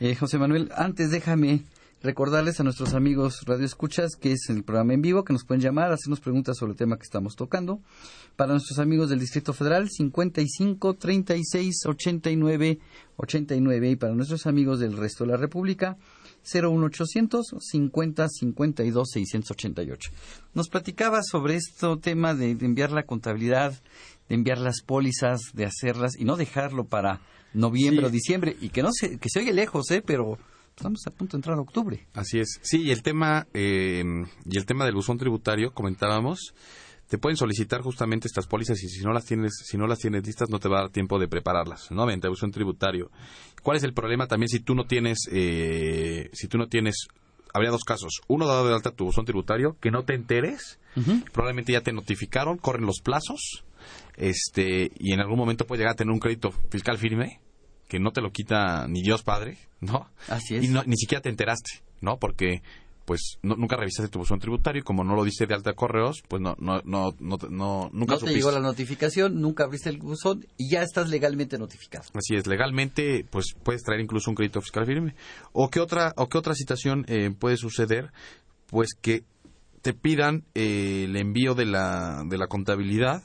eh, 0.00 0.14
José 0.14 0.38
Manuel. 0.38 0.70
Antes 0.74 1.10
déjame 1.10 1.64
recordarles 2.02 2.60
a 2.60 2.62
nuestros 2.62 2.94
amigos 2.94 3.42
Radio 3.46 3.66
Escuchas 3.66 4.16
que 4.16 4.32
es 4.32 4.48
el 4.48 4.62
programa 4.62 4.94
en 4.94 5.02
vivo, 5.02 5.24
que 5.24 5.32
nos 5.32 5.44
pueden 5.44 5.60
llamar, 5.60 5.92
hacernos 5.92 6.20
preguntas 6.20 6.56
sobre 6.56 6.72
el 6.72 6.78
tema 6.78 6.96
que 6.96 7.02
estamos 7.02 7.34
tocando. 7.34 7.80
Para 8.36 8.52
nuestros 8.52 8.78
amigos 8.78 9.10
del 9.10 9.18
Distrito 9.18 9.52
Federal, 9.52 9.90
55 9.90 10.94
36 10.94 11.86
89 11.86 12.78
89. 13.16 13.90
Y 13.90 13.96
para 13.96 14.14
nuestros 14.14 14.46
amigos 14.46 14.78
del 14.78 14.96
resto 14.96 15.24
de 15.24 15.30
la 15.32 15.36
República, 15.36 15.96
01800 16.44 17.54
50 17.58 18.28
52 18.28 19.08
688. 19.10 20.10
Nos 20.54 20.68
platicaba 20.68 21.20
sobre 21.22 21.56
este 21.56 21.86
tema 22.00 22.34
de, 22.34 22.54
de 22.54 22.66
enviar 22.66 22.92
la 22.92 23.04
contabilidad, 23.04 23.74
de 24.28 24.34
enviar 24.34 24.58
las 24.58 24.82
pólizas, 24.82 25.40
de 25.54 25.64
hacerlas 25.66 26.12
y 26.18 26.24
no 26.24 26.36
dejarlo 26.36 26.84
para 26.84 27.20
noviembre 27.54 28.02
Sí. 28.02 28.06
o 28.06 28.10
diciembre 28.10 28.56
y 28.60 28.68
que 28.70 28.82
no 28.82 28.90
se, 28.92 29.18
que 29.18 29.28
se 29.30 29.40
oye 29.40 29.52
lejos, 29.52 29.90
¿eh? 29.90 30.02
pero 30.04 30.38
estamos 30.76 31.00
a 31.06 31.10
punto 31.10 31.36
de 31.36 31.38
entrar 31.38 31.56
a 31.56 31.60
octubre. 31.62 32.06
Así 32.14 32.38
es. 32.38 32.58
Sí, 32.62 32.82
y 32.82 32.90
el 32.90 33.02
tema 33.02 33.46
eh, 33.54 34.02
y 34.44 34.58
el 34.58 34.66
tema 34.66 34.84
del 34.84 34.94
buzón 34.94 35.18
tributario 35.18 35.72
comentábamos. 35.72 36.54
Te 37.08 37.18
pueden 37.18 37.36
solicitar 37.36 37.82
justamente 37.82 38.26
estas 38.26 38.48
pólizas 38.48 38.82
y 38.82 38.88
si 38.88 39.04
no 39.04 39.12
las 39.12 39.24
tienes, 39.24 39.52
si 39.64 39.78
no 39.78 39.86
las 39.86 40.00
tienes 40.00 40.26
listas 40.26 40.50
no 40.50 40.58
te 40.58 40.68
va 40.68 40.78
a 40.78 40.82
dar 40.82 40.90
tiempo 40.90 41.20
de 41.20 41.28
prepararlas, 41.28 41.92
¿no? 41.92 42.04
Mediante 42.04 42.28
buzón 42.28 42.50
tributario. 42.50 43.12
¿Cuál 43.62 43.76
es 43.76 43.84
el 43.84 43.94
problema 43.94 44.26
también 44.26 44.48
si 44.48 44.58
tú 44.58 44.74
no 44.74 44.86
tienes, 44.86 45.18
eh, 45.30 46.28
si 46.32 46.48
tú 46.48 46.58
no 46.58 46.66
tienes, 46.66 47.06
habría 47.54 47.70
dos 47.70 47.84
casos. 47.84 48.20
Uno 48.26 48.48
dado 48.48 48.66
de 48.66 48.74
alta 48.74 48.90
tu 48.90 49.04
buzón 49.04 49.24
tributario, 49.24 49.76
que 49.80 49.92
no 49.92 50.02
te 50.02 50.14
enteres, 50.14 50.80
probablemente 51.32 51.72
ya 51.72 51.80
te 51.80 51.92
notificaron, 51.92 52.58
corren 52.58 52.86
los 52.86 53.00
plazos, 53.04 53.64
este, 54.16 54.90
y 54.98 55.12
en 55.12 55.20
algún 55.20 55.38
momento 55.38 55.66
puede 55.66 55.80
llegar 55.80 55.92
a 55.92 55.96
tener 55.96 56.12
un 56.12 56.20
crédito 56.20 56.52
fiscal 56.70 56.98
firme 56.98 57.40
que 57.88 58.00
no 58.00 58.10
te 58.10 58.20
lo 58.20 58.32
quita 58.32 58.86
ni 58.88 59.02
Dios 59.02 59.22
Padre, 59.22 59.58
¿no? 59.80 60.08
Así 60.28 60.56
es. 60.56 60.64
Y 60.64 60.68
no- 60.68 60.82
ni 60.84 60.96
siquiera 60.96 61.22
te 61.22 61.28
enteraste, 61.28 61.82
¿no? 62.00 62.18
Porque 62.18 62.62
pues 63.04 63.38
no- 63.42 63.54
nunca 63.54 63.76
revisaste 63.76 64.10
tu 64.10 64.18
buzón 64.18 64.40
tributario 64.40 64.80
y 64.80 64.82
como 64.82 65.04
no 65.04 65.14
lo 65.14 65.22
dice 65.22 65.46
de 65.46 65.54
alta 65.54 65.74
correos, 65.74 66.24
pues 66.26 66.42
no 66.42 66.56
no 66.58 66.80
no 66.84 67.14
no, 67.20 67.36
no- 67.48 67.88
nunca 67.92 68.14
no 68.14 68.18
te 68.18 68.34
llegó 68.34 68.50
la 68.50 68.58
notificación, 68.58 69.40
nunca 69.40 69.62
abriste 69.62 69.90
el 69.90 69.98
buzón 69.98 70.44
y 70.56 70.68
ya 70.72 70.82
estás 70.82 71.08
legalmente 71.08 71.56
notificado. 71.56 72.04
Así 72.14 72.34
es, 72.34 72.48
legalmente, 72.48 73.24
pues 73.30 73.54
puedes 73.62 73.84
traer 73.84 74.00
incluso 74.00 74.28
un 74.30 74.34
crédito 74.34 74.60
fiscal 74.60 74.86
firme. 74.86 75.14
¿O 75.52 75.70
qué 75.70 75.78
otra, 75.78 76.12
o 76.16 76.28
qué 76.28 76.36
otra 76.38 76.54
situación 76.56 77.04
eh, 77.06 77.30
puede 77.30 77.56
suceder? 77.56 78.10
Pues 78.66 78.94
que 79.00 79.22
te 79.82 79.92
pidan 79.94 80.42
eh, 80.56 81.04
el 81.04 81.16
envío 81.16 81.54
de 81.54 81.66
la, 81.66 82.24
de 82.26 82.36
la 82.38 82.48
contabilidad 82.48 83.22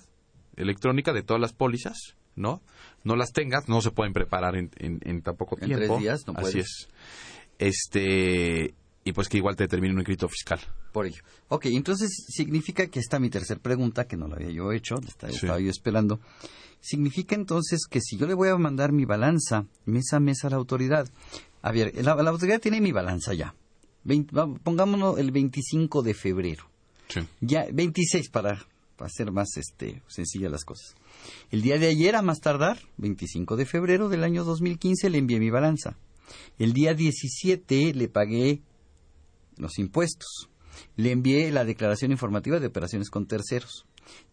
electrónica 0.61 1.13
de 1.13 1.23
todas 1.23 1.41
las 1.41 1.53
pólizas, 1.53 2.15
¿no? 2.35 2.61
No 3.03 3.15
las 3.15 3.31
tengas, 3.31 3.67
no 3.67 3.81
se 3.81 3.91
pueden 3.91 4.13
preparar 4.13 4.55
en, 4.55 4.69
en, 4.77 4.99
en 5.03 5.21
tan 5.21 5.35
poco 5.35 5.57
En 5.59 5.65
tiempo. 5.67 5.85
tres 5.85 5.99
días 5.99 6.21
no 6.27 6.33
Así 6.33 6.41
puedes. 6.53 6.65
es. 6.65 6.87
Este, 7.57 8.73
y 9.03 9.13
pues 9.13 9.29
que 9.29 9.37
igual 9.37 9.55
te 9.55 9.63
determine 9.63 9.93
un 9.95 10.03
crédito 10.03 10.27
fiscal. 10.27 10.59
Por 10.91 11.05
ello. 11.05 11.21
Ok, 11.47 11.67
entonces 11.67 12.09
significa 12.27 12.87
que 12.87 12.99
está 12.99 13.19
mi 13.19 13.29
tercer 13.29 13.59
pregunta, 13.59 14.05
que 14.07 14.17
no 14.17 14.27
la 14.27 14.35
había 14.35 14.51
yo 14.51 14.71
hecho, 14.71 14.95
estaba, 15.07 15.31
Sí. 15.31 15.39
estaba 15.39 15.59
yo 15.59 15.69
esperando. 15.69 16.19
Significa 16.81 17.35
entonces 17.35 17.85
que 17.89 18.01
si 18.01 18.17
yo 18.17 18.27
le 18.27 18.33
voy 18.33 18.49
a 18.49 18.57
mandar 18.57 18.91
mi 18.91 19.05
balanza 19.05 19.65
mes 19.85 20.11
a 20.13 20.19
mes 20.19 20.43
a 20.43 20.49
la 20.49 20.57
autoridad, 20.57 21.07
a 21.61 21.71
ver, 21.71 21.93
la, 22.03 22.15
la 22.15 22.29
autoridad 22.31 22.59
tiene 22.59 22.81
mi 22.81 22.91
balanza 22.91 23.33
ya. 23.33 23.53
Vein- 24.03 24.27
va- 24.35 24.51
pongámonos 24.63 25.17
el 25.19 25.31
25 25.31 26.01
de 26.01 26.13
febrero. 26.15 26.65
Sí. 27.07 27.21
Ya, 27.39 27.65
26 27.71 28.29
para, 28.29 28.55
para 28.55 28.65
hacer 29.05 29.31
más 29.31 29.57
este, 29.57 30.01
sencillas 30.07 30.51
las 30.51 30.65
cosas. 30.65 30.95
El 31.49 31.61
día 31.61 31.77
de 31.77 31.87
ayer, 31.87 32.15
a 32.15 32.21
más 32.21 32.39
tardar, 32.39 32.79
25 32.97 33.55
de 33.55 33.65
febrero 33.65 34.09
del 34.09 34.23
año 34.23 34.43
2015, 34.43 35.09
le 35.09 35.17
envié 35.17 35.39
mi 35.39 35.49
balanza. 35.49 35.97
El 36.57 36.73
día 36.73 36.93
17 36.93 37.93
le 37.93 38.07
pagué 38.07 38.61
los 39.57 39.79
impuestos. 39.79 40.49
Le 40.95 41.11
envié 41.11 41.51
la 41.51 41.65
declaración 41.65 42.11
informativa 42.11 42.59
de 42.59 42.67
operaciones 42.67 43.09
con 43.09 43.27
terceros. 43.27 43.85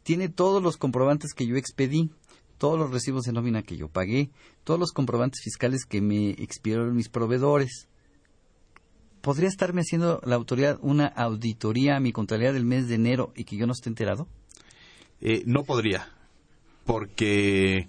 Tiene 0.02 0.28
todos 0.28 0.62
los 0.62 0.76
comprobantes 0.76 1.34
que 1.34 1.46
yo 1.46 1.56
expedí, 1.56 2.10
todos 2.58 2.78
los 2.78 2.90
recibos 2.90 3.22
de 3.22 3.32
nómina 3.32 3.62
que 3.62 3.76
yo 3.76 3.88
pagué, 3.88 4.30
todos 4.64 4.80
los 4.80 4.92
comprobantes 4.92 5.42
fiscales 5.42 5.84
que 5.84 6.00
me 6.00 6.30
expidieron 6.30 6.94
mis 6.94 7.08
proveedores. 7.08 7.88
¿Podría 9.20 9.48
estarme 9.48 9.82
haciendo 9.82 10.20
la 10.24 10.36
autoridad 10.36 10.78
una 10.80 11.06
auditoría 11.06 11.96
a 11.96 12.00
mi 12.00 12.12
contabilidad 12.12 12.54
del 12.54 12.64
mes 12.64 12.88
de 12.88 12.94
enero 12.94 13.32
y 13.36 13.44
que 13.44 13.56
yo 13.56 13.66
no 13.66 13.72
esté 13.72 13.88
enterado? 13.88 14.28
Eh, 15.20 15.42
no 15.46 15.64
podría, 15.64 16.08
porque 16.84 17.88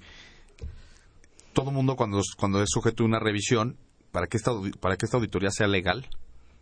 todo 1.54 1.72
mundo 1.72 1.96
cuando, 1.96 2.22
cuando 2.38 2.62
es 2.62 2.70
sujeto 2.70 3.04
a 3.04 3.08
una 3.08 3.20
revisión, 3.20 3.78
para 4.12 4.28
que, 4.28 4.38
esta, 4.38 4.52
para 4.80 4.98
que 4.98 5.06
esta 5.06 5.18
auditoría 5.18 5.52
sea 5.52 5.68
legal, 5.68 6.08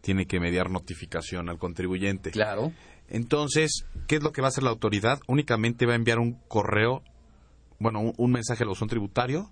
tiene 0.02 0.26
que 0.26 0.40
mediar 0.40 0.70
notificación 0.70 1.50
al 1.50 1.58
contribuyente. 1.58 2.32
Claro. 2.32 2.74
Entonces, 3.10 3.86
¿qué 4.08 4.18
es 4.18 4.24
lo 4.24 4.32
que 4.32 4.42
va 4.42 4.48
a 4.48 4.50
hacer 4.50 4.64
la 4.64 4.70
autoridad? 4.70 5.20
Únicamente 5.28 5.86
va 5.86 5.94
a 5.94 5.96
enviar 5.96 6.20
un 6.20 6.34
correo, 6.48 7.04
bueno, 7.80 8.02
un, 8.02 8.14
un 8.18 8.32
mensaje 8.32 8.64
al 8.64 8.70
buzón 8.70 8.90
tributario, 8.90 9.52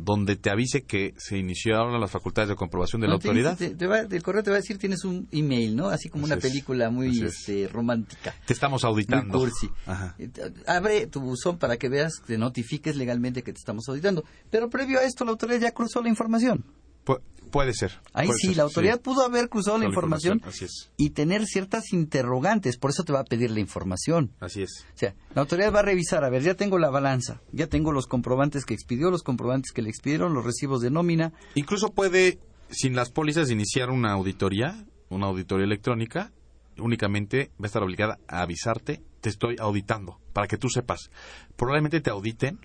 donde 0.00 0.36
te 0.36 0.48
avise 0.48 0.84
que 0.84 1.12
se 1.18 1.36
iniciaron 1.36 2.00
las 2.00 2.10
facultades 2.10 2.48
de 2.48 2.54
comprobación 2.54 3.00
de 3.02 3.08
la 3.08 3.18
te 3.18 3.26
autoridad. 3.28 3.58
te- 3.58 3.74
te 3.74 3.86
va- 3.88 3.98
el 4.00 4.22
correo 4.22 4.42
te 4.44 4.50
va 4.50 4.56
a 4.56 4.60
decir 4.60 4.78
tienes 4.78 5.04
un 5.04 5.26
email, 5.32 5.74
¿no? 5.74 5.88
Así 5.88 6.08
como 6.08 6.24
Así 6.24 6.32
una 6.32 6.38
es. 6.38 6.42
película 6.42 6.88
muy 6.88 7.08
es. 7.20 7.40
este, 7.40 7.66
romántica. 7.68 8.32
Te 8.46 8.52
estamos 8.52 8.84
Muy 8.84 8.92
auditando. 8.92 9.36
cursi. 9.38 9.68
Ajá. 9.86 10.14
Te- 10.16 10.52
Abre 10.68 11.08
tu 11.08 11.20
buzón 11.20 11.58
para 11.58 11.76
que 11.78 11.88
veas, 11.88 12.22
te 12.26 12.38
notifiques 12.38 12.94
legalmente 12.96 13.42
que 13.42 13.52
te 13.52 13.58
estamos 13.58 13.88
auditando. 13.88 14.24
Pero 14.50 14.70
previo 14.70 15.00
a 15.00 15.02
esto, 15.02 15.24
la 15.24 15.32
autoridad 15.32 15.60
ya 15.60 15.72
cruzó 15.72 16.00
la 16.00 16.08
información. 16.08 16.64
Pu- 17.08 17.20
puede 17.50 17.72
ser. 17.72 17.92
Ahí 18.12 18.26
puede 18.26 18.38
sí, 18.40 18.46
ser, 18.48 18.56
la 18.58 18.62
autoridad 18.64 19.00
pudo 19.00 19.24
haber 19.24 19.48
cruzado 19.48 19.78
la 19.78 19.86
información, 19.86 20.34
información, 20.38 20.66
así 20.68 20.86
es. 20.86 20.92
y 20.98 21.10
tener 21.10 21.46
ciertas 21.46 21.92
interrogantes. 21.94 22.76
Por 22.76 22.90
eso 22.90 23.04
te 23.04 23.12
va 23.14 23.20
a 23.20 23.24
pedir 23.24 23.50
la 23.50 23.60
información. 23.60 24.32
Así 24.38 24.62
es. 24.62 24.84
O 24.94 24.98
sea, 24.98 25.14
la 25.34 25.40
autoridad 25.42 25.72
va 25.74 25.78
a 25.80 25.82
revisar, 25.82 26.24
a 26.24 26.28
ver, 26.28 26.42
ya 26.42 26.54
tengo 26.54 26.78
la 26.78 26.90
balanza, 26.90 27.40
ya 27.52 27.66
tengo 27.66 27.90
los 27.92 28.06
comprobantes 28.06 28.66
que 28.66 28.74
expidió, 28.74 29.10
los 29.10 29.22
comprobantes 29.22 29.72
que 29.72 29.80
le 29.80 29.88
expidieron, 29.88 30.34
los 30.34 30.44
recibos 30.44 30.82
de 30.82 30.90
nómina. 30.90 31.32
Incluso 31.54 31.92
puede, 31.92 32.38
sin 32.70 32.94
las 32.94 33.10
pólizas, 33.10 33.50
iniciar 33.50 33.88
una 33.88 34.12
auditoría, 34.12 34.84
una 35.08 35.26
auditoría 35.26 35.64
electrónica. 35.64 36.32
Únicamente 36.76 37.50
va 37.60 37.64
a 37.64 37.66
estar 37.66 37.82
obligada 37.82 38.18
a 38.28 38.42
avisarte, 38.42 39.02
te 39.22 39.30
estoy 39.30 39.56
auditando, 39.58 40.20
para 40.32 40.46
que 40.46 40.58
tú 40.58 40.68
sepas. 40.68 41.10
Probablemente 41.56 42.00
te 42.00 42.10
auditen, 42.10 42.60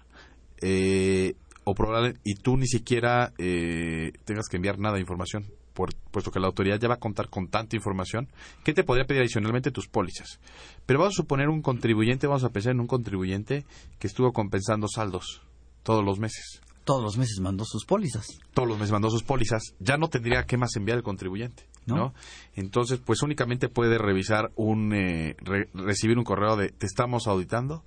eh, 0.61 1.33
o 1.63 1.73
probable, 1.75 2.15
y 2.23 2.35
tú 2.35 2.57
ni 2.57 2.67
siquiera 2.67 3.33
eh, 3.37 4.11
tengas 4.25 4.47
que 4.49 4.57
enviar 4.57 4.79
nada 4.79 4.95
de 4.95 5.01
información, 5.01 5.45
por- 5.73 5.93
puesto 6.11 6.29
que 6.31 6.39
la 6.39 6.47
autoridad 6.47 6.79
ya 6.79 6.87
va 6.87 6.95
a 6.95 6.99
contar 6.99 7.29
con 7.29 7.47
tanta 7.47 7.75
información, 7.75 8.27
que 8.63 8.73
te 8.73 8.83
podría 8.83 9.05
pedir 9.05 9.21
adicionalmente 9.21 9.71
tus 9.71 9.87
pólizas. 9.87 10.39
Pero 10.85 10.99
vamos 10.99 11.15
a 11.15 11.21
suponer 11.21 11.49
un 11.49 11.61
contribuyente, 11.61 12.27
vamos 12.27 12.43
a 12.43 12.49
pensar 12.49 12.71
en 12.73 12.79
un 12.79 12.87
contribuyente 12.87 13.65
que 13.99 14.07
estuvo 14.07 14.31
compensando 14.33 14.87
saldos 14.87 15.41
todos 15.83 16.03
los 16.03 16.19
meses. 16.19 16.61
Todos 16.85 17.01
los 17.01 17.17
meses 17.17 17.39
mandó 17.39 17.63
sus 17.65 17.85
pólizas. 17.85 18.27
Todos 18.53 18.67
los 18.67 18.77
meses 18.77 18.91
mandó 18.91 19.09
sus 19.09 19.23
pólizas, 19.23 19.73
ya 19.79 19.95
no 19.97 20.09
tendría 20.09 20.43
que 20.45 20.57
más 20.57 20.75
enviar 20.75 20.97
el 20.97 21.03
contribuyente. 21.03 21.63
¿No? 21.85 21.95
¿no? 21.97 22.13
Entonces, 22.55 23.01
pues 23.05 23.23
únicamente 23.23 23.67
puede 23.67 23.97
revisar 23.97 24.51
un, 24.55 24.93
eh, 24.93 25.35
re- 25.39 25.67
recibir 25.73 26.17
un 26.17 26.23
correo 26.23 26.55
de 26.55 26.69
te 26.69 26.85
estamos 26.85 27.27
auditando 27.27 27.83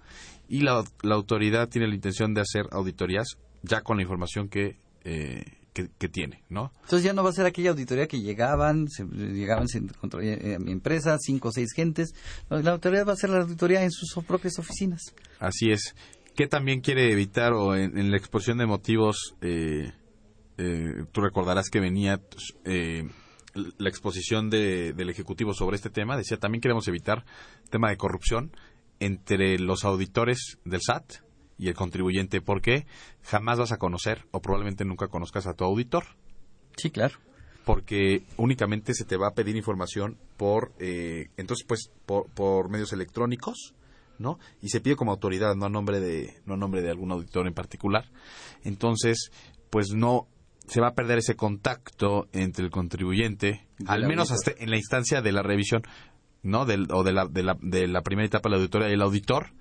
y 0.51 0.61
la, 0.61 0.85
la 1.03 1.15
autoridad 1.15 1.71
tiene 1.71 1.89
la 1.89 1.95
intención 1.95 2.35
de 2.35 2.43
hacer 2.43 2.67
auditorías 2.73 3.39
ya 3.63 3.81
con 3.83 3.97
la 3.97 4.03
información 4.03 4.49
que, 4.49 4.77
eh, 5.05 5.45
que, 5.73 5.89
que 5.99 6.09
tiene, 6.09 6.43
¿no? 6.49 6.73
Entonces 6.83 7.03
ya 7.05 7.13
no 7.13 7.23
va 7.23 7.31
a 7.31 7.33
ser 7.35 7.45
aquella 7.47 7.71
auditoría 7.71 8.07
que 8.07 8.21
llegaban, 8.21 8.89
se, 8.89 9.05
llegaban 9.05 9.69
se 9.69 9.79
encontró- 9.79 10.21
eh, 10.23 10.59
mi 10.59 10.73
empresa, 10.73 11.19
cinco 11.21 11.49
o 11.49 11.53
seis 11.53 11.73
gentes. 11.75 12.15
La 12.49 12.71
autoridad 12.73 13.07
va 13.07 13.11
a 13.11 13.15
hacer 13.15 13.31
la 13.31 13.41
auditoría 13.43 13.83
en 13.83 13.91
sus 13.91 14.25
propias 14.25 14.59
oficinas. 14.59 15.03
Así 15.39 15.71
es. 15.71 15.95
¿Qué 16.35 16.47
también 16.47 16.81
quiere 16.81 17.13
evitar 17.13 17.53
o 17.53 17.75
en, 17.77 17.99
en 17.99 18.11
la 18.11 18.17
exposición 18.17 18.59
de 18.59 18.67
motivos, 18.67 19.35
eh, 19.41 19.93
eh, 20.59 21.05
tú 21.13 21.21
recordarás 21.21 21.69
que 21.71 21.81
venía 21.81 22.21
eh, 22.65 23.09
la 23.79 23.89
exposición 23.89 24.51
de- 24.51 24.93
del 24.95 25.11
Ejecutivo 25.11 25.53
sobre 25.55 25.77
este 25.77 25.91
tema? 25.91 26.17
Decía, 26.17 26.37
también 26.39 26.61
queremos 26.61 26.89
evitar 26.89 27.25
tema 27.71 27.91
de 27.91 27.97
corrupción 27.97 28.53
entre 29.01 29.59
los 29.59 29.85
auditores 29.85 30.59
del 30.65 30.81
SAT 30.83 31.17
y 31.59 31.69
el 31.69 31.75
contribuyente, 31.75 32.41
porque 32.41 32.87
jamás 33.23 33.59
vas 33.59 33.73
a 33.73 33.79
conocer 33.79 34.27
o 34.31 34.41
probablemente 34.41 34.85
nunca 34.85 35.09
conozcas 35.09 35.47
a 35.47 35.55
tu 35.55 35.65
auditor. 35.65 36.05
Sí, 36.77 36.91
claro. 36.91 37.19
porque 37.65 38.23
únicamente 38.37 38.93
se 38.95 39.05
te 39.05 39.17
va 39.17 39.29
a 39.29 39.35
pedir 39.35 39.57
información 39.57 40.19
por 40.37 40.73
eh, 40.79 41.31
entonces 41.37 41.67
pues 41.67 41.91
por, 42.05 42.29
por 42.31 42.69
medios 42.71 42.93
electrónicos 42.93 43.75
no 44.19 44.39
y 44.63 44.69
se 44.69 44.81
pide 44.81 44.95
como 44.95 45.11
autoridad 45.11 45.57
no 45.57 45.67
a 45.67 45.69
nombre 45.71 45.99
de 45.99 46.35
no 46.45 46.55
a 46.55 46.57
nombre 46.59 46.83
de 46.83 46.91
algún 46.91 47.11
auditor 47.13 47.47
en 47.47 47.55
particular. 47.55 48.05
Entonces 48.63 49.31
pues 49.71 49.93
no 49.95 50.29
se 50.69 50.81
va 50.81 50.89
a 50.89 50.95
perder 50.95 51.19
ese 51.19 51.35
contacto 51.35 52.29
entre 52.33 52.65
el 52.65 52.71
contribuyente 52.71 53.67
Y 53.79 53.85
al 53.87 54.07
menos 54.07 54.31
auditor. 54.31 54.53
hasta 54.53 54.63
en 54.65 54.71
la 54.71 54.77
instancia 54.77 55.23
de 55.23 55.33
la 55.33 55.43
revisión 55.43 55.83
no 56.43 56.67
del 56.67 56.87
o 56.93 57.03
de 57.05 57.13
la, 57.13 57.27
de 57.27 57.43
la 57.43 57.57
de 57.61 57.89
la 57.89 58.03
primera 58.03 58.27
etapa 58.27 58.49
de 58.49 58.57
la 58.57 58.57
auditoría 58.59 58.89
el 58.89 59.03
auditor 59.03 59.55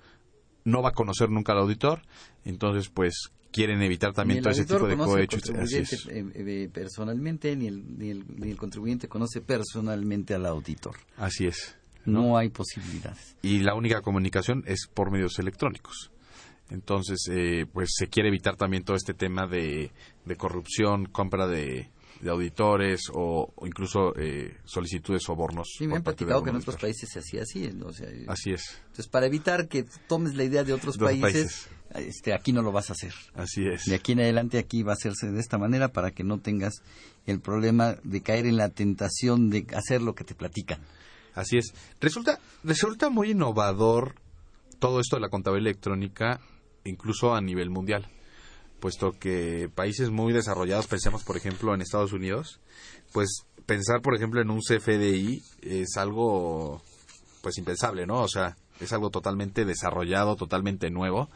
no 0.66 0.82
va 0.82 0.90
a 0.90 0.92
conocer 0.92 1.30
nunca 1.30 1.52
al 1.52 1.58
auditor 1.60 2.02
entonces 2.44 2.90
pues 2.90 3.30
quieren 3.52 3.80
evitar 3.80 4.12
también 4.12 4.42
todo 4.42 4.50
ese 4.52 4.66
tipo 4.66 4.86
de 4.86 4.96
cohechos 4.98 5.48
es. 5.48 6.06
eh, 6.08 6.26
eh, 6.34 6.68
personalmente, 6.70 7.56
ni 7.56 7.68
el, 7.68 7.98
ni, 7.98 8.10
el, 8.10 8.24
ni 8.36 8.50
el 8.50 8.56
contribuyente 8.58 9.08
conoce 9.08 9.40
personalmente 9.40 10.34
al 10.34 10.44
auditor. 10.44 10.96
así 11.16 11.46
es 11.46 11.74
No, 12.04 12.36
hay 12.36 12.50
posibilidades. 12.50 13.36
y 13.40 13.60
la 13.60 13.74
única 13.74 14.02
comunicación 14.02 14.62
es 14.66 14.86
por 14.92 15.10
medios 15.10 15.38
electrónicos. 15.38 16.10
Entonces, 16.68 17.18
eh, 17.30 17.64
pues 17.72 17.90
se 17.94 18.08
quiere 18.08 18.28
evitar 18.28 18.56
también 18.56 18.82
todo 18.84 18.96
este 18.96 19.14
tema 19.14 19.46
de, 19.46 19.92
de 20.24 20.36
corrupción, 20.36 21.06
compra 21.06 21.46
de, 21.46 21.88
de 22.20 22.30
auditores 22.30 23.02
o, 23.12 23.52
o 23.54 23.66
incluso 23.66 24.14
eh, 24.16 24.56
solicitudes 24.64 25.22
de 25.22 25.26
sobornos. 25.26 25.68
Sí, 25.78 25.86
me 25.86 25.96
han 25.96 26.02
platicado 26.02 26.42
que 26.42 26.50
en 26.50 26.56
otros 26.56 26.76
países 26.76 27.08
se 27.10 27.18
hacía 27.18 27.42
así. 27.42 27.70
¿no? 27.72 27.86
O 27.86 27.92
sea, 27.92 28.08
eh, 28.08 28.24
Así 28.28 28.52
es, 28.52 28.78
Entonces, 28.82 29.08
para 29.08 29.26
evitar 29.26 29.68
que 29.68 29.84
tomes 30.08 30.34
la 30.34 30.44
idea 30.44 30.64
de 30.64 30.72
otros 30.72 30.98
De 30.98 31.04
otros 31.04 31.20
países, 31.20 31.68
Este, 31.94 32.34
aquí 32.34 32.52
no 32.52 32.62
lo 32.62 32.72
vas 32.72 32.90
a 32.90 32.94
hacer. 32.94 33.12
así 33.34 33.66
es. 33.66 33.84
De 33.84 33.94
aquí 33.94 34.12
en 34.12 34.20
adelante 34.20 34.58
aquí 34.58 34.82
va 34.82 34.92
a 34.92 34.94
hacerse 34.94 35.30
de 35.30 35.40
esta 35.40 35.58
manera 35.58 35.88
para 35.92 36.10
que 36.10 36.24
no 36.24 36.38
tengas 36.40 36.74
el 37.26 37.40
problema 37.40 37.96
de 38.02 38.22
caer 38.22 38.46
en 38.46 38.56
la 38.56 38.68
tentación 38.70 39.50
de 39.50 39.66
hacer 39.74 40.02
lo 40.02 40.14
que 40.14 40.24
te 40.24 40.34
platican. 40.34 40.80
Así 41.34 41.58
es. 41.58 41.72
Resulta, 42.00 42.38
resulta 42.64 43.10
muy 43.10 43.32
innovador 43.32 44.14
todo 44.78 45.00
esto 45.00 45.16
de 45.16 45.22
la 45.22 45.28
contabilidad 45.28 45.70
electrónica, 45.70 46.40
incluso 46.84 47.34
a 47.34 47.40
nivel 47.40 47.70
mundial, 47.70 48.08
puesto 48.80 49.12
que 49.12 49.70
países 49.74 50.10
muy 50.10 50.32
desarrollados, 50.32 50.86
pensemos 50.86 51.24
por 51.24 51.36
ejemplo 51.36 51.74
en 51.74 51.80
Estados 51.80 52.12
Unidos, 52.12 52.60
pues 53.12 53.44
pensar 53.66 54.00
por 54.02 54.14
ejemplo 54.14 54.40
en 54.40 54.50
un 54.50 54.60
CFDI 54.60 55.42
es 55.62 55.96
algo 55.96 56.82
pues 57.42 57.58
impensable, 57.58 58.06
¿no? 58.06 58.22
O 58.22 58.28
sea, 58.28 58.56
es 58.80 58.92
algo 58.92 59.10
totalmente 59.10 59.64
desarrollado, 59.64 60.36
totalmente 60.36 60.90
nuevo. 60.90 61.30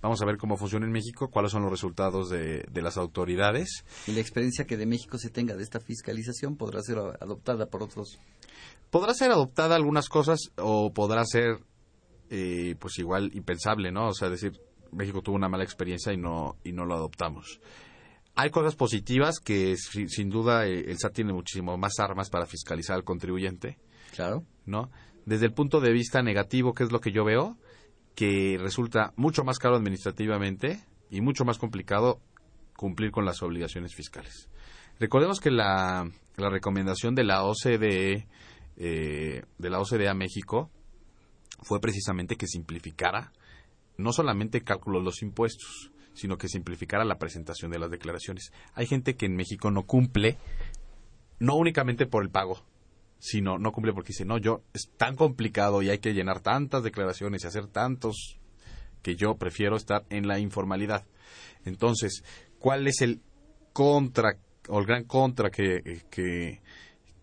Vamos 0.00 0.20
a 0.22 0.26
ver 0.26 0.36
cómo 0.36 0.56
funciona 0.56 0.86
en 0.86 0.92
México, 0.92 1.28
cuáles 1.28 1.52
son 1.52 1.62
los 1.62 1.70
resultados 1.70 2.28
de, 2.28 2.64
de 2.70 2.82
las 2.82 2.96
autoridades. 2.96 3.84
Y 4.06 4.12
la 4.12 4.20
experiencia 4.20 4.66
que 4.66 4.76
de 4.76 4.86
México 4.86 5.18
se 5.18 5.30
tenga 5.30 5.56
de 5.56 5.62
esta 5.62 5.80
fiscalización 5.80 6.56
podrá 6.56 6.82
ser 6.82 6.98
adoptada 6.98 7.66
por 7.66 7.82
otros. 7.82 8.18
podrá 8.90 9.14
ser 9.14 9.30
adoptada 9.32 9.74
algunas 9.74 10.08
cosas 10.08 10.38
o 10.56 10.92
podrá 10.92 11.24
ser 11.24 11.58
eh, 12.30 12.76
pues 12.78 12.98
igual 12.98 13.30
impensable, 13.34 13.92
¿no? 13.92 14.08
O 14.08 14.14
sea, 14.14 14.28
decir, 14.28 14.60
México 14.94 15.20
tuvo 15.22 15.36
una 15.36 15.48
mala 15.48 15.64
experiencia 15.64 16.12
y 16.12 16.16
no, 16.16 16.56
y 16.64 16.72
no 16.72 16.84
lo 16.86 16.94
adoptamos. 16.94 17.60
Hay 18.36 18.50
cosas 18.50 18.74
positivas 18.74 19.38
que 19.38 19.76
si- 19.76 20.08
sin 20.08 20.28
duda 20.28 20.66
eh, 20.66 20.90
el 20.90 20.98
SAT 20.98 21.14
tiene 21.14 21.32
muchísimo 21.32 21.76
más 21.76 21.98
armas 22.00 22.30
para 22.30 22.46
fiscalizar 22.46 22.96
al 22.96 23.04
contribuyente, 23.04 23.78
Claro. 24.14 24.44
¿no? 24.66 24.90
Desde 25.26 25.46
el 25.46 25.52
punto 25.52 25.80
de 25.80 25.92
vista 25.92 26.22
negativo, 26.22 26.72
¿qué 26.74 26.84
es 26.84 26.92
lo 26.92 27.00
que 27.00 27.12
yo 27.12 27.24
veo? 27.24 27.56
Que 28.14 28.58
resulta 28.60 29.12
mucho 29.16 29.42
más 29.44 29.58
caro 29.58 29.76
administrativamente 29.76 30.84
y 31.10 31.20
mucho 31.20 31.44
más 31.44 31.58
complicado 31.58 32.20
cumplir 32.76 33.10
con 33.10 33.24
las 33.24 33.42
obligaciones 33.42 33.94
fiscales. 33.94 34.48
Recordemos 35.00 35.40
que 35.40 35.50
la, 35.50 36.08
la 36.36 36.50
recomendación 36.50 37.14
de 37.14 37.24
la 37.24 37.44
OCDE, 37.44 38.26
eh, 38.76 39.42
de 39.58 39.70
la 39.70 39.80
OCDE 39.80 40.08
a 40.08 40.14
México, 40.14 40.70
fue 41.62 41.80
precisamente 41.80 42.36
que 42.36 42.46
simplificara 42.46 43.32
no 43.96 44.12
solamente 44.12 44.62
cálculo 44.62 45.00
los 45.00 45.22
impuestos, 45.22 45.92
sino 46.14 46.38
que 46.38 46.48
simplificara 46.48 47.04
la 47.04 47.18
presentación 47.18 47.70
de 47.70 47.78
las 47.78 47.90
declaraciones. 47.90 48.52
Hay 48.74 48.86
gente 48.86 49.16
que 49.16 49.26
en 49.26 49.36
México 49.36 49.70
no 49.70 49.84
cumple, 49.84 50.38
no 51.38 51.56
únicamente 51.56 52.06
por 52.06 52.22
el 52.22 52.30
pago, 52.30 52.64
sino 53.18 53.58
no 53.58 53.72
cumple 53.72 53.92
porque 53.92 54.08
dice, 54.08 54.24
no, 54.24 54.38
yo 54.38 54.62
es 54.72 54.90
tan 54.96 55.16
complicado 55.16 55.82
y 55.82 55.90
hay 55.90 55.98
que 55.98 56.14
llenar 56.14 56.40
tantas 56.40 56.82
declaraciones 56.82 57.42
y 57.42 57.46
hacer 57.46 57.66
tantos 57.66 58.38
que 59.02 59.16
yo 59.16 59.36
prefiero 59.36 59.76
estar 59.76 60.04
en 60.10 60.26
la 60.28 60.38
informalidad. 60.38 61.04
Entonces, 61.64 62.22
¿cuál 62.58 62.86
es 62.86 63.00
el 63.02 63.20
contra 63.72 64.38
o 64.68 64.78
el 64.78 64.86
gran 64.86 65.04
contra 65.04 65.50
que, 65.50 66.02
que, 66.10 66.62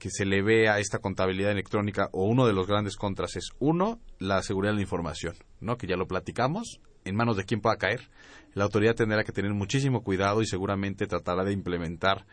que 0.02 0.10
se 0.10 0.26
le 0.26 0.41
ve 0.41 0.68
a 0.68 0.80
esta 0.80 0.97
contabilidad 0.97 1.52
electrónica 1.52 2.10
o 2.12 2.26
uno 2.26 2.47
de 2.47 2.54
los 2.54 2.66
grandes 2.66 2.95
contras 2.95 3.36
es 3.36 3.49
uno, 3.60 3.99
la 4.18 4.41
seguridad 4.41 4.72
de 4.72 4.78
la 4.78 4.82
información, 4.82 5.36
¿no? 5.60 5.78
Que 5.78 5.86
ya 5.86 5.95
lo 5.95 6.08
platicamos, 6.08 6.80
en 7.06 7.16
manos 7.16 7.38
de 7.38 7.45
quién 7.45 7.62
pueda 7.62 7.76
caer. 7.78 8.10
La 8.56 8.64
autoridad 8.64 8.95
tendrá 8.95 9.24
que 9.24 9.32
tener 9.32 9.54
muchísimo 9.54 10.02
cuidado 10.02 10.41
y 10.41 10.47
seguramente 10.47 11.06
tratará 11.06 11.43
de 11.43 11.54
implementar 11.54 12.26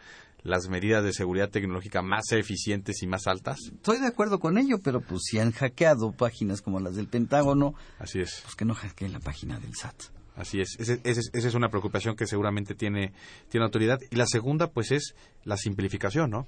las 0.42 0.70
medidas 0.70 1.04
de 1.04 1.12
seguridad 1.12 1.50
tecnológica 1.50 2.00
más 2.00 2.32
eficientes 2.32 3.02
y 3.02 3.06
más 3.06 3.26
altas. 3.26 3.58
Estoy 3.70 3.98
de 3.98 4.06
acuerdo 4.06 4.38
con 4.38 4.56
ello, 4.56 4.78
pero 4.82 5.02
pues 5.02 5.24
si 5.24 5.38
han 5.38 5.52
hackeado 5.52 6.12
páginas 6.12 6.62
como 6.62 6.80
las 6.80 6.96
del 6.96 7.08
Pentágono, 7.08 7.74
Así 7.98 8.20
es. 8.20 8.40
pues 8.44 8.54
que 8.54 8.64
no 8.64 8.72
hackeen 8.74 9.12
la 9.12 9.20
página 9.20 9.58
del 9.60 9.74
SAT. 9.74 10.04
Así 10.36 10.60
es, 10.62 10.74
Ese- 10.78 11.00
ese 11.04 11.20
es- 11.20 11.30
esa 11.34 11.48
es 11.48 11.54
una 11.54 11.68
preocupación 11.68 12.16
que 12.16 12.26
seguramente 12.26 12.74
tiene, 12.74 13.12
tiene 13.50 13.62
la 13.62 13.66
autoridad. 13.66 13.98
Y 14.10 14.16
la 14.16 14.26
segunda, 14.26 14.68
pues, 14.70 14.90
es 14.92 15.14
la 15.44 15.56
simplificación, 15.58 16.30
¿no? 16.30 16.46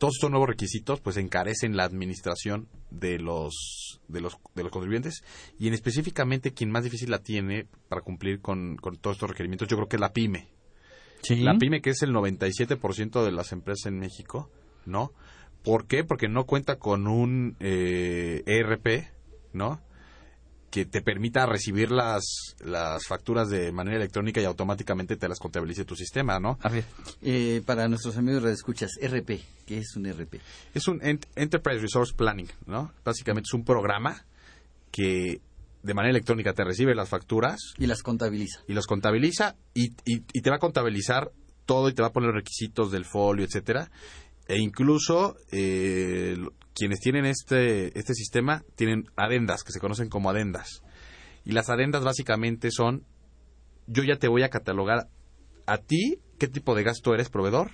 Todos 0.00 0.14
estos 0.16 0.30
nuevos 0.30 0.48
requisitos, 0.48 1.00
pues, 1.00 1.18
encarecen 1.18 1.76
la 1.76 1.84
administración 1.84 2.68
de 2.90 3.18
los, 3.18 4.00
de 4.08 4.22
los, 4.22 4.38
de 4.54 4.62
los 4.62 4.72
contribuyentes 4.72 5.22
y 5.58 5.68
en 5.68 5.74
específicamente 5.74 6.54
quien 6.54 6.70
más 6.70 6.84
difícil 6.84 7.10
la 7.10 7.18
tiene 7.18 7.66
para 7.88 8.00
cumplir 8.00 8.40
con, 8.40 8.76
con 8.76 8.96
todos 8.96 9.16
estos 9.16 9.28
requerimientos, 9.28 9.68
yo 9.68 9.76
creo 9.76 9.88
que 9.88 9.96
es 9.96 10.00
la 10.00 10.14
PYME. 10.14 10.48
Sí. 11.22 11.36
La 11.36 11.58
PYME, 11.58 11.82
que 11.82 11.90
es 11.90 12.00
el 12.00 12.14
97% 12.14 13.22
de 13.22 13.30
las 13.30 13.52
empresas 13.52 13.86
en 13.86 13.98
México, 13.98 14.50
¿no? 14.86 15.12
¿Por 15.62 15.86
qué? 15.86 16.02
Porque 16.02 16.28
no 16.28 16.46
cuenta 16.46 16.78
con 16.78 17.06
un 17.06 17.56
eh, 17.60 18.42
ERP, 18.46 19.10
¿no? 19.52 19.82
Que 20.70 20.84
te 20.84 21.02
permita 21.02 21.46
recibir 21.46 21.90
las, 21.90 22.54
las 22.64 23.04
facturas 23.06 23.48
de 23.50 23.72
manera 23.72 23.96
electrónica 23.96 24.40
y 24.40 24.44
automáticamente 24.44 25.16
te 25.16 25.28
las 25.28 25.40
contabilice 25.40 25.84
tu 25.84 25.96
sistema, 25.96 26.38
¿no? 26.38 26.58
A 26.62 26.68
ver, 26.68 26.84
eh, 27.22 27.60
para 27.66 27.88
nuestros 27.88 28.16
amigos 28.16 28.44
de 28.44 28.52
escuchas, 28.52 28.92
RP, 29.02 29.40
¿qué 29.66 29.78
es 29.78 29.96
un 29.96 30.06
RP? 30.06 30.40
Es 30.72 30.86
un 30.86 31.00
Ent- 31.00 31.26
Enterprise 31.34 31.80
Resource 31.80 32.14
Planning, 32.14 32.48
¿no? 32.66 32.92
Básicamente 33.04 33.48
es 33.48 33.54
un 33.54 33.64
programa 33.64 34.24
que 34.92 35.40
de 35.82 35.94
manera 35.94 36.10
electrónica 36.10 36.52
te 36.52 36.62
recibe 36.62 36.94
las 36.94 37.08
facturas 37.08 37.58
Y 37.78 37.86
las 37.86 38.02
contabiliza. 38.02 38.60
y 38.68 38.74
los 38.74 38.86
contabiliza 38.86 39.56
y, 39.74 39.86
y- 40.04 40.22
y 40.32 40.40
te 40.42 40.50
va 40.50 40.56
a 40.56 40.60
contabilizar 40.60 41.32
todo 41.66 41.88
y 41.88 41.94
te 41.94 42.02
va 42.02 42.08
a 42.08 42.12
poner 42.12 42.30
requisitos 42.32 42.92
del 42.92 43.04
folio, 43.06 43.44
etcétera. 43.44 43.90
E 44.50 44.58
incluso 44.58 45.36
eh, 45.52 46.36
quienes 46.74 46.98
tienen 46.98 47.24
este, 47.24 47.96
este 47.98 48.14
sistema 48.14 48.64
tienen 48.74 49.04
adendas, 49.14 49.62
que 49.62 49.70
se 49.72 49.78
conocen 49.78 50.08
como 50.08 50.28
adendas. 50.28 50.82
Y 51.44 51.52
las 51.52 51.70
adendas 51.70 52.02
básicamente 52.02 52.70
son 52.70 53.04
yo 53.86 54.02
ya 54.02 54.16
te 54.16 54.28
voy 54.28 54.42
a 54.42 54.50
catalogar 54.50 55.08
a 55.66 55.78
ti 55.78 56.18
qué 56.38 56.48
tipo 56.48 56.74
de 56.74 56.82
gasto 56.82 57.14
eres 57.14 57.28
proveedor 57.28 57.70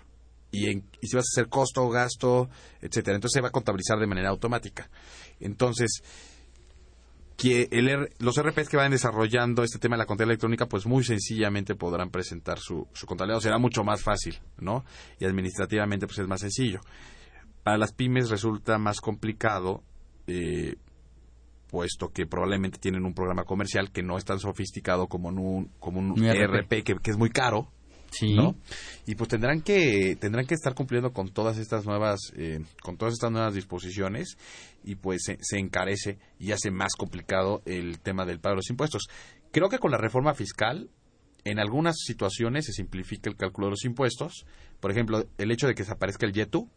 y, 0.50 0.70
en- 0.70 0.84
y 1.00 1.08
si 1.08 1.16
vas 1.16 1.26
a 1.26 1.32
hacer 1.40 1.48
costo, 1.48 1.88
gasto, 1.88 2.48
etcétera. 2.80 3.16
Entonces 3.16 3.34
se 3.34 3.40
va 3.40 3.48
a 3.48 3.52
contabilizar 3.52 3.98
de 3.98 4.06
manera 4.06 4.28
automática. 4.28 4.90
Entonces, 5.40 6.02
que 7.37 7.68
el 7.70 8.09
los 8.18 8.43
RPs 8.43 8.68
que 8.68 8.76
vayan 8.76 8.93
desarrollando 8.93 9.62
este 9.62 9.78
tema 9.78 9.97
de 9.97 9.99
la 9.99 10.07
contabilidad 10.07 10.32
electrónica, 10.32 10.66
pues 10.66 10.87
muy 10.87 11.05
sencillamente 11.05 11.74
podrán 11.74 12.11
presentar 12.11 12.59
su, 12.59 12.89
su 12.95 13.07
contabilidad. 13.07 13.41
Será 13.41 13.59
mucho 13.59 13.84
más 13.84 14.03
fácil, 14.03 14.39
¿no? 14.59 14.84
Y 15.18 15.26
administrativamente, 15.26 16.07
pues 16.07 16.18
es 16.18 16.26
más 16.26 16.41
sencillo. 16.41 16.80
Para 17.62 17.78
las 17.78 17.93
pymes 17.93 18.30
resulta 18.30 18.78
más 18.78 19.01
complicado, 19.01 19.82
eh, 20.26 20.76
puesto 21.68 22.09
que 22.09 22.26
probablemente 22.26 22.78
tienen 22.78 23.05
un 23.05 23.12
programa 23.12 23.45
comercial 23.45 23.91
que 23.93 24.03
no 24.03 24.16
es 24.16 24.24
tan 24.24 24.39
sofisticado 24.39 25.09
como 25.09 25.28
un, 25.28 25.70
como 25.78 26.01
un 26.01 26.24
ERP. 26.24 26.55
ERP, 26.55 26.84
que, 26.84 26.97
que 26.97 27.11
es 27.11 27.18
muy 27.18 27.30
caro, 27.30 27.70
Sí. 28.11 28.34
¿no? 28.34 28.54
Y 29.07 29.14
pues 29.14 29.28
tendrán 29.28 29.61
que 29.62 30.16
tendrán 30.20 30.46
que 30.46 30.54
estar 30.54 30.74
cumpliendo 30.74 31.12
con 31.12 31.28
todas 31.28 31.59
estas 31.59 31.84
nuevas 31.84 32.18
eh, 32.36 32.61
con 32.82 32.96
todas 32.96 33.14
estas 33.14 33.30
nuevas 33.30 33.54
disposiciones 33.54 34.36
y 34.84 34.94
pues 34.94 35.22
se, 35.24 35.38
se 35.40 35.59
encarece 35.59 36.18
y 36.38 36.52
hace 36.52 36.70
más 36.70 36.92
complicado 36.96 37.62
el 37.66 37.98
tema 38.00 38.24
del 38.24 38.40
pago 38.40 38.54
de 38.54 38.57
los 38.57 38.70
impuestos. 38.70 39.09
Creo 39.52 39.68
que 39.68 39.78
con 39.78 39.90
la 39.90 39.98
reforma 39.98 40.34
fiscal 40.34 40.90
en 41.44 41.61
algunas 41.61 41.96
situaciones 41.98 42.66
se 42.66 42.72
simplifica 42.72 43.30
el 43.30 43.36
cálculo 43.36 43.68
de 43.68 43.70
los 43.72 43.84
impuestos. 43.84 44.46
Por 44.80 44.90
ejemplo, 44.90 45.26
el 45.38 45.50
hecho 45.52 45.66
de 45.68 45.74
que 45.74 45.84
desaparezca 45.84 46.26
el 46.26 46.32
YETU, 46.32 46.68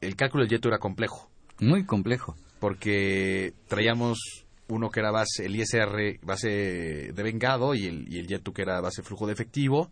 el 0.00 0.16
cálculo 0.16 0.44
del 0.44 0.50
YETU 0.50 0.68
era 0.68 0.78
complejo 0.78 1.30
Muy 1.60 1.84
complejo. 1.84 2.34
porque 2.58 3.52
traíamos 3.68 4.18
uno 4.68 4.90
que 4.90 5.00
era 5.00 5.10
base, 5.10 5.44
el 5.44 5.54
ISR 5.56 6.18
base 6.22 6.48
de 7.12 7.22
vengado 7.22 7.74
y 7.74 7.84
el, 7.86 8.10
y 8.10 8.18
el 8.18 8.26
YETU 8.26 8.52
que 8.54 8.62
era 8.62 8.80
base 8.80 9.02
flujo 9.02 9.26
de 9.26 9.34
efectivo 9.34 9.90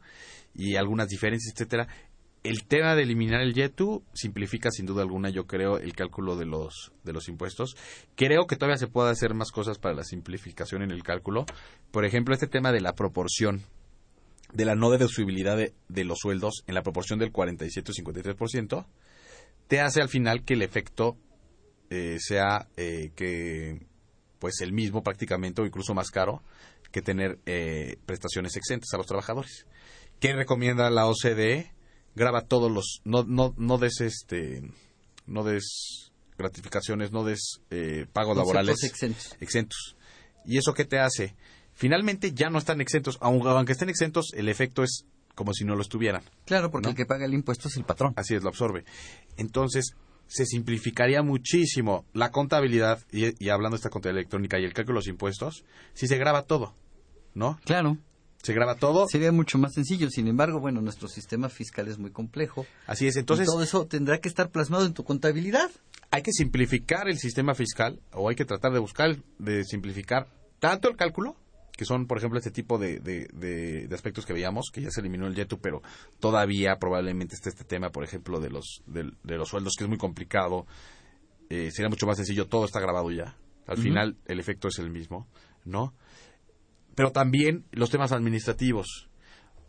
y 0.55 0.76
algunas 0.76 1.09
diferencias, 1.09 1.53
etcétera. 1.55 1.88
El 2.42 2.64
tema 2.64 2.94
de 2.94 3.03
eliminar 3.03 3.42
el 3.42 3.53
YETU 3.53 4.03
simplifica 4.14 4.70
sin 4.70 4.86
duda 4.86 5.03
alguna, 5.03 5.28
yo 5.28 5.46
creo, 5.46 5.76
el 5.76 5.94
cálculo 5.94 6.36
de 6.36 6.46
los, 6.46 6.92
de 7.05 7.12
los 7.12 7.28
impuestos. 7.28 7.76
Creo 8.16 8.46
que 8.46 8.57
todavía 8.57 8.78
se 8.78 8.86
puede 8.86 9.11
hacer 9.11 9.34
más 9.34 9.51
cosas 9.51 9.78
para 9.78 9.94
la 9.94 10.05
simplificación 10.05 10.82
en 10.82 10.90
el 10.90 11.03
cálculo. 11.03 11.44
Por 11.90 12.07
ejemplo, 12.07 12.32
este 12.32 12.46
tema 12.46 12.72
de 12.72 12.80
la 12.80 12.94
proporción, 12.94 13.61
de 14.55 14.64
la 14.64 14.74
no 14.74 14.90
deducibilidad 14.90 15.57
de, 15.57 15.74
de 15.88 16.05
los 16.05 16.18
sueldos 16.20 16.64
en 16.66 16.74
la 16.74 16.82
proporción 16.82 17.18
del 17.18 17.30
47 17.30 17.92
o 17.92 17.94
53%, 17.94 18.86
te 19.70 19.80
hace 19.80 20.01
al 20.01 20.09
final 20.09 20.42
que 20.44 20.55
el 20.55 20.62
efecto 20.62 21.16
eh, 21.90 22.18
sea 22.20 22.68
eh, 22.76 23.11
que 23.14 23.86
pues 24.38 24.61
el 24.62 24.72
mismo 24.72 25.03
prácticamente 25.03 25.61
o 25.61 25.66
incluso 25.66 25.92
más 25.92 26.11
caro 26.11 26.42
que 26.90 27.03
tener 27.03 27.38
eh, 27.46 27.96
prestaciones 28.07 28.57
exentas 28.57 28.88
a 28.92 28.96
los 28.96 29.07
trabajadores. 29.07 29.66
¿Qué 30.20 30.34
recomienda 30.34 30.90
la 30.90 31.06
OCDE? 31.06 31.72
Graba 32.14 32.42
todos 32.42 32.70
los 32.70 33.00
no 33.04 33.24
no 33.24 33.54
no 33.56 33.78
des 33.78 34.00
este 34.00 34.62
no 35.26 35.44
des 35.44 36.12
gratificaciones, 36.36 37.12
no 37.12 37.24
des 37.24 37.60
eh, 37.70 38.06
pagos 38.12 38.36
Conceptos 38.36 38.36
laborales 38.36 38.84
exentos. 38.84 39.36
exentos. 39.40 39.96
¿Y 40.44 40.58
eso 40.58 40.74
qué 40.74 40.84
te 40.84 40.98
hace? 40.98 41.34
Finalmente 41.74 42.32
ya 42.32 42.50
no 42.50 42.58
están 42.58 42.80
exentos, 42.80 43.18
aunque, 43.20 43.48
aunque 43.48 43.72
estén 43.72 43.88
exentos, 43.88 44.32
el 44.34 44.48
efecto 44.48 44.82
es 44.82 45.04
como 45.34 45.54
si 45.54 45.64
no 45.64 45.76
lo 45.76 45.82
estuvieran. 45.82 46.22
Claro, 46.44 46.70
porque 46.70 46.86
¿No? 46.86 46.90
el 46.90 46.96
que 46.96 47.06
paga 47.06 47.24
el 47.24 47.32
impuesto 47.34 47.68
es 47.68 47.76
el 47.76 47.84
patrón. 47.84 48.12
Así 48.16 48.34
es, 48.34 48.42
lo 48.42 48.48
absorbe. 48.48 48.84
Entonces, 49.36 49.94
se 50.26 50.44
simplificaría 50.44 51.22
muchísimo 51.22 52.04
la 52.12 52.30
contabilidad, 52.30 53.00
y, 53.10 53.42
y 53.42 53.48
hablando 53.48 53.76
de 53.76 53.78
esta 53.78 53.90
contabilidad 53.90 54.20
electrónica 54.20 54.58
y 54.58 54.64
el 54.64 54.74
cálculo 54.74 54.96
de 54.96 55.00
los 55.00 55.08
impuestos, 55.08 55.64
si 55.94 56.06
se 56.08 56.18
graba 56.18 56.42
todo, 56.42 56.74
¿no? 57.34 57.58
Claro. 57.64 57.96
Se 58.43 58.53
graba 58.55 58.74
todo. 58.76 59.07
Sería 59.09 59.32
mucho 59.32 59.59
más 59.59 59.72
sencillo. 59.74 60.09
Sin 60.11 60.26
embargo, 60.28 60.61
bueno, 60.61 60.80
nuestro 60.80 61.09
sistema 61.09 61.49
fiscal 61.49 61.88
es 61.88 61.99
muy 61.99 62.11
complejo. 62.11 62.66
Así 62.86 63.07
es, 63.07 63.16
Entonces, 63.16 63.47
todo 63.47 63.62
eso 63.62 63.86
tendrá 63.86 64.18
que 64.18 64.28
estar 64.28 64.51
plasmado 64.51 64.86
en 64.86 64.95
tu 64.95 65.05
contabilidad. 65.05 65.70
hay 66.12 66.22
que 66.22 66.32
simplificar 66.32 67.09
el 67.09 67.18
sistema 67.18 67.55
fiscal, 67.55 68.01
o 68.12 68.28
hay 68.28 68.34
que 68.36 68.45
tratar 68.45 68.72
de 68.72 68.80
buscar, 68.80 69.16
de 69.38 69.62
simplificar 69.64 70.26
tanto 70.59 70.88
el 70.88 70.97
cálculo, 70.97 71.36
que 71.76 71.84
son, 71.84 72.07
por 72.07 72.18
ejemplo, 72.18 72.36
este 72.38 72.51
tipo 72.51 72.78
de, 72.78 72.99
de- 72.99 73.28
de- 73.32 73.86
de 73.86 73.95
aspectos 73.95 74.26
que 74.26 74.32
veíamos, 74.32 74.70
que 74.72 74.82
ya 74.82 74.91
se 74.91 75.01
eliminó 75.01 75.26
el 75.28 75.34
YETU, 75.36 75.61
pero 75.61 75.82
todavía 76.18 76.76
probablemente 76.80 77.34
está 77.36 77.49
este 77.49 77.64
tema, 77.64 77.91
por 77.91 78.03
ejemplo, 78.05 78.41
de 78.41 78.51
los, 78.51 78.82
del- 78.86 79.16
de, 79.22 79.36
los 79.36 79.49
sueldos, 79.49 79.74
que 79.78 79.84
es 79.84 79.88
muy 79.88 79.99
complicado. 79.99 80.66
Eh, 81.49 81.70
sería 81.72 81.88
mucho 81.88 82.07
más 82.07 82.16
sencillo, 82.16 82.47
todo 82.49 82.64
está 82.64 82.80
grabado 82.80 83.11
ya. 83.11 83.36
Al 83.66 83.78
final, 83.78 84.16
el 84.26 84.41
efecto 84.41 84.66
es 84.68 84.78
el 84.80 84.91
mismo, 84.91 85.28
¿no? 85.64 85.95
Pero 87.01 87.12
también 87.12 87.64
los 87.72 87.88
temas 87.88 88.12
administrativos. 88.12 89.09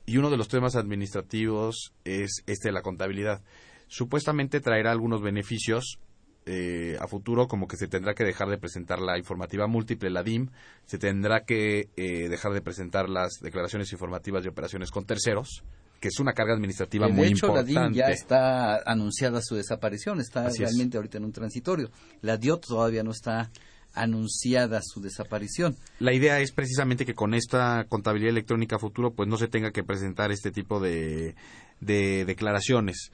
Y 0.06 0.18
uno 0.18 0.30
de 0.30 0.36
los 0.36 0.50
temas 0.50 0.76
administrativos 0.76 1.94
es 2.04 2.44
este 2.46 2.68
de 2.68 2.74
la 2.74 2.82
contabilidad. 2.82 3.42
Supuestamente 3.88 4.60
traerá 4.60 4.92
algunos 4.92 5.22
beneficios 5.22 5.98
eh, 6.46 6.98
a 7.00 7.08
futuro, 7.08 7.48
como 7.48 7.70
que 7.70 7.78
se 7.78 7.88
tendrá 7.88 8.16
que 8.16 8.26
dejar 8.26 8.50
de 8.50 8.58
presentar 8.58 9.00
la 9.00 9.18
informativa 9.18 9.66
múltiple, 9.68 10.10
la 10.10 10.24
DIM, 10.24 10.50
se 10.84 10.98
tendrá 10.98 11.46
que 11.46 11.88
eh, 11.96 12.28
dejar 12.28 12.52
de 12.52 12.62
presentar 12.62 13.08
las 13.08 13.40
declaraciones 13.42 13.94
informativas 13.94 14.44
de 14.44 14.50
operaciones 14.50 14.92
con 14.92 15.06
terceros, 15.06 15.64
que 16.02 16.10
es 16.10 16.20
una 16.20 16.34
carga 16.34 16.54
administrativa 16.54 17.08
de 17.08 17.14
muy 17.14 17.28
hecho, 17.28 17.46
importante. 17.46 17.72
la 17.72 17.84
DIN 17.84 17.94
ya 17.94 18.08
está 18.08 18.82
anunciada 18.86 19.40
su 19.42 19.56
desaparición. 19.56 20.20
Está 20.20 20.48
Así 20.48 20.64
es. 20.64 20.70
realmente 20.70 20.98
ahorita 20.98 21.18
en 21.18 21.24
un 21.24 21.32
transitorio. 21.32 21.92
La 22.20 22.36
DIOT 22.36 22.66
todavía 22.68 23.04
no 23.04 23.12
está 23.12 23.52
anunciada 23.94 24.82
su 24.84 25.02
desaparición. 25.02 25.76
La 26.00 26.14
idea 26.14 26.39
es 26.39 26.52
precisamente 26.52 27.06
que 27.06 27.14
con 27.14 27.34
esta 27.34 27.86
contabilidad 27.89 28.32
electrónica 28.32 28.80
futuro 28.80 29.14
pues 29.14 29.28
no 29.28 29.38
se 29.38 29.48
tenga 29.48 29.72
que 29.72 29.84
presentar 29.84 30.32
este 30.32 30.52
tipo 30.52 30.80
de, 30.80 31.36
de 31.80 32.26
declaraciones. 32.26 33.12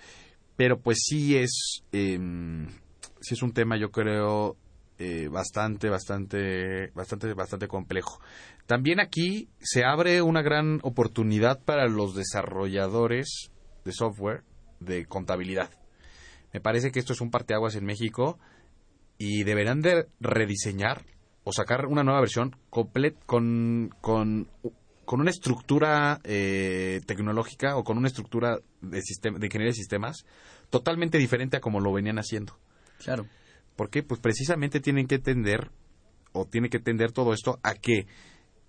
Pero 0.55 0.79
pues 0.79 0.99
sí 1.03 1.37
es, 1.37 1.83
em, 1.91 2.67
sí 3.21 3.33
es 3.33 3.41
un 3.41 3.53
tema 3.53 3.77
yo 3.77 3.91
creo 3.91 4.57
eh, 4.99 5.27
bastante, 5.31 5.89
bastante, 5.89 6.87
bastante, 6.95 7.33
bastante 7.33 7.67
complejo. 7.67 8.19
También 8.65 8.99
aquí 8.99 9.47
se 9.59 9.85
abre 9.85 10.21
una 10.23 10.41
gran 10.41 10.79
oportunidad 10.81 11.63
para 11.63 11.87
los 11.87 12.15
desarrolladores 12.15 13.51
de 13.85 13.91
software 13.91 14.43
de 14.79 15.05
contabilidad. 15.05 15.69
Me 16.51 16.61
parece 16.61 16.91
que 16.91 16.99
esto 16.99 17.13
es 17.13 17.21
un 17.21 17.29
parteaguas 17.29 17.75
en 17.75 17.85
México 17.85 18.39
y 19.17 19.43
deberán 19.43 19.81
de 19.81 20.07
rediseñar 20.19 21.03
o 21.43 21.53
sacar 21.53 21.85
una 21.85 22.03
nueva 22.03 22.19
versión 22.19 22.55
con, 22.69 23.89
con, 24.01 24.47
con 25.05 25.21
una 25.21 25.31
estructura 25.31 26.19
eh, 26.23 26.99
tecnológica 27.05 27.77
o 27.77 27.83
con 27.83 27.97
una 27.97 28.09
estructura 28.09 28.59
de, 28.81 29.01
sistema, 29.01 29.39
de 29.39 29.45
ingeniería 29.45 29.71
de 29.71 29.77
sistemas 29.77 30.25
totalmente 30.69 31.17
diferente 31.17 31.57
a 31.57 31.61
como 31.61 31.79
lo 31.79 31.93
venían 31.93 32.19
haciendo. 32.19 32.59
Claro. 32.99 33.25
Porque 33.75 34.03
pues 34.03 34.19
precisamente 34.19 34.79
tienen 34.79 35.07
que 35.07 35.15
entender 35.15 35.71
o 36.33 36.45
tiene 36.45 36.69
que 36.69 36.77
entender 36.77 37.11
todo 37.11 37.33
esto 37.33 37.59
a 37.63 37.75
que 37.75 38.05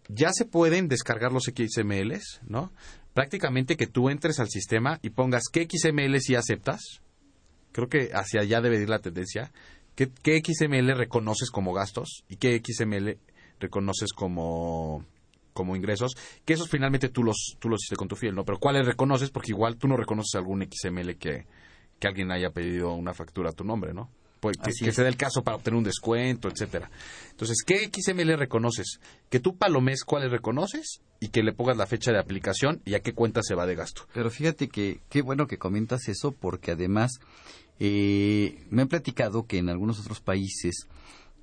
ya 0.09 0.32
se 0.32 0.44
pueden 0.44 0.88
descargar 0.88 1.32
los 1.32 1.44
XMLs, 1.44 2.42
¿no? 2.46 2.72
Prácticamente 3.14 3.76
que 3.76 3.86
tú 3.86 4.09
entres 4.09 4.38
al 4.38 4.49
sistema 4.49 5.01
y 5.03 5.11
pongas 5.11 5.44
qué 5.53 5.66
XML 5.68 6.20
sí 6.20 6.34
aceptas. 6.34 7.03
Creo 7.72 7.88
que 7.88 8.11
hacia 8.14 8.42
allá 8.42 8.61
debe 8.61 8.80
ir 8.80 8.88
la 8.88 9.01
tendencia. 9.01 9.53
¿Qué, 9.99 10.12
qué 10.22 10.40
XML 10.40 10.96
reconoces 10.96 11.51
como 11.51 11.72
gastos 11.72 12.22
y 12.28 12.36
qué 12.36 12.62
XML 12.64 13.18
reconoces 13.59 14.12
como 14.12 15.05
como 15.53 15.74
ingresos, 15.74 16.12
que 16.44 16.53
esos 16.53 16.70
finalmente 16.70 17.09
tú 17.09 17.24
los 17.24 17.57
tú 17.59 17.68
los 17.68 17.80
hiciste 17.82 17.96
con 17.96 18.07
tu 18.07 18.14
fiel, 18.14 18.36
¿no? 18.36 18.44
Pero 18.44 18.61
cuáles 18.61 18.86
reconoces 18.86 19.30
porque 19.30 19.51
igual 19.51 19.76
tú 19.76 19.88
no 19.88 19.96
reconoces 19.96 20.36
algún 20.36 20.62
XML 20.62 21.16
que, 21.16 21.46
que 21.99 22.07
alguien 22.07 22.30
haya 22.30 22.51
pedido 22.51 22.92
una 22.92 23.12
factura 23.12 23.51
a 23.51 23.53
tu 23.53 23.64
nombre, 23.64 23.92
¿no? 23.92 24.09
Pues 24.38 24.57
que, 24.59 24.92
se 24.92 25.03
dé 25.03 25.09
el 25.09 25.16
caso 25.16 25.42
para 25.42 25.57
obtener 25.57 25.78
un 25.78 25.82
descuento, 25.82 26.49
etcétera. 26.49 26.88
Entonces, 27.30 27.64
¿qué 27.66 27.90
XML 27.92 28.38
reconoces? 28.38 29.01
Que 29.28 29.40
tú 29.40 29.57
palomes 29.57 30.05
cuáles 30.05 30.30
reconoces 30.30 31.01
y 31.18 31.30
que 31.30 31.42
le 31.42 31.53
pongas 31.53 31.76
la 31.76 31.88
fecha 31.88 32.12
de 32.12 32.20
aplicación 32.20 32.80
y 32.84 32.94
a 32.94 33.01
qué 33.01 33.14
cuenta 33.14 33.42
se 33.42 33.57
va 33.57 33.66
de 33.66 33.74
gasto. 33.74 34.03
Pero 34.14 34.30
fíjate 34.30 34.68
que 34.68 35.01
qué 35.09 35.22
bueno 35.22 35.49
que 35.49 35.59
comentas 35.59 36.09
eso 36.09 36.30
porque 36.30 36.70
además 36.70 37.18
eh, 37.80 38.66
me 38.70 38.82
han 38.82 38.88
platicado 38.88 39.46
que 39.46 39.58
en 39.58 39.68
algunos 39.68 40.00
otros 40.00 40.20
países 40.20 40.86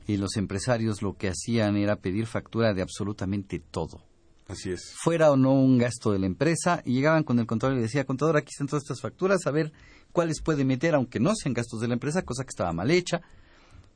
eh, 0.08 0.18
los 0.18 0.38
empresarios 0.38 1.02
lo 1.02 1.18
que 1.18 1.30
hacían 1.30 1.78
era 1.78 1.98
pedir 1.98 2.28
factura 2.28 2.74
de 2.74 2.82
absolutamente 2.82 3.60
todo. 3.60 4.04
Así 4.48 4.72
es. 4.72 4.94
Fuera 4.96 5.32
o 5.32 5.38
no 5.38 5.54
un 5.54 5.78
gasto 5.78 6.12
de 6.12 6.20
la 6.20 6.28
empresa 6.28 6.82
y 6.86 6.94
llegaban 6.94 7.24
con 7.24 7.40
el 7.40 7.48
contador 7.48 7.78
y 7.78 7.82
decía, 7.82 8.06
contador, 8.06 8.38
aquí 8.38 8.50
están 8.52 8.68
todas 8.68 8.84
estas 8.84 9.02
facturas, 9.02 9.48
a 9.48 9.52
ver 9.52 9.72
cuáles 10.12 10.42
puede 10.42 10.64
meter 10.64 10.94
aunque 10.94 11.20
no 11.20 11.34
sean 11.36 11.54
gastos 11.54 11.82
de 11.82 11.88
la 11.88 11.96
empresa, 11.96 12.22
cosa 12.24 12.44
que 12.44 12.50
estaba 12.50 12.72
mal 12.72 12.92
hecha. 12.92 13.22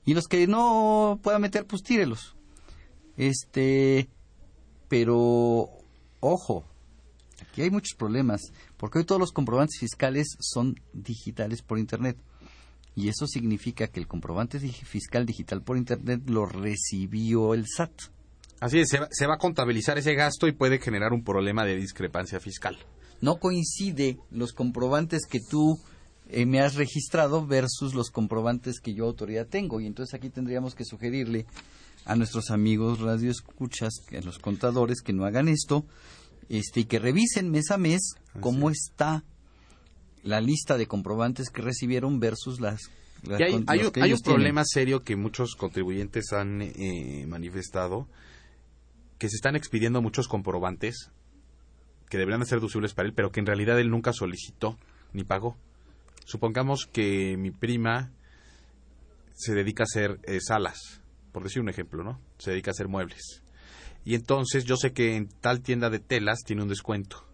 Y 0.05 0.13
los 0.15 0.27
que 0.27 0.47
no 0.47 1.19
pueda 1.21 1.37
meter, 1.37 1.67
pues 1.67 1.83
tírelos. 1.83 2.35
Este, 3.15 4.09
pero 4.87 5.69
ojo, 6.19 6.65
aquí 7.41 7.61
hay 7.61 7.69
muchos 7.69 7.95
problemas, 7.95 8.41
porque 8.77 8.99
hoy 8.99 9.05
todos 9.05 9.21
los 9.21 9.31
comprobantes 9.31 9.79
fiscales 9.79 10.35
son 10.39 10.79
digitales 10.93 11.61
por 11.61 11.77
Internet. 11.77 12.17
Y 12.95 13.07
eso 13.07 13.27
significa 13.27 13.87
que 13.87 13.99
el 13.99 14.07
comprobante 14.07 14.59
fiscal 14.59 15.25
digital 15.25 15.61
por 15.61 15.77
Internet 15.77 16.23
lo 16.27 16.45
recibió 16.45 17.53
el 17.53 17.65
SAT. 17.67 17.91
Así 18.59 18.79
es, 18.79 18.89
se 18.89 18.99
va, 18.99 19.07
se 19.11 19.25
va 19.25 19.35
a 19.35 19.37
contabilizar 19.37 19.97
ese 19.97 20.15
gasto 20.15 20.47
y 20.47 20.51
puede 20.51 20.79
generar 20.79 21.13
un 21.13 21.23
problema 21.23 21.63
de 21.63 21.77
discrepancia 21.77 22.39
fiscal. 22.39 22.77
No 23.21 23.37
coincide 23.37 24.17
los 24.31 24.53
comprobantes 24.53 25.25
que 25.25 25.39
tú 25.39 25.79
eh, 26.31 26.45
me 26.45 26.61
has 26.61 26.75
registrado 26.75 27.45
versus 27.45 27.95
los 27.95 28.11
comprobantes 28.11 28.79
que 28.79 28.93
yo 28.93 29.05
autoridad 29.05 29.47
tengo. 29.47 29.79
Y 29.81 29.87
entonces 29.87 30.13
aquí 30.13 30.29
tendríamos 30.29 30.75
que 30.75 30.85
sugerirle 30.85 31.45
a 32.05 32.15
nuestros 32.15 32.51
amigos 32.51 32.99
radioescuchas, 32.99 33.93
a 34.11 34.21
los 34.21 34.39
contadores, 34.39 35.01
que 35.01 35.13
no 35.13 35.25
hagan 35.25 35.47
esto 35.47 35.85
este, 36.49 36.81
y 36.81 36.85
que 36.85 36.99
revisen 36.99 37.49
mes 37.51 37.71
a 37.71 37.77
mes 37.77 38.15
cómo 38.39 38.69
está 38.69 39.23
la 40.24 40.41
lista 40.41 40.78
de 40.78 40.88
comprobantes 40.88 41.49
que 41.49 41.61
recibieron 41.61 42.20
versus 42.20 42.59
las... 42.59 42.89
las 43.24 43.41
hay, 43.41 43.63
hay 43.67 43.91
que 43.91 44.01
hay 44.01 44.13
un 44.13 44.20
problema 44.20 44.63
serio 44.65 45.01
que 45.01 45.15
muchos 45.15 45.55
contribuyentes 45.55 46.34
han 46.34 46.61
eh, 46.61 47.26
manifestado, 47.28 48.07
que 49.17 49.30
se 49.30 49.36
están 49.36 49.55
expidiendo 49.55 50.01
muchos 50.01 50.28
comprobantes 50.28 51.11
que 52.09 52.17
deberían 52.17 52.41
de 52.41 52.47
ser 52.47 52.59
deducibles 52.59 52.93
para 52.93 53.07
él, 53.07 53.13
pero 53.13 53.32
que 53.32 53.39
en 53.39 53.45
realidad 53.45 53.80
él 53.80 53.89
nunca 53.89 54.13
solicitó 54.13 54.78
ni 55.13 55.24
pagó. 55.24 55.57
Supongamos 56.26 56.88
que 56.91 57.38
mi 57.38 57.51
prima 57.51 58.11
se 59.34 59.53
dedica 59.53 59.84
a 59.84 59.86
hacer 59.86 60.20
eh, 60.24 60.39
salas, 60.41 61.01
por 61.32 61.43
decir 61.43 61.61
un 61.61 61.70
ejemplo, 61.70 62.03
¿no? 62.03 62.20
Se 62.39 62.51
dedica 62.51 62.72
a 62.72 62.74
hacer 62.74 62.88
muebles. 62.88 63.43
Y 64.05 64.15
entonces 64.15 64.65
yo 64.65 64.76
sé 64.76 64.91
que 64.91 65.15
en 65.15 65.28
tal 65.28 65.61
tienda 65.61 65.89
de 65.89 65.99
telas 65.99 66.39
tiene 66.45 66.63
un 66.63 66.70
descuento. 66.70 67.28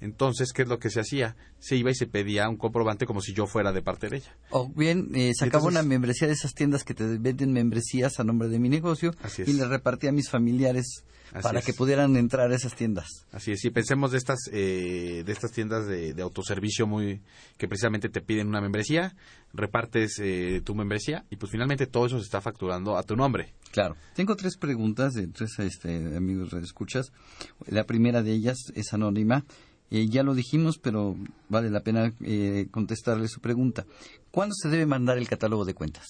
Entonces, 0.00 0.52
¿qué 0.52 0.62
es 0.62 0.68
lo 0.68 0.78
que 0.78 0.90
se 0.90 1.00
hacía? 1.00 1.36
Se 1.58 1.76
iba 1.76 1.90
y 1.90 1.94
se 1.94 2.06
pedía 2.06 2.48
un 2.48 2.56
comprobante 2.56 3.06
como 3.06 3.20
si 3.22 3.32
yo 3.32 3.46
fuera 3.46 3.72
de 3.72 3.80
parte 3.82 4.08
de 4.08 4.18
ella. 4.18 4.36
O 4.50 4.68
bien 4.68 5.10
eh, 5.14 5.32
sacaba 5.34 5.64
entonces- 5.64 5.80
una 5.80 5.82
membresía 5.88 6.28
de 6.28 6.34
esas 6.34 6.52
tiendas 6.54 6.84
que 6.84 6.94
te 6.94 7.04
venden 7.18 7.52
membresías 7.52 8.20
a 8.20 8.24
nombre 8.24 8.48
de 8.48 8.58
mi 8.58 8.68
negocio 8.68 9.12
y 9.46 9.52
le 9.54 9.66
repartía 9.66 10.10
a 10.10 10.12
mis 10.12 10.28
familiares 10.28 11.04
Así 11.32 11.42
para 11.42 11.58
es. 11.60 11.64
que 11.66 11.72
pudieran 11.72 12.16
entrar 12.16 12.50
a 12.52 12.54
esas 12.54 12.74
tiendas. 12.76 13.06
Así 13.32 13.52
es, 13.52 13.60
si 13.60 13.70
pensemos 13.70 14.12
de 14.12 14.18
estas, 14.18 14.38
eh, 14.52 15.22
de 15.24 15.32
estas 15.32 15.50
tiendas 15.52 15.86
de, 15.86 16.12
de 16.14 16.22
autoservicio 16.22 16.86
muy 16.86 17.20
que 17.56 17.66
precisamente 17.66 18.08
te 18.10 18.20
piden 18.20 18.48
una 18.48 18.60
membresía, 18.60 19.16
repartes 19.52 20.18
eh, 20.22 20.60
tu 20.64 20.74
membresía 20.74 21.24
y 21.30 21.36
pues 21.36 21.50
finalmente 21.50 21.86
todo 21.86 22.06
eso 22.06 22.18
se 22.18 22.24
está 22.24 22.40
facturando 22.40 22.96
a 22.96 23.02
tu 23.02 23.16
nombre. 23.16 23.54
Claro. 23.72 23.96
Tengo 24.14 24.36
tres 24.36 24.56
preguntas 24.56 25.14
de 25.14 25.26
tres 25.28 25.58
este, 25.58 26.16
amigos 26.16 26.52
escuchas. 26.54 27.12
La 27.66 27.84
primera 27.84 28.22
de 28.22 28.32
ellas 28.32 28.58
es 28.74 28.92
anónima. 28.92 29.44
Eh, 29.90 30.08
ya 30.08 30.22
lo 30.22 30.34
dijimos, 30.34 30.78
pero 30.78 31.16
vale 31.48 31.70
la 31.70 31.80
pena 31.80 32.12
eh, 32.22 32.66
contestarle 32.70 33.28
su 33.28 33.40
pregunta. 33.40 33.86
¿Cuándo 34.30 34.54
se 34.54 34.68
debe 34.68 34.86
mandar 34.86 35.18
el 35.18 35.28
catálogo 35.28 35.64
de 35.64 35.74
cuentas? 35.74 36.06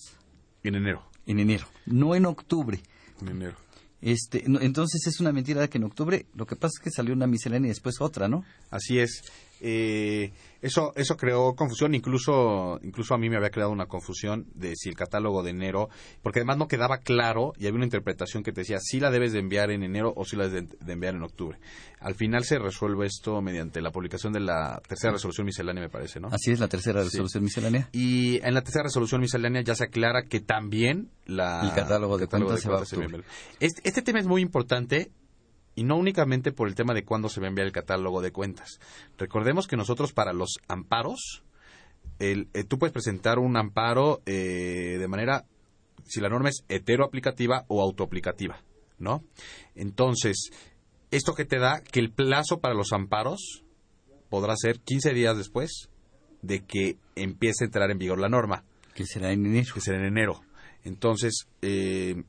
En 0.63 0.75
enero. 0.75 1.03
En 1.27 1.41
enero, 1.41 1.67
no 1.87 2.15
en 2.15 2.25
octubre. 2.25 2.81
En 3.21 3.29
enero. 3.29 3.57
Este, 4.01 4.45
no, 4.47 4.61
entonces 4.61 5.07
es 5.07 5.21
una 5.21 5.33
mentira 5.33 5.67
que 5.69 5.79
en 5.79 5.85
octubre, 5.85 6.27
lo 6.35 6.47
que 6.47 6.55
pasa 6.55 6.75
es 6.77 6.85
que 6.85 6.91
salió 6.91 7.15
una 7.15 7.27
miscelánea 7.27 7.67
y 7.67 7.71
después 7.71 8.01
otra, 8.01 8.29
¿no? 8.29 8.45
Así 8.71 8.99
es. 8.99 9.23
Eh, 9.61 10.33
eso, 10.63 10.93
eso 10.97 11.17
creó 11.17 11.55
confusión, 11.55 11.95
incluso, 11.95 12.79
incluso 12.83 13.15
a 13.15 13.19
mí 13.19 13.31
me 13.31 13.37
había 13.37 13.51
creado 13.51 13.71
una 13.71 13.87
confusión 13.87 14.47
de 14.55 14.75
si 14.75 14.89
el 14.89 14.95
catálogo 14.97 15.43
de 15.43 15.51
enero, 15.51 15.89
porque 16.23 16.41
además 16.41 16.59
no 16.59 16.67
quedaba 16.67 16.99
claro 16.99 17.53
y 17.57 17.67
había 17.67 17.77
una 17.77 17.85
interpretación 17.85 18.43
que 18.43 18.53
te 18.53 18.63
decía 18.63 18.79
si 18.81 18.99
la 19.01 19.11
debes 19.11 19.33
de 19.33 19.39
enviar 19.39 19.71
en 19.71 19.83
enero 19.83 20.13
o 20.17 20.25
si 20.25 20.37
la 20.37 20.49
debes 20.49 20.69
de, 20.71 20.77
de 20.85 20.93
enviar 20.93 21.15
en 21.15 21.23
octubre. 21.23 21.59
Al 22.01 22.15
final 22.15 22.45
se 22.45 22.59
resuelve 22.59 23.07
esto 23.07 23.41
mediante 23.43 23.81
la 23.81 23.91
publicación 23.91 24.33
de 24.33 24.41
la 24.41 24.81
tercera 24.87 25.13
resolución 25.13 25.47
miscelánea, 25.47 25.83
me 25.83 25.91
parece, 25.91 26.21
¿no? 26.21 26.29
Así 26.29 26.51
es 26.51 26.61
la 26.61 26.69
tercera 26.69 27.01
Sí. 27.03 27.09
resolución 27.11 27.45
miscelánea. 27.45 27.89
Y 27.93 28.37
en 28.47 28.55
la 28.55 28.63
tercera 28.63 28.85
resolución 28.85 29.21
miscelánea 29.21 29.63
ya 29.63 29.75
se 29.75 29.85
aclara 29.85 30.23
que 30.25 30.41
también 30.41 31.11
la, 31.27 31.61
El 31.63 31.73
catálogo 31.75 32.19
de 32.19 32.27
cuentas 32.27 32.61
se 32.61 32.69
va 32.69 32.79
a 32.79 32.83
octubre. 32.83 33.23
Este, 33.61 33.83
este 33.89 34.03
tema 34.03 34.19
es 34.21 34.27
muy 34.27 34.43
importante 34.43 35.11
y 35.77 35.85
no 35.85 35.97
únicamente 35.97 36.51
por 36.51 36.67
el 36.67 36.75
tema 36.75 36.93
de 36.95 37.05
cuándo 37.05 37.29
se 37.29 37.39
va 37.41 37.47
a 37.47 37.51
enviar 37.51 37.67
el 37.69 37.73
catálogo 37.73 38.21
de 38.23 38.33
cuentas. 38.33 38.81
Recordemos 39.19 39.69
que 39.69 39.77
nosotros 39.77 40.13
para 40.13 40.33
los 40.33 40.57
amparos, 40.67 41.45
el- 42.19 42.49
eh, 42.55 42.65
tú 42.65 42.79
puedes 42.79 42.93
presentar 42.93 43.39
un 43.39 43.57
amparo 43.57 44.23
eh, 44.27 44.97
de 44.99 45.07
manera, 45.09 45.45
si 46.05 46.21
la 46.21 46.29
norma 46.29 46.49
es 46.49 46.65
heteroaplicativa 46.69 47.65
o 47.69 47.83
autoaplicativa, 47.83 48.61
¿no? 48.99 49.23
Entonces, 49.75 50.51
esto 51.11 51.35
que 51.35 51.45
te 51.45 51.59
da 51.59 51.81
que 51.83 52.01
el 52.01 52.11
plazo 52.11 52.59
para 52.61 52.75
los 52.75 52.93
amparos 52.93 53.63
podrá 54.31 54.57
ser 54.57 54.81
15 54.81 55.13
días 55.13 55.37
después 55.37 55.89
de 56.43 56.65
que 56.65 56.97
empiece 57.15 57.65
a 57.65 57.67
entrar 57.67 57.91
en 57.91 57.99
vigor 57.99 58.19
la 58.19 58.29
norma. 58.29 58.65
Que 58.95 59.05
será 59.07 59.33
en 59.33 59.45
enero. 59.47 59.75
Que 59.75 59.81
será 59.81 59.99
en 59.99 60.05
enero. 60.07 60.41
Entonces, 60.85 61.49
eh, 61.63 62.23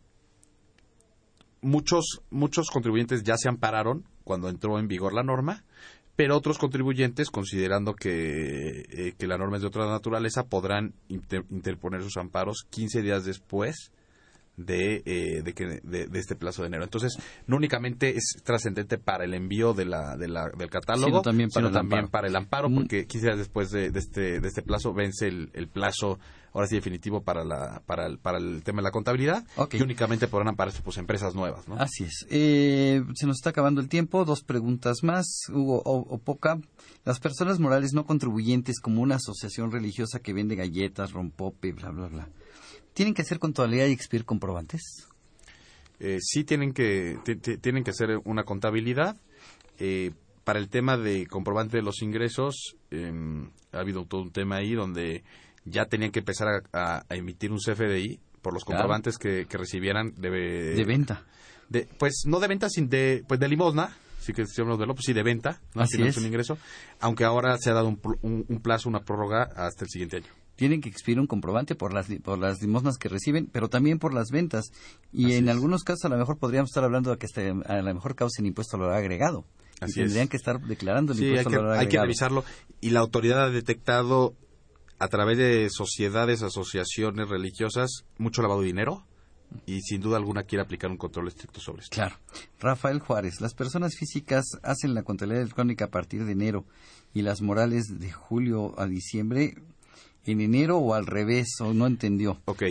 muchos, 1.61 2.21
muchos 2.29 2.69
contribuyentes 2.69 3.23
ya 3.23 3.37
se 3.37 3.49
ampararon 3.49 4.03
cuando 4.23 4.49
entró 4.49 4.79
en 4.79 4.87
vigor 4.87 5.13
la 5.13 5.23
norma, 5.23 5.63
pero 6.15 6.35
otros 6.35 6.57
contribuyentes, 6.57 7.29
considerando 7.29 7.93
que, 7.93 8.85
eh, 8.89 9.13
que 9.17 9.27
la 9.27 9.37
norma 9.37 9.57
es 9.57 9.61
de 9.61 9.67
otra 9.67 9.85
naturaleza, 9.87 10.45
podrán 10.47 10.93
inter- 11.09 11.45
interponer 11.51 12.01
sus 12.01 12.17
amparos 12.17 12.65
15 12.69 13.01
días 13.01 13.23
después 13.25 13.91
de, 14.57 15.03
eh, 15.05 15.41
de, 15.43 15.53
que- 15.53 15.79
de- 15.83 16.07
de 16.07 16.19
este 16.19 16.35
plazo 16.35 16.63
de 16.63 16.67
enero. 16.67 16.83
Entonces, 16.83 17.17
no 17.45 17.55
únicamente 17.57 18.17
es 18.17 18.35
trascendente 18.43 18.97
para 18.97 19.23
el 19.23 19.33
envío 19.33 19.73
de 19.73 19.85
la, 19.85 20.17
de 20.17 20.27
la- 20.27 20.49
del 20.57 20.69
catálogo, 20.69 21.07
Sino 21.07 21.21
también 21.21 21.49
para 21.49 21.61
sino 21.61 21.67
el 21.69 21.73
también 21.73 21.99
amparo. 21.99 22.11
para 22.11 22.27
el 22.27 22.35
amparo, 22.35 22.69
Mm. 22.69 22.75
porque 22.75 23.05
15 23.05 23.27
días 23.27 23.37
después 23.37 23.69
de, 23.71 23.91
de 23.91 23.99
este, 23.99 24.39
de 24.41 24.47
este 24.47 24.63
plazo 24.63 24.93
vence 24.93 25.27
el, 25.27 25.51
el 25.53 25.67
plazo, 25.69 26.19
ahora 26.53 26.67
sí 26.67 26.75
definitivo, 26.75 27.21
para, 27.21 27.43
la, 27.45 27.83
para, 27.85 28.07
el, 28.07 28.17
para 28.17 28.39
el 28.39 28.63
tema 28.63 28.81
de 28.81 28.85
la 28.85 28.91
contabilidad, 28.91 29.45
y 29.71 29.81
únicamente 29.81 30.27
podrán 30.27 30.47
ampararse 30.49 30.81
pues, 30.81 30.97
empresas 30.97 31.35
nuevas. 31.35 31.67
¿no? 31.67 31.75
Así 31.75 32.03
es. 32.05 32.25
Eh, 32.31 33.03
se 33.13 33.27
nos 33.27 33.37
está 33.37 33.51
acabando 33.51 33.79
el 33.79 33.89
tiempo. 33.89 34.25
Dos 34.25 34.41
preguntas 34.43 35.03
más. 35.03 35.27
Hugo 35.53 35.83
o, 35.85 35.99
o 35.99 36.17
Poca. 36.17 36.59
Las 37.05 37.19
personas 37.19 37.59
morales 37.59 37.93
no 37.93 38.05
contribuyentes, 38.07 38.79
como 38.79 39.01
una 39.03 39.15
asociación 39.15 39.71
religiosa 39.71 40.19
que 40.19 40.33
vende 40.33 40.55
galletas, 40.55 41.11
rompope, 41.13 41.71
bla, 41.73 41.89
bla, 41.91 42.07
bla, 42.07 42.29
¿tienen 42.97 43.13
que 43.13 43.21
hacer 43.21 43.37
contabilidad 43.37 43.85
y 43.85 43.91
expir 43.91 44.25
comprobantes? 44.25 44.81
eh, 45.99 46.17
sí 46.21 46.43
tienen 46.43 46.73
que 46.73 47.17
ti- 47.23 47.35
ti- 47.35 47.57
tienen 47.57 47.83
que 47.83 47.91
hacer 47.91 48.19
una 48.25 48.43
contabilidad 48.43 49.15
Eh, 49.79 50.09
para 50.43 50.57
el 50.57 50.69
tema 50.69 50.97
de 50.97 51.27
comprobante 51.27 51.77
de 51.77 51.83
los 51.83 52.01
ingresos 52.01 52.75
em, 52.89 53.51
ha 53.71 53.79
habido 53.79 54.05
todo 54.05 54.21
un 54.23 54.31
tema 54.31 54.55
ahí 54.55 54.73
donde 54.73 55.23
ya 55.65 55.85
tenían 55.85 56.11
que 56.11 56.19
empezar 56.19 56.47
a, 56.47 56.61
a- 56.73 57.03
a 57.07 57.15
emitir 57.15 57.51
un 57.51 57.59
CFDI 57.59 58.19
por 58.41 58.53
los 58.53 58.63
Claro. 58.65 58.79
comprobantes 58.79 59.19
que, 59.19 59.45
que 59.45 59.57
recibieran 59.57 60.13
de, 60.17 60.29
de 60.31 60.83
venta. 60.83 61.25
de- 61.69 61.87
pues 61.99 62.23
no 62.25 62.39
de 62.39 62.47
venta 62.47 62.69
sin 62.69 62.89
de 62.89 63.23
pues 63.27 63.39
de 63.39 63.47
limosna 63.49 63.95
sí 64.19 64.33
que 64.33 64.45
hablamos 64.57 64.79
de 64.79 64.87
lo 64.87 64.95
pues 64.95 65.05
sí 65.05 65.13
de 65.13 65.21
venta 65.23 65.61
no 65.75 65.83
Así 65.83 66.01
es. 66.01 66.17
un 66.17 66.25
ingreso 66.25 66.57
aunque 67.01 67.23
ahora 67.23 67.55
se 67.59 67.69
ha 67.69 67.73
dado 67.73 67.87
un, 67.89 67.97
pl- 67.97 68.17
un- 68.23 68.45
un 68.47 68.59
plazo 68.61 68.89
una 68.89 69.01
prórroga 69.01 69.43
hasta 69.55 69.83
el 69.85 69.89
siguiente 69.91 70.17
año 70.17 70.33
Tienen 70.57 70.81
que 70.81 70.89
expir 70.89 71.19
un 71.19 71.27
comprobante 71.27 71.75
por 71.75 71.93
las, 71.93 72.07
por 72.23 72.37
las 72.37 72.61
limosnas 72.61 72.97
que 72.97 73.07
reciben, 73.07 73.47
pero 73.49 73.69
también 73.69 73.97
por 73.99 74.13
las 74.13 74.29
ventas. 74.31 74.71
Y 75.13 75.25
Así 75.27 75.35
en 75.35 75.45
es. 75.45 75.51
algunos 75.55 75.83
casos 75.85 76.03
a 76.05 76.09
lo 76.09 76.17
mejor 76.17 76.37
podríamos 76.37 76.69
estar 76.71 76.83
hablando 76.83 77.11
de 77.11 77.17
que 77.17 77.27
este, 77.27 77.49
a 77.65 77.81
lo 77.81 77.93
mejor 77.93 78.15
causen 78.15 78.45
impuesto 78.45 78.75
al 78.75 78.81
valor 78.81 78.95
agregado. 78.97 79.45
Así 79.79 79.99
y 79.99 80.03
tendrían 80.03 80.23
es. 80.25 80.29
que 80.31 80.37
estar 80.37 80.59
declarando 80.59 81.13
el 81.13 81.19
Sí, 81.19 81.23
hay 81.25 81.29
impuesto 81.29 81.49
que, 81.51 81.55
al 81.55 81.61
valor 81.61 81.77
hay 81.77 81.87
que 81.87 81.97
agregado. 81.97 82.05
revisarlo. 82.05 82.43
Y 82.81 82.89
la 82.89 82.99
autoridad 82.99 83.45
ha 83.45 83.49
detectado 83.49 84.35
a 84.99 85.07
través 85.07 85.37
de 85.37 85.69
sociedades, 85.69 86.41
asociaciones 86.41 87.29
religiosas, 87.29 88.03
mucho 88.17 88.41
lavado 88.41 88.61
de 88.61 88.67
dinero 88.67 89.05
y 89.65 89.81
sin 89.81 90.01
duda 90.01 90.17
alguna 90.17 90.43
quiere 90.43 90.63
aplicar 90.63 90.89
un 90.91 90.97
control 90.97 91.27
estricto 91.27 91.59
sobre 91.61 91.83
esto. 91.83 91.93
Claro. 91.93 92.15
Rafael 92.59 92.99
Juárez, 92.99 93.39
las 93.39 93.53
personas 93.53 93.95
físicas 93.95 94.43
hacen 94.63 94.93
la 94.95 95.03
contabilidad 95.03 95.43
electrónica 95.43 95.85
a 95.85 95.89
partir 95.89 96.25
de 96.25 96.31
enero 96.33 96.65
y 97.13 97.21
las 97.21 97.41
morales 97.41 97.99
de 97.99 98.11
julio 98.11 98.73
a 98.79 98.87
diciembre 98.87 99.55
en 100.31 100.41
enero 100.41 100.77
o 100.77 100.93
al 100.93 101.05
revés, 101.05 101.55
o 101.61 101.73
no 101.73 101.87
entendió. 101.87 102.39
Ok, 102.45 102.63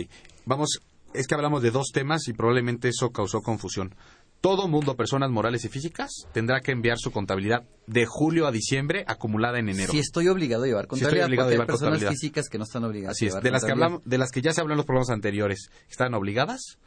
vamos, 0.45 0.79
es 1.13 1.27
que 1.27 1.35
hablamos 1.35 1.61
de 1.61 1.71
dos 1.71 1.91
temas 1.93 2.27
y 2.27 2.33
probablemente 2.33 2.89
eso 2.89 3.11
causó 3.11 3.41
confusión. 3.41 3.93
Todo 4.41 4.67
mundo, 4.67 4.95
personas 4.95 5.31
morales 5.31 5.65
y 5.65 5.69
físicas, 5.69 6.27
tendrá 6.31 6.61
que 6.61 6.71
enviar 6.71 6.99
su 6.99 7.11
contabilidad 7.11 7.63
de 7.87 8.05
julio 8.05 8.45
a 8.45 8.51
diciembre 8.51 9.03
acumulada 9.07 9.57
en 9.57 9.69
enero. 9.69 9.91
Si 9.91 9.97
estoy 9.97 10.27
obligado 10.27 10.63
a 10.63 10.67
llevar 10.67 10.83
estoy 10.83 10.99
contabilidad, 10.99 11.25
obligado 11.25 11.47
a 11.47 11.49
porque 11.49 11.53
hay 11.53 11.55
llevar 11.55 11.67
personas 11.67 11.93
contabilidad. 11.93 12.11
físicas 12.11 12.49
que 12.49 12.57
no 12.59 12.63
están 12.63 12.83
obligadas 12.83 13.17
Así 13.17 13.25
a 13.25 13.27
es, 13.27 13.33
llevar 13.33 13.43
de 13.43 13.51
las 13.51 13.63
que 13.63 13.71
hablamos, 13.71 14.01
de 14.05 14.17
las 14.19 14.31
que 14.31 14.41
ya 14.41 14.53
se 14.53 14.61
hablan 14.61 14.75
en 14.75 14.77
los 14.77 14.85
programas 14.85 15.09
anteriores, 15.09 15.71
están 15.89 16.13
obligadas, 16.13 16.77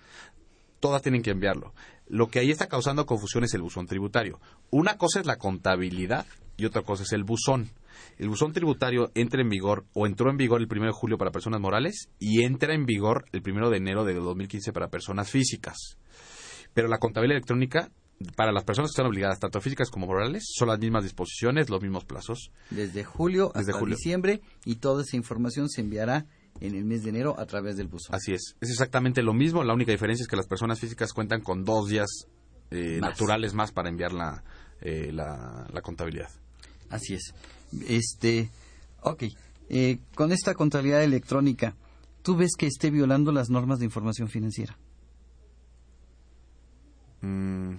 todas 0.79 1.03
tienen 1.03 1.23
que 1.23 1.31
enviarlo. 1.31 1.75
Lo 2.07 2.29
que 2.29 2.39
ahí 2.39 2.51
está 2.51 2.69
causando 2.69 3.05
confusión 3.05 3.43
es 3.43 3.55
el 3.55 3.63
buzón 3.63 3.87
tributario. 3.87 4.41
Una 4.71 4.97
cosa 4.97 5.19
es 5.19 5.27
la 5.27 5.37
contabilidad 5.37 6.27
y 6.57 6.67
otra 6.67 6.83
cosa 6.83 7.03
es 7.03 7.13
el 7.13 7.25
buzón. 7.25 7.71
El 8.21 8.29
buzón 8.29 8.53
tributario 8.53 9.11
entra 9.15 9.41
en 9.41 9.49
vigor 9.49 9.87
o 9.95 10.07
entró 10.07 10.31
en 10.31 10.37
vigor 10.37 10.61
el 10.61 10.69
1 10.71 10.89
de 10.89 10.93
julio 10.93 11.17
para 11.17 11.31
personas 11.31 11.59
morales 11.59 12.11
y 12.19 12.43
entra 12.43 12.75
en 12.75 12.85
vigor 12.85 13.25
el 13.33 13.41
1 13.43 13.71
de 13.71 13.79
enero 13.79 14.05
de 14.05 14.13
2015 14.13 14.75
para 14.75 14.91
personas 14.91 15.31
físicas. 15.31 15.97
Pero 16.75 16.89
la 16.89 16.99
contabilidad 16.99 17.39
electrónica, 17.39 17.91
para 18.37 18.53
las 18.53 18.65
personas 18.65 18.91
que 18.91 18.93
están 18.93 19.07
obligadas, 19.07 19.41
tanto 19.41 19.59
físicas 19.63 19.89
como 19.89 20.07
morales, 20.07 20.45
son 20.55 20.69
las 20.69 20.79
mismas 20.79 21.05
disposiciones, 21.05 21.71
los 21.71 21.81
mismos 21.81 22.05
plazos. 22.05 22.53
Desde 22.69 23.05
julio 23.05 23.53
Desde 23.55 23.71
hasta 23.71 23.81
julio. 23.81 23.97
diciembre 23.97 24.43
y 24.67 24.75
toda 24.75 25.03
esa 25.03 25.17
información 25.17 25.71
se 25.71 25.81
enviará 25.81 26.27
en 26.61 26.75
el 26.75 26.85
mes 26.85 27.05
de 27.05 27.09
enero 27.09 27.41
a 27.41 27.47
través 27.47 27.79
del 27.79 27.89
buzón. 27.89 28.15
Así 28.15 28.35
es. 28.35 28.55
Es 28.61 28.69
exactamente 28.69 29.23
lo 29.23 29.33
mismo. 29.33 29.65
La 29.65 29.73
única 29.73 29.93
diferencia 29.93 30.25
es 30.25 30.29
que 30.29 30.37
las 30.37 30.47
personas 30.47 30.79
físicas 30.79 31.15
cuentan 31.15 31.41
con 31.41 31.65
dos 31.65 31.89
días 31.89 32.27
eh, 32.71 32.99
naturales 33.01 33.55
más 33.55 33.73
para 33.73 33.89
enviar 33.89 34.13
la, 34.13 34.45
eh, 34.83 35.11
la, 35.11 35.67
la 35.73 35.81
contabilidad. 35.81 36.29
Así 36.91 37.15
es. 37.15 37.33
Este, 37.89 38.51
ok. 39.03 39.25
Eh, 39.69 39.99
con 40.15 40.33
esta 40.33 40.55
contabilidad 40.55 41.05
electrónica, 41.05 41.77
¿tú 42.23 42.37
ves 42.37 42.53
que 42.59 42.67
esté 42.67 42.91
violando 42.91 43.31
las 43.33 43.51
normas 43.51 43.79
de 43.79 43.85
información 43.85 44.29
financiera? 44.29 44.77
Mm, 47.23 47.75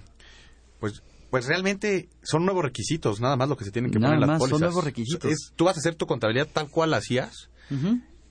pues 0.80 1.02
pues 1.30 1.46
realmente 1.46 2.10
son 2.22 2.44
nuevos 2.44 2.62
requisitos, 2.62 3.18
nada 3.18 3.36
más 3.36 3.48
lo 3.48 3.56
que 3.56 3.64
se 3.64 3.70
tienen 3.72 3.90
que 3.90 3.98
Nada 3.98 4.12
poner 4.12 4.16
en 4.16 4.20
las 4.20 4.28
más, 4.28 4.38
son 4.40 4.50
pólizas. 4.50 4.68
nuevos 4.68 4.84
requisitos. 4.84 5.32
Es- 5.32 5.52
tú 5.56 5.64
vas 5.64 5.76
a 5.76 5.80
hacer 5.80 5.94
tu 5.94 6.06
contabilidad 6.06 6.46
tal 6.52 6.68
cual 6.68 6.90
la 6.90 6.98
hacías, 6.98 7.48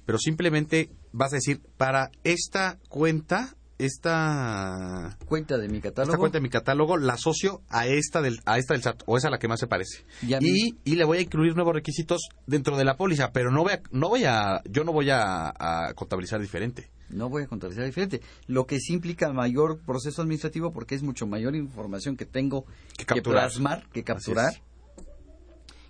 pero 0.05 0.20
simplemente 0.20 0.91
vas 1.12 1.34
a 1.34 1.38
decir, 1.38 1.62
para 1.78 2.12
esta 2.24 2.78
cuenta, 2.89 3.55
esta, 3.86 5.17
Cuenta 5.25 5.57
de 5.57 5.67
mi 5.67 5.77
esta 5.77 5.89
catálogo. 5.89 6.17
cuenta 6.19 6.38
de 6.38 6.41
mi 6.41 6.49
catálogo, 6.49 6.97
la 6.97 7.13
asocio 7.13 7.61
a 7.69 7.88
esta 7.88 8.21
del, 8.21 8.39
a 8.45 8.57
esta 8.57 8.73
del 8.73 8.84
SAT, 8.84 9.03
o 9.05 9.17
es 9.17 9.25
a 9.25 9.29
la 9.29 9.39
que 9.39 9.47
más 9.47 9.59
se 9.59 9.67
parece. 9.67 10.05
Y, 10.21 10.75
y 10.84 10.95
le 10.95 11.03
voy 11.05 11.19
a 11.19 11.21
incluir 11.21 11.55
nuevos 11.55 11.73
requisitos 11.73 12.29
dentro 12.47 12.77
de 12.77 12.86
la 12.86 12.97
póliza, 12.97 13.32
pero 13.32 13.51
no 13.51 13.63
voy 13.63 13.73
a, 13.73 13.82
no 13.91 14.09
voy 14.09 14.25
a, 14.25 14.61
yo 14.69 14.84
no 14.84 14.91
voy 14.93 15.09
a, 15.09 15.49
a 15.57 15.93
contabilizar 15.93 16.39
diferente. 16.41 16.89
No 17.09 17.27
voy 17.29 17.43
a 17.43 17.47
contabilizar 17.47 17.86
diferente. 17.86 18.21
Lo 18.47 18.65
que 18.65 18.79
sí 18.79 18.93
implica 18.93 19.34
mayor 19.34 19.79
proceso 19.86 20.21
administrativo 20.21 20.71
porque 20.71 20.95
es 20.95 21.03
mucho 21.03 21.27
mayor 21.27 21.55
información 21.55 22.15
que 22.15 22.25
tengo 22.25 22.65
Que 22.97 23.05
que, 23.05 23.21
plasmar, 23.21 23.88
que 23.89 24.03
capturar. 24.03 24.53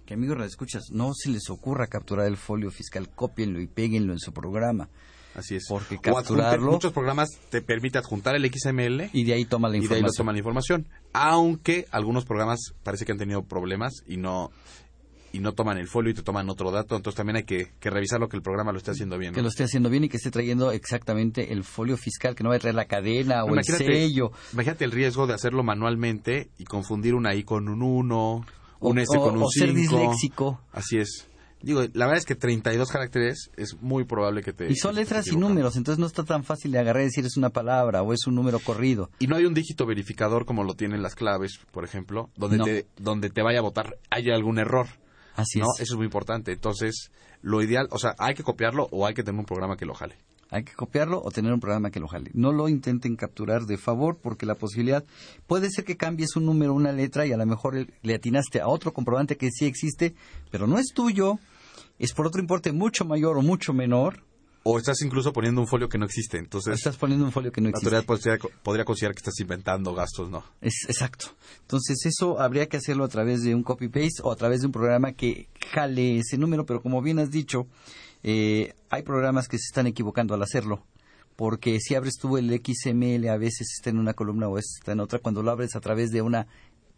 Que 0.06 0.16
amigos, 0.16 0.38
la 0.38 0.46
escuchas, 0.46 0.86
no 0.92 1.14
se 1.14 1.30
les 1.30 1.50
ocurra 1.50 1.88
capturar 1.88 2.26
el 2.28 2.38
folio 2.38 2.72
fiscal, 2.72 3.10
cópienlo 3.10 3.62
y 3.62 3.68
péguenlo 3.68 4.14
en 4.14 4.20
su 4.20 4.34
programa. 4.34 4.90
Así 5.36 5.56
es. 5.56 5.66
Porque 5.70 5.96
O 5.96 6.02
capturarlo- 6.16 6.72
muchos 6.72 6.92
programas 6.94 7.30
te 7.50 7.62
permiten 7.62 8.00
adjuntar 8.00 8.36
el 8.36 8.46
XML 8.52 9.10
Y 9.14 9.24
de 9.24 9.34
ahí 9.34 9.46
toma 9.46 9.70
la 9.70 9.78
y 9.78 9.80
de 9.80 9.86
ahí 9.86 9.90
información. 10.00 10.18
toman 10.18 10.36
la 10.36 10.40
información. 10.40 10.88
Aunque 11.14 11.86
algunos 11.92 12.26
programas 12.26 12.60
parece 12.84 13.06
que 13.06 13.12
han 13.12 13.18
tenido 13.18 13.44
problemas 13.44 13.94
y 14.08 14.18
no 14.18 14.52
y 15.34 15.40
no 15.40 15.54
toman 15.54 15.78
el 15.78 15.88
folio 15.88 16.12
y 16.12 16.14
te 16.14 16.24
toman 16.24 16.50
otro 16.50 16.72
dato, 16.72 16.98
entonces 16.98 17.16
también 17.16 17.38
hay 17.38 17.44
que, 17.46 17.72
que 17.80 17.90
revisar 17.90 18.20
lo 18.20 18.28
que 18.28 18.36
el 18.36 18.44
programa 18.44 18.74
lo 18.74 18.78
esté 18.80 18.92
haciendo 18.92 19.18
bien. 19.18 19.32
¿no? 19.32 19.36
Que 19.36 19.42
lo 19.42 19.48
esté 19.48 19.64
haciendo 19.64 19.90
bien 19.90 20.04
y 20.04 20.10
que 20.10 20.18
esté 20.18 20.30
trayendo 20.30 20.74
exactamente 20.74 21.54
el 21.54 21.64
folio 21.64 21.96
fiscal, 21.96 22.36
que 22.36 22.44
no 22.44 22.50
va 22.50 22.58
a 22.58 22.60
traer 22.60 22.76
la 22.76 22.84
cadena 22.84 23.46
o 23.46 23.56
el 23.56 23.64
sello. 23.64 24.34
Imagínate 24.52 24.84
el 24.84 24.92
riesgo 24.92 25.28
de 25.28 25.34
hacerlo 25.34 25.64
manualmente 25.64 26.50
y 26.58 26.66
confundir 26.66 27.16
una 27.16 27.34
I 27.34 27.44
con 27.44 27.70
un 27.70 27.82
1, 27.82 28.46
O- 28.82 28.90
un 28.90 29.00
S 29.00 29.18
o- 29.18 29.22
con 29.24 29.38
un 29.38 29.44
o 29.44 29.48
ser 29.50 29.70
5. 29.70 29.80
disléxico. 29.80 30.62
Así 30.74 30.98
es. 30.98 31.30
Digo, 31.62 31.82
la 31.94 32.06
verdad 32.06 32.18
es 32.18 32.26
que 32.26 32.36
32 32.36 32.90
caracteres 32.90 33.52
es 33.58 33.76
muy 33.82 34.04
probable 34.06 34.42
que 34.44 34.54
te... 34.54 34.72
Y 34.72 34.76
son 34.76 34.96
letras 34.96 35.28
y 35.28 35.36
números, 35.36 35.76
entonces 35.76 36.00
no 36.00 36.06
está 36.08 36.24
tan 36.24 36.44
fácil 36.44 36.72
de 36.72 36.80
agarrar 36.80 37.04
y 37.04 37.06
decir 37.06 37.26
es 37.26 37.38
una 37.38 37.50
palabra 37.50 38.02
o 38.02 38.14
es 38.14 38.26
un 38.28 38.36
número 38.36 38.60
corrido. 38.60 39.10
Y 39.20 39.28
no 39.28 39.36
hay 39.36 39.46
un 39.46 39.54
dígito 39.54 39.86
verificador 39.86 40.46
como 40.46 40.64
lo 40.64 40.74
tienen 40.74 41.02
las 41.02 41.16
claves, 41.16 41.60
por 41.72 41.84
ejemplo, 41.84 42.30
donde, 42.36 42.58
No. 42.58 42.66
te, 42.66 42.88
donde 42.98 43.30
te 43.30 43.42
vaya 43.42 43.60
a 43.60 43.62
votar 43.62 43.98
haya 44.10 44.34
algún 44.36 44.60
error. 44.60 44.88
Así 45.36 45.60
¿no? 45.60 45.66
es. 45.76 45.82
Eso 45.82 45.94
es 45.94 45.98
muy 45.98 46.06
importante. 46.06 46.52
Entonces, 46.52 47.12
lo 47.42 47.62
ideal, 47.62 47.88
o 47.92 47.98
sea, 48.00 48.16
hay 48.18 48.34
que 48.34 48.44
copiarlo 48.44 48.88
o 48.92 49.06
hay 49.06 49.14
que 49.14 49.24
tener 49.24 49.40
un 49.40 49.46
programa 49.46 49.78
que 49.78 49.86
lo 49.86 49.94
jale. 49.94 50.16
Hay 50.52 50.64
que 50.66 50.74
copiarlo 50.74 51.22
o 51.24 51.32
tener 51.32 51.54
un 51.54 51.62
programa 51.62 51.92
que 51.92 52.02
lo 52.02 52.08
jale. 52.10 52.30
No 52.34 52.52
lo 52.52 52.68
intenten 52.68 53.16
capturar 53.16 53.64
de 53.66 53.78
favor 53.78 54.18
porque 54.22 54.46
la 54.46 54.56
posibilidad 54.56 55.04
puede 55.48 55.70
ser 55.72 55.86
que 55.86 55.96
cambies 55.98 56.36
un 56.36 56.46
número, 56.46 56.74
una 56.74 56.92
letra 56.92 57.26
y 57.26 57.32
a 57.32 57.38
lo 57.38 57.46
mejor 57.46 57.88
le 58.02 58.14
atinaste 58.14 58.60
a 58.60 58.68
otro 58.68 58.92
comprobante 58.94 59.38
que 59.38 59.50
sí 59.50 59.66
existe, 59.66 60.14
pero 60.52 60.68
no 60.68 60.78
es 60.78 60.88
tuyo, 60.94 61.40
es 62.00 62.12
por 62.14 62.28
otro 62.28 62.42
importe 62.42 62.74
mucho 62.74 63.06
mayor 63.06 63.38
o 63.38 63.42
mucho 63.42 63.74
menor. 63.74 64.24
O 64.64 64.78
estás 64.78 65.02
incluso 65.02 65.34
poniendo 65.34 65.60
un 65.62 65.68
folio 65.68 65.90
que 65.90 65.98
no 65.98 66.06
existe. 66.06 66.38
Entonces, 66.38 66.76
Estás 66.76 66.96
poniendo 66.98 67.26
un 67.26 67.32
folio 67.32 67.52
que 67.52 67.62
no 67.62 67.70
la 67.70 67.70
existe. 67.72 67.96
autoridad 67.96 68.38
podría, 68.38 68.60
podría 68.62 68.86
considerar 68.86 69.16
que 69.16 69.20
estás 69.20 69.40
inventando 69.40 69.96
gastos, 69.96 70.30
¿no? 70.30 70.44
Es, 70.62 70.86
exacto. 70.88 71.28
Entonces 71.62 72.06
eso 72.06 72.40
habría 72.40 72.68
que 72.68 72.78
hacerlo 72.78 73.04
a 73.06 73.08
través 73.08 73.42
de 73.42 73.56
un 73.56 73.64
copy-paste 73.64 74.22
o 74.22 74.32
a 74.32 74.36
través 74.36 74.60
de 74.60 74.68
un 74.68 74.72
programa 74.74 75.14
que 75.14 75.48
jale 75.74 76.18
ese 76.20 76.38
número, 76.38 76.66
pero 76.66 76.82
como 76.82 77.02
bien 77.02 77.18
has 77.18 77.32
dicho, 77.32 77.66
eh, 78.22 78.74
hay 78.92 79.04
programas 79.04 79.48
que 79.48 79.58
se 79.58 79.68
están 79.70 79.88
equivocando 79.88 80.36
al 80.36 80.44
hacerlo. 80.44 80.86
Porque 81.38 81.80
si 81.80 81.96
abres 81.96 82.16
tú 82.22 82.38
el 82.38 82.50
XML, 82.52 83.30
a 83.30 83.38
veces 83.38 83.72
está 83.74 83.90
en 83.90 83.98
una 83.98 84.14
columna 84.14 84.50
o 84.50 84.58
está 84.58 84.92
en 84.92 85.00
otra, 85.00 85.20
cuando 85.20 85.42
lo 85.42 85.50
abres 85.50 85.76
a 85.76 85.80
través 85.80 86.12
de 86.12 86.22
una 86.22 86.46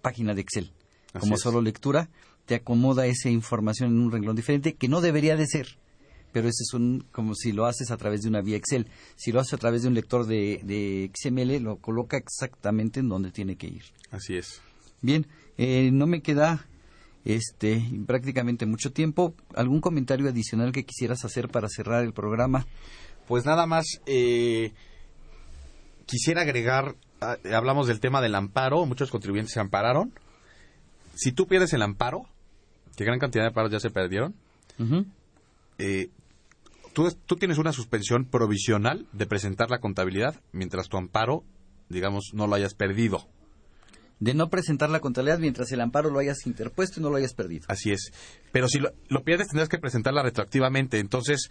página 0.01 0.33
de 0.33 0.41
Excel. 0.41 0.73
Así 1.13 1.19
como 1.19 1.35
es. 1.35 1.41
solo 1.41 1.61
lectura, 1.61 2.09
te 2.45 2.55
acomoda 2.55 3.05
esa 3.05 3.29
información 3.29 3.91
en 3.91 3.99
un 3.99 4.11
renglón 4.11 4.35
diferente 4.35 4.73
que 4.73 4.89
no 4.89 5.01
debería 5.01 5.37
de 5.37 5.45
ser. 5.45 5.77
Pero 6.31 6.49
ese 6.49 6.63
es 6.63 6.73
un, 6.73 7.05
como 7.11 7.35
si 7.35 7.51
lo 7.51 7.67
haces 7.67 7.91
a 7.91 7.97
través 7.97 8.23
de 8.23 8.29
una 8.29 8.41
vía 8.41 8.57
Excel. 8.57 8.87
Si 9.15 9.31
lo 9.31 9.39
haces 9.39 9.53
a 9.53 9.57
través 9.57 9.83
de 9.83 9.89
un 9.89 9.93
lector 9.93 10.25
de, 10.25 10.61
de 10.63 11.11
XML, 11.15 11.61
lo 11.61 11.77
coloca 11.77 12.17
exactamente 12.17 13.01
en 13.01 13.07
donde 13.07 13.31
tiene 13.31 13.55
que 13.55 13.67
ir. 13.67 13.83
Así 14.09 14.35
es. 14.35 14.61
Bien, 15.01 15.27
eh, 15.57 15.91
no 15.93 16.07
me 16.07 16.23
queda 16.23 16.65
este 17.25 17.83
prácticamente 18.05 18.65
mucho 18.65 18.91
tiempo. 18.91 19.33
¿Algún 19.55 19.81
comentario 19.81 20.29
adicional 20.29 20.71
que 20.71 20.85
quisieras 20.85 21.23
hacer 21.25 21.49
para 21.49 21.69
cerrar 21.69 22.03
el 22.03 22.13
programa? 22.13 22.65
Pues 23.27 23.45
nada 23.45 23.65
más, 23.65 23.85
eh, 24.05 24.73
quisiera 26.05 26.41
agregar, 26.41 26.95
ah, 27.21 27.37
hablamos 27.53 27.87
del 27.87 27.99
tema 27.99 28.21
del 28.21 28.35
amparo, 28.35 28.85
muchos 28.85 29.11
contribuyentes 29.11 29.53
se 29.53 29.59
ampararon. 29.59 30.13
Si 31.15 31.31
tú 31.31 31.47
pierdes 31.47 31.73
el 31.73 31.81
amparo, 31.81 32.25
que 32.97 33.05
gran 33.05 33.19
cantidad 33.19 33.43
de 33.43 33.49
amparos 33.49 33.71
ya 33.71 33.79
se 33.79 33.91
perdieron, 33.91 34.35
eh, 35.77 36.09
tú, 36.93 37.09
tú 37.25 37.35
tienes 37.35 37.57
una 37.57 37.71
suspensión 37.71 38.25
provisional 38.25 39.07
de 39.13 39.25
presentar 39.25 39.69
la 39.69 39.79
contabilidad 39.79 40.41
mientras 40.51 40.89
tu 40.89 40.97
amparo, 40.97 41.43
digamos, 41.89 42.31
no 42.33 42.47
lo 42.47 42.55
hayas 42.55 42.73
perdido. 42.73 43.27
De 44.23 44.33
no 44.33 44.49
presentar 44.49 44.89
la 44.89 45.01
contabilidad 45.01 45.39
mientras 45.39 45.71
el 45.73 45.81
amparo 45.81 46.09
lo 46.09 46.19
hayas 46.19 46.45
interpuesto 46.47 46.99
y 46.99 47.03
no 47.03 47.09
lo 47.09 47.17
hayas 47.17 47.33
perdido. 47.33 47.65
Así 47.67 47.91
es. 47.91 48.13
Pero 48.53 48.69
si 48.69 48.79
lo, 48.79 48.91
lo 49.09 49.23
pierdes, 49.23 49.47
tendrás 49.49 49.67
que 49.67 49.77
presentarla 49.79 50.23
retroactivamente. 50.23 50.99
Entonces, 50.99 51.49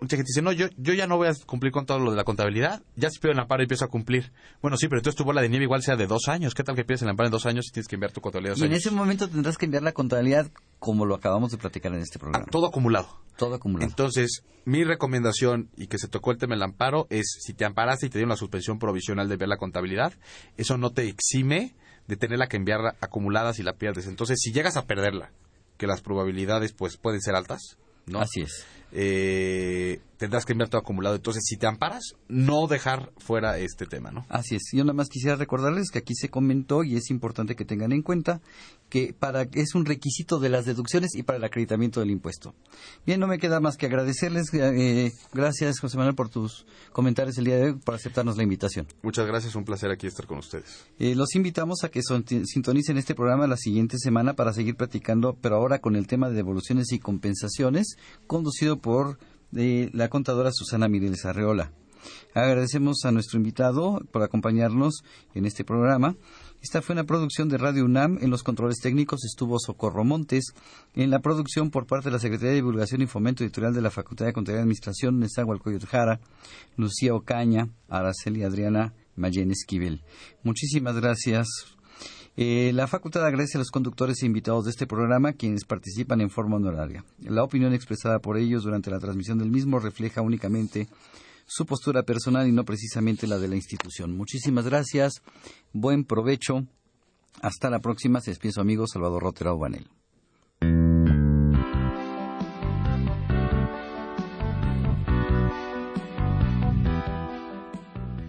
mucha 0.00 0.16
gente 0.16 0.28
dice, 0.30 0.40
no, 0.40 0.52
yo, 0.52 0.68
yo 0.78 0.94
ya 0.94 1.06
no 1.06 1.18
voy 1.18 1.28
a 1.28 1.34
cumplir 1.44 1.72
con 1.72 1.84
todo 1.84 1.98
lo 1.98 2.10
de 2.10 2.16
la 2.16 2.24
contabilidad. 2.24 2.82
Ya 2.96 3.10
si 3.10 3.18
pierdo 3.18 3.34
el 3.34 3.40
amparo 3.40 3.62
y 3.62 3.64
empiezo 3.64 3.84
a 3.84 3.88
cumplir. 3.88 4.32
Bueno, 4.62 4.78
sí, 4.78 4.88
pero 4.88 5.00
entonces 5.00 5.16
tu 5.18 5.24
bola 5.24 5.42
de 5.42 5.50
nieve 5.50 5.64
igual 5.64 5.82
sea 5.82 5.96
de 5.96 6.06
dos 6.06 6.28
años. 6.28 6.54
¿Qué 6.54 6.64
tal 6.64 6.74
que 6.74 6.84
pierdes 6.84 7.02
el 7.02 7.10
amparo 7.10 7.26
en 7.26 7.32
dos 7.32 7.44
años 7.44 7.66
y 7.68 7.72
tienes 7.72 7.86
que 7.86 7.96
enviar 7.96 8.12
tu 8.12 8.22
contabilidad 8.22 8.56
Y 8.56 8.60
en 8.60 8.66
años? 8.72 8.78
ese 8.78 8.90
momento 8.90 9.28
tendrás 9.28 9.58
que 9.58 9.66
enviar 9.66 9.82
la 9.82 9.92
contabilidad 9.92 10.50
como 10.78 11.04
lo 11.04 11.14
acabamos 11.16 11.50
de 11.52 11.58
platicar 11.58 11.92
en 11.92 12.00
este 12.00 12.18
programa. 12.18 12.44
Ah, 12.46 12.50
todo 12.50 12.66
acumulado. 12.66 13.08
Todo 13.36 13.54
acumulado. 13.54 13.90
Entonces, 13.90 14.42
mi 14.64 14.84
recomendación, 14.84 15.68
y 15.76 15.86
que 15.88 15.98
se 15.98 16.08
tocó 16.08 16.30
el 16.30 16.38
tema 16.38 16.54
del 16.54 16.62
amparo, 16.62 17.06
es 17.10 17.38
si 17.42 17.52
te 17.54 17.64
amparaste 17.66 18.06
y 18.06 18.08
te 18.08 18.18
dieron 18.18 18.30
la 18.30 18.36
suspensión 18.36 18.78
provisional 18.78 19.28
de 19.28 19.34
enviar 19.34 19.48
la 19.48 19.58
contabilidad, 19.58 20.14
eso 20.56 20.78
no 20.78 20.90
te 20.90 21.06
exime 21.08 21.74
de 22.06 22.16
tenerla 22.16 22.48
que 22.48 22.56
enviar 22.56 22.96
acumulada 23.00 23.52
si 23.52 23.62
la 23.62 23.74
pierdes. 23.74 24.06
Entonces, 24.06 24.38
si 24.40 24.52
llegas 24.52 24.76
a 24.76 24.86
perderla, 24.86 25.30
que 25.76 25.86
las 25.86 26.00
probabilidades 26.00 26.72
pues 26.72 26.96
pueden 26.96 27.20
ser 27.20 27.34
altas, 27.34 27.76
¿no? 28.06 28.20
Así 28.20 28.42
es. 28.42 28.66
Eh, 28.98 30.00
tendrás 30.16 30.46
que 30.46 30.52
enviar 30.52 30.70
todo 30.70 30.80
acumulado. 30.80 31.16
Entonces, 31.16 31.44
si 31.46 31.58
te 31.58 31.66
amparas, 31.66 32.14
no 32.28 32.66
dejar 32.66 33.12
fuera 33.18 33.58
este 33.58 33.84
tema, 33.84 34.10
¿no? 34.10 34.24
Así 34.30 34.56
es. 34.56 34.62
Yo 34.72 34.82
nada 34.84 34.94
más 34.94 35.08
quisiera 35.10 35.36
recordarles 35.36 35.90
que 35.90 35.98
aquí 35.98 36.14
se 36.14 36.30
comentó 36.30 36.82
y 36.82 36.96
es 36.96 37.10
importante 37.10 37.54
que 37.56 37.66
tengan 37.66 37.92
en 37.92 38.00
cuenta 38.00 38.40
que 38.88 39.14
para 39.18 39.42
es 39.52 39.74
un 39.74 39.84
requisito 39.84 40.38
de 40.38 40.48
las 40.48 40.64
deducciones 40.64 41.14
y 41.14 41.22
para 41.24 41.36
el 41.36 41.44
acreditamiento 41.44 42.00
del 42.00 42.10
impuesto. 42.10 42.54
Bien, 43.04 43.20
no 43.20 43.26
me 43.26 43.38
queda 43.38 43.60
más 43.60 43.76
que 43.76 43.84
agradecerles. 43.86 44.46
eh, 44.54 45.12
gracias, 45.34 45.78
José 45.80 45.98
Manuel, 45.98 46.14
por 46.14 46.30
tus 46.30 46.64
comentarios 46.92 47.36
el 47.36 47.44
día 47.44 47.56
de 47.56 47.64
hoy, 47.64 47.72
por 47.74 47.94
aceptarnos 47.96 48.36
la 48.38 48.44
invitación. 48.44 48.86
Muchas 49.02 49.26
gracias, 49.26 49.54
un 49.56 49.64
placer 49.64 49.90
aquí 49.90 50.06
estar 50.06 50.26
con 50.26 50.38
ustedes. 50.38 50.86
Eh, 50.98 51.14
los 51.14 51.34
invitamos 51.34 51.84
a 51.84 51.90
que 51.90 52.00
son- 52.02 52.24
sintonicen 52.26 52.96
este 52.96 53.14
programa 53.14 53.46
la 53.46 53.56
siguiente 53.58 53.98
semana 53.98 54.32
para 54.34 54.54
seguir 54.54 54.76
platicando, 54.76 55.36
pero 55.38 55.56
ahora 55.56 55.80
con 55.80 55.96
el 55.96 56.06
tema 56.06 56.30
de 56.30 56.36
devoluciones 56.36 56.90
y 56.92 56.98
compensaciones, 56.98 57.96
conducido 58.26 58.78
por 58.86 59.18
eh, 59.56 59.90
la 59.94 60.08
contadora 60.08 60.52
Susana 60.52 60.86
Mireles 60.86 61.24
Arreola. 61.24 61.72
Agradecemos 62.34 63.04
a 63.04 63.10
nuestro 63.10 63.36
invitado 63.36 64.00
por 64.12 64.22
acompañarnos 64.22 65.02
en 65.34 65.44
este 65.44 65.64
programa. 65.64 66.14
Esta 66.62 66.82
fue 66.82 66.92
una 66.92 67.02
producción 67.02 67.48
de 67.48 67.58
Radio 67.58 67.84
UNAM. 67.84 68.18
En 68.20 68.30
los 68.30 68.44
controles 68.44 68.76
técnicos 68.80 69.24
estuvo 69.24 69.58
Socorro 69.58 70.04
Montes. 70.04 70.54
En 70.94 71.10
la 71.10 71.18
producción 71.18 71.72
por 71.72 71.88
parte 71.88 72.10
de 72.10 72.12
la 72.12 72.20
Secretaría 72.20 72.50
de 72.50 72.56
Divulgación 72.56 73.02
y 73.02 73.08
Fomento 73.08 73.42
Editorial 73.42 73.74
de 73.74 73.82
la 73.82 73.90
Facultad 73.90 74.26
de 74.26 74.32
Contaduría 74.32 74.60
y 74.60 74.62
Administración, 74.62 75.18
Nezahualcóyotl 75.18 75.86
Jara, 75.86 76.20
Lucía 76.76 77.12
Ocaña, 77.12 77.68
Araceli 77.88 78.44
Adriana 78.44 78.94
Mayen 79.16 79.50
Esquivel. 79.50 80.04
Muchísimas 80.44 80.94
gracias 80.94 81.75
eh, 82.36 82.70
la 82.74 82.86
facultad 82.86 83.24
agradece 83.24 83.56
a 83.56 83.60
los 83.60 83.70
conductores 83.70 84.22
e 84.22 84.26
invitados 84.26 84.64
de 84.64 84.70
este 84.70 84.86
programa 84.86 85.32
quienes 85.32 85.64
participan 85.64 86.20
en 86.20 86.28
forma 86.28 86.56
honoraria. 86.56 87.02
La 87.20 87.42
opinión 87.42 87.72
expresada 87.72 88.18
por 88.18 88.36
ellos 88.36 88.64
durante 88.64 88.90
la 88.90 88.98
transmisión 88.98 89.38
del 89.38 89.50
mismo 89.50 89.78
refleja 89.78 90.20
únicamente 90.20 90.86
su 91.46 91.64
postura 91.64 92.02
personal 92.02 92.46
y 92.46 92.52
no 92.52 92.64
precisamente 92.64 93.26
la 93.26 93.38
de 93.38 93.48
la 93.48 93.56
institución. 93.56 94.16
Muchísimas 94.16 94.66
gracias, 94.66 95.22
buen 95.72 96.04
provecho. 96.04 96.66
Hasta 97.40 97.70
la 97.70 97.80
próxima. 97.80 98.20
Se 98.20 98.30
despide 98.30 98.52
su 98.52 98.60
amigo 98.60 98.86
Salvador 98.86 99.22
Rotera 99.22 99.52
Obanel. 99.52 99.86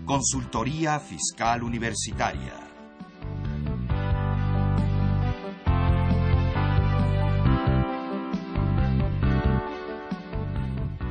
Consultoría 0.06 1.00
Fiscal 1.00 1.64
Universitaria 1.64 2.67